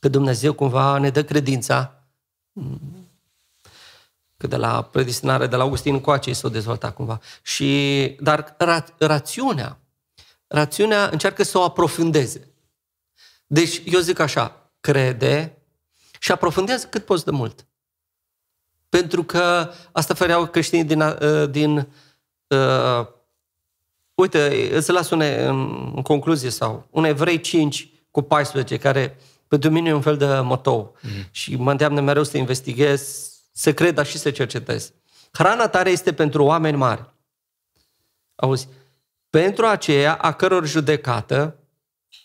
[0.00, 2.02] că Dumnezeu cumva ne dă credința
[4.36, 7.20] că de la predestinare, de la Augustin încoace s-o dezvoltat cumva.
[7.42, 9.78] Și, dar ra- rațiunea,
[10.46, 12.50] rațiunea încearcă să o aprofundeze.
[13.46, 15.58] Deci, eu zic așa, crede
[16.18, 17.66] și aprofundează cât poți de mult.
[18.88, 21.88] Pentru că asta făreau creștinii din, uh, din
[22.46, 23.06] uh,
[24.14, 29.18] uite, îți las une, în, în concluzie sau un evrei 5 cu 14, care
[29.48, 31.10] pentru mine e un fel de motou mm.
[31.30, 34.92] și mă îndeamnă mereu să investighez să cred, dar și să cercetez.
[35.32, 37.14] Hrana tare este pentru oameni mari.
[38.34, 38.68] Auzi?
[39.30, 41.58] Pentru aceea a căror judecată,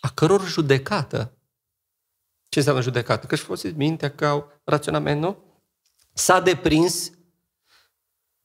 [0.00, 1.32] a căror judecată,
[2.48, 3.26] ce înseamnă judecată?
[3.26, 5.44] Că și folosiți mintea ca raționament, nu?
[6.12, 7.10] S-a deprins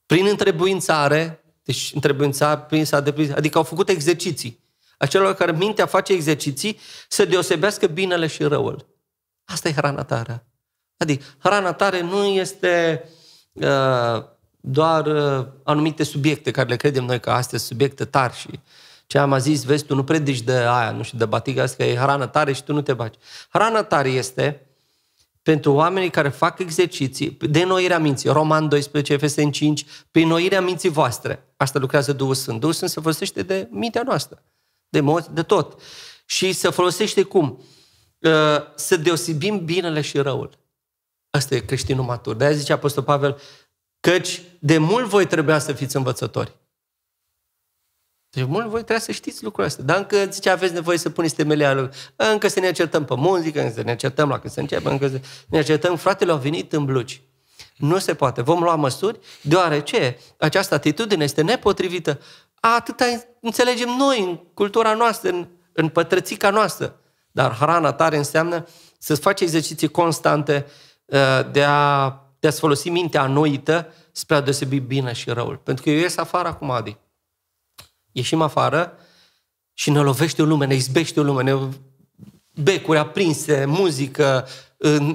[0.06, 4.64] prin întrebuințare, deci întrebuința prin s-a deprins, adică au făcut exerciții.
[4.98, 6.78] Acelor care mintea face exerciții
[7.08, 8.88] să deosebească binele și răul.
[9.44, 10.47] Asta e hrana tare.
[10.98, 13.04] Adică hrana tare nu este
[13.52, 14.22] uh,
[14.60, 18.60] doar uh, anumite subiecte care le credem noi că astea sunt subiecte tari și
[19.08, 21.90] ce am zis, vezi, tu nu predici de aia, nu știu, de batiga asta, că
[21.90, 23.14] e hrană tare și tu nu te baci.
[23.48, 24.68] Hrana tare este
[25.42, 28.30] pentru oamenii care fac exerciții de noirea minții.
[28.30, 31.44] Roman 12, Efeseni 5, prin noirea minții voastre.
[31.56, 32.60] Asta lucrează Duhul Sfânt.
[32.60, 34.42] Duhul Sfânt se folosește de mintea noastră,
[34.88, 35.80] de emoții, de tot.
[36.26, 37.64] Și se folosește cum?
[38.18, 38.30] Uh,
[38.74, 40.58] să deosebim binele și răul.
[41.30, 42.36] Asta e creștinul matur.
[42.36, 43.40] De-aia zice Apostol Pavel,
[44.00, 46.56] căci de mult voi trebuia să fiți învățători.
[48.30, 49.84] Deci mult voi trebuia să știți lucrurile astea.
[49.84, 53.72] Dar încă zice, aveți nevoie să puneți temelia Încă să ne certăm pe muzică, încă
[53.74, 55.96] să ne certăm la când se începe, încă să ne certăm.
[55.96, 57.22] Fratele au venit în bluci.
[57.76, 58.42] Nu se poate.
[58.42, 62.20] Vom lua măsuri, deoarece această atitudine este nepotrivită.
[62.60, 63.04] Atâta
[63.40, 67.00] înțelegem noi în cultura noastră, în, în pătrățica noastră.
[67.30, 68.66] Dar hrana tare înseamnă
[68.98, 70.87] să-ți faci exerciții constante, Uh,
[71.50, 75.56] de a, de a-ți folosi mintea anuită spre a deosebi bine și răul.
[75.56, 76.96] Pentru că eu ies afară acum, Adi.
[78.12, 78.92] Ieșim afară
[79.72, 81.58] și ne lovește o lume, ne izbește o lume, ne
[82.54, 84.46] becuri aprinse, muzică,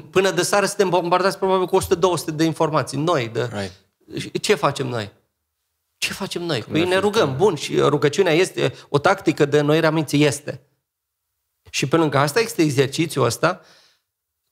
[0.09, 1.85] până de seară suntem bombardați probabil cu 100-200
[2.33, 3.27] de informații noi.
[3.27, 3.49] De...
[3.51, 4.41] Right.
[4.41, 5.11] Ce facem noi?
[5.97, 6.63] Ce facem noi?
[6.63, 10.61] Păi ne rugăm, bun, și rugăciunea este, o tactică de noirea minții este.
[11.69, 13.61] Și pe lângă asta este exercițiul ăsta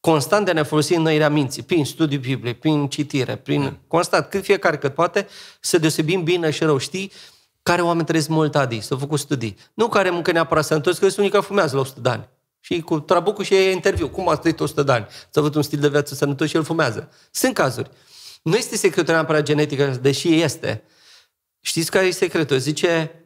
[0.02, 3.80] constant de a ne folosi în noirea minții, prin studiu Biblie, prin citire, prin mm.
[3.88, 5.28] constant, cât fiecare cât poate,
[5.60, 6.78] să deosebim bine și rău.
[6.78, 7.12] Știi
[7.64, 9.58] care oameni trăiesc mult, Adi, să făcut studii.
[9.74, 12.30] Nu care mâncă neapărat sănătos, că sunt unii care fumează la 100 de ani.
[12.60, 14.10] Și cu trabucul și e interviu.
[14.10, 15.08] Cum a trăit 100 de ani?
[15.10, 17.12] S-a avut un stil de viață sănătos și el fumează.
[17.32, 17.90] Sunt cazuri.
[18.42, 20.84] Nu este secretul neapărat genetică, deși este.
[21.60, 22.58] Știți care e secretul?
[22.58, 23.21] Zice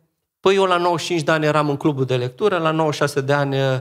[0.46, 3.56] Păi eu la 95 de ani eram în clubul de lectură, la 96 de ani
[3.56, 3.80] uh,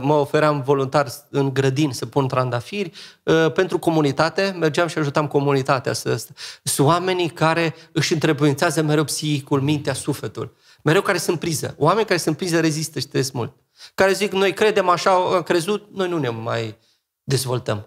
[0.00, 2.90] mă ofeream voluntar în grădini să pun trandafiri.
[3.22, 5.92] Uh, pentru comunitate, mergeam și ajutam comunitatea.
[5.92, 6.24] Să,
[6.62, 10.56] sunt oamenii care își întrebuințează mereu psihicul, mintea, sufletul.
[10.82, 11.74] Mereu care sunt priză.
[11.78, 13.56] Oameni care sunt priză rezistă și trăiesc mult.
[13.94, 16.78] Care zic, noi credem așa, am crezut, noi nu ne mai
[17.22, 17.86] dezvoltăm.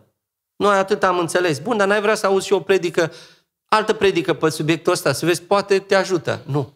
[0.56, 1.60] Noi atât am înțeles.
[1.60, 3.12] Bun, dar n-ai vrea să auzi și o predică,
[3.66, 6.42] altă predică pe subiectul ăsta, să vezi, poate te ajută.
[6.46, 6.74] Nu.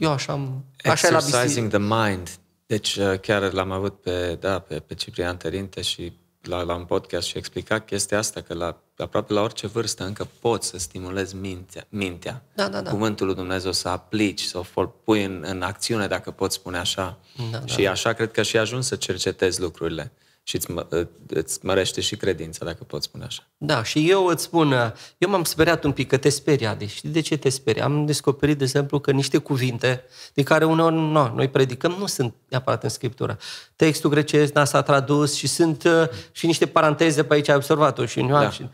[0.00, 0.64] Eu așa am...
[0.84, 2.30] Așa e la Exercising the mind.
[2.66, 6.12] Deci uh, chiar l-am avut pe, da, pe, pe Ciprian Terinte și
[6.42, 10.28] la, la un podcast și explica chestia asta, că la, aproape la orice vârstă încă
[10.40, 12.42] poți să stimulezi mintea, mintea.
[12.54, 12.90] Da, da, da.
[12.90, 17.18] Cuvântul lui Dumnezeu să aplici, să o pui în, în acțiune, dacă poți spune așa.
[17.50, 17.90] Da, da și da.
[17.90, 20.12] așa cred că și ajuns să cercetezi lucrurile
[20.50, 23.42] și îți, mă, îți mărește și credința, dacă pot spune așa.
[23.56, 26.74] Da, și eu îți spun, eu m-am speriat un pic că te speria.
[26.74, 27.84] Deci știi de ce te speria?
[27.84, 30.04] Am descoperit, de exemplu, că niște cuvinte
[30.34, 33.38] de care uneori no, noi predicăm nu sunt neapărat în Scriptură.
[33.76, 38.06] Textul grecesc n-a s-a tradus și sunt uh, și niște paranteze pe aici, ai observat-o
[38.06, 38.50] și în da.
[38.50, 38.68] și...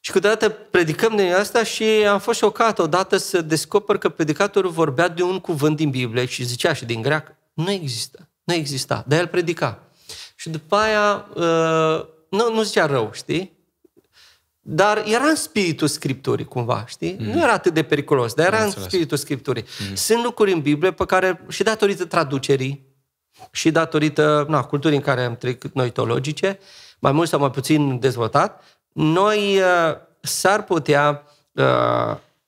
[0.00, 5.08] Și câteodată predicăm de asta și am fost șocat odată să descoper că predicatorul vorbea
[5.08, 7.36] de un cuvânt din Biblie și zicea și din greacă.
[7.54, 8.28] Nu există.
[8.44, 9.04] Nu exista.
[9.06, 9.85] Dar el predica.
[10.36, 13.56] Și după aia, uh, nu, nu zicea rău, știi?
[14.60, 17.16] Dar era în spiritul Scripturii, cumva, știi?
[17.18, 17.26] Mm.
[17.26, 19.64] Nu era atât de periculos, dar era în spiritul Scripturii.
[19.88, 19.94] Mm.
[19.94, 22.86] Sunt lucruri în Biblie pe care, și datorită traducerii,
[23.50, 26.58] și datorită na, culturii în care am trecut noi teologice,
[26.98, 31.22] mai mult sau mai puțin dezvoltat, noi uh, s-ar putea
[31.52, 31.64] uh,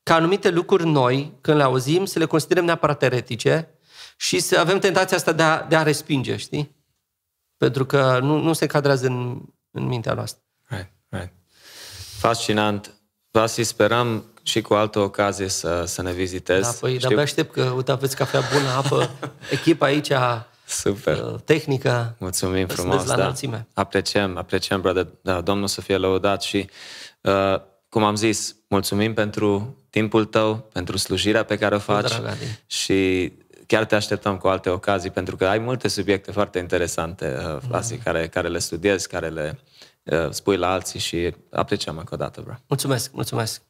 [0.02, 3.69] ca anumite lucruri noi, când le auzim, să le considerăm neapărat eretice
[4.16, 6.77] și să avem tentația asta de a, de a respinge, știi?
[7.59, 9.40] Pentru că nu, nu se cadrează în,
[9.70, 10.43] în mintea noastră.
[10.66, 11.32] Right, right.
[12.18, 12.93] Fascinant.
[13.30, 16.62] Vasi, sperăm și cu altă ocazie să, să ne vizitezi.
[16.62, 17.14] Da, păi Știu...
[17.14, 19.10] de aștept că, uite, aveți cafea bună, apă,
[19.56, 20.12] echipa aici,
[20.68, 21.18] Super.
[21.18, 22.16] Uh, tehnică.
[22.18, 23.22] Mulțumim frumos, la da.
[23.22, 23.66] Înălțime.
[23.74, 25.06] Apreciem, apreciem, brother.
[25.22, 26.70] Da, Domnul să fie lăudat și,
[27.20, 32.20] uh, cum am zis, mulțumim pentru timpul tău, pentru slujirea pe care o faci
[32.66, 33.32] și
[33.69, 37.95] chiar te așteptăm cu alte ocazii, pentru că ai multe subiecte foarte interesante, uh, Vlasi,
[37.95, 38.01] mm.
[38.05, 39.59] care, care le studiezi, care le
[40.03, 42.55] uh, spui la alții și apreciem încă o dată, bro.
[42.66, 43.62] Mulțumesc, mulțumesc.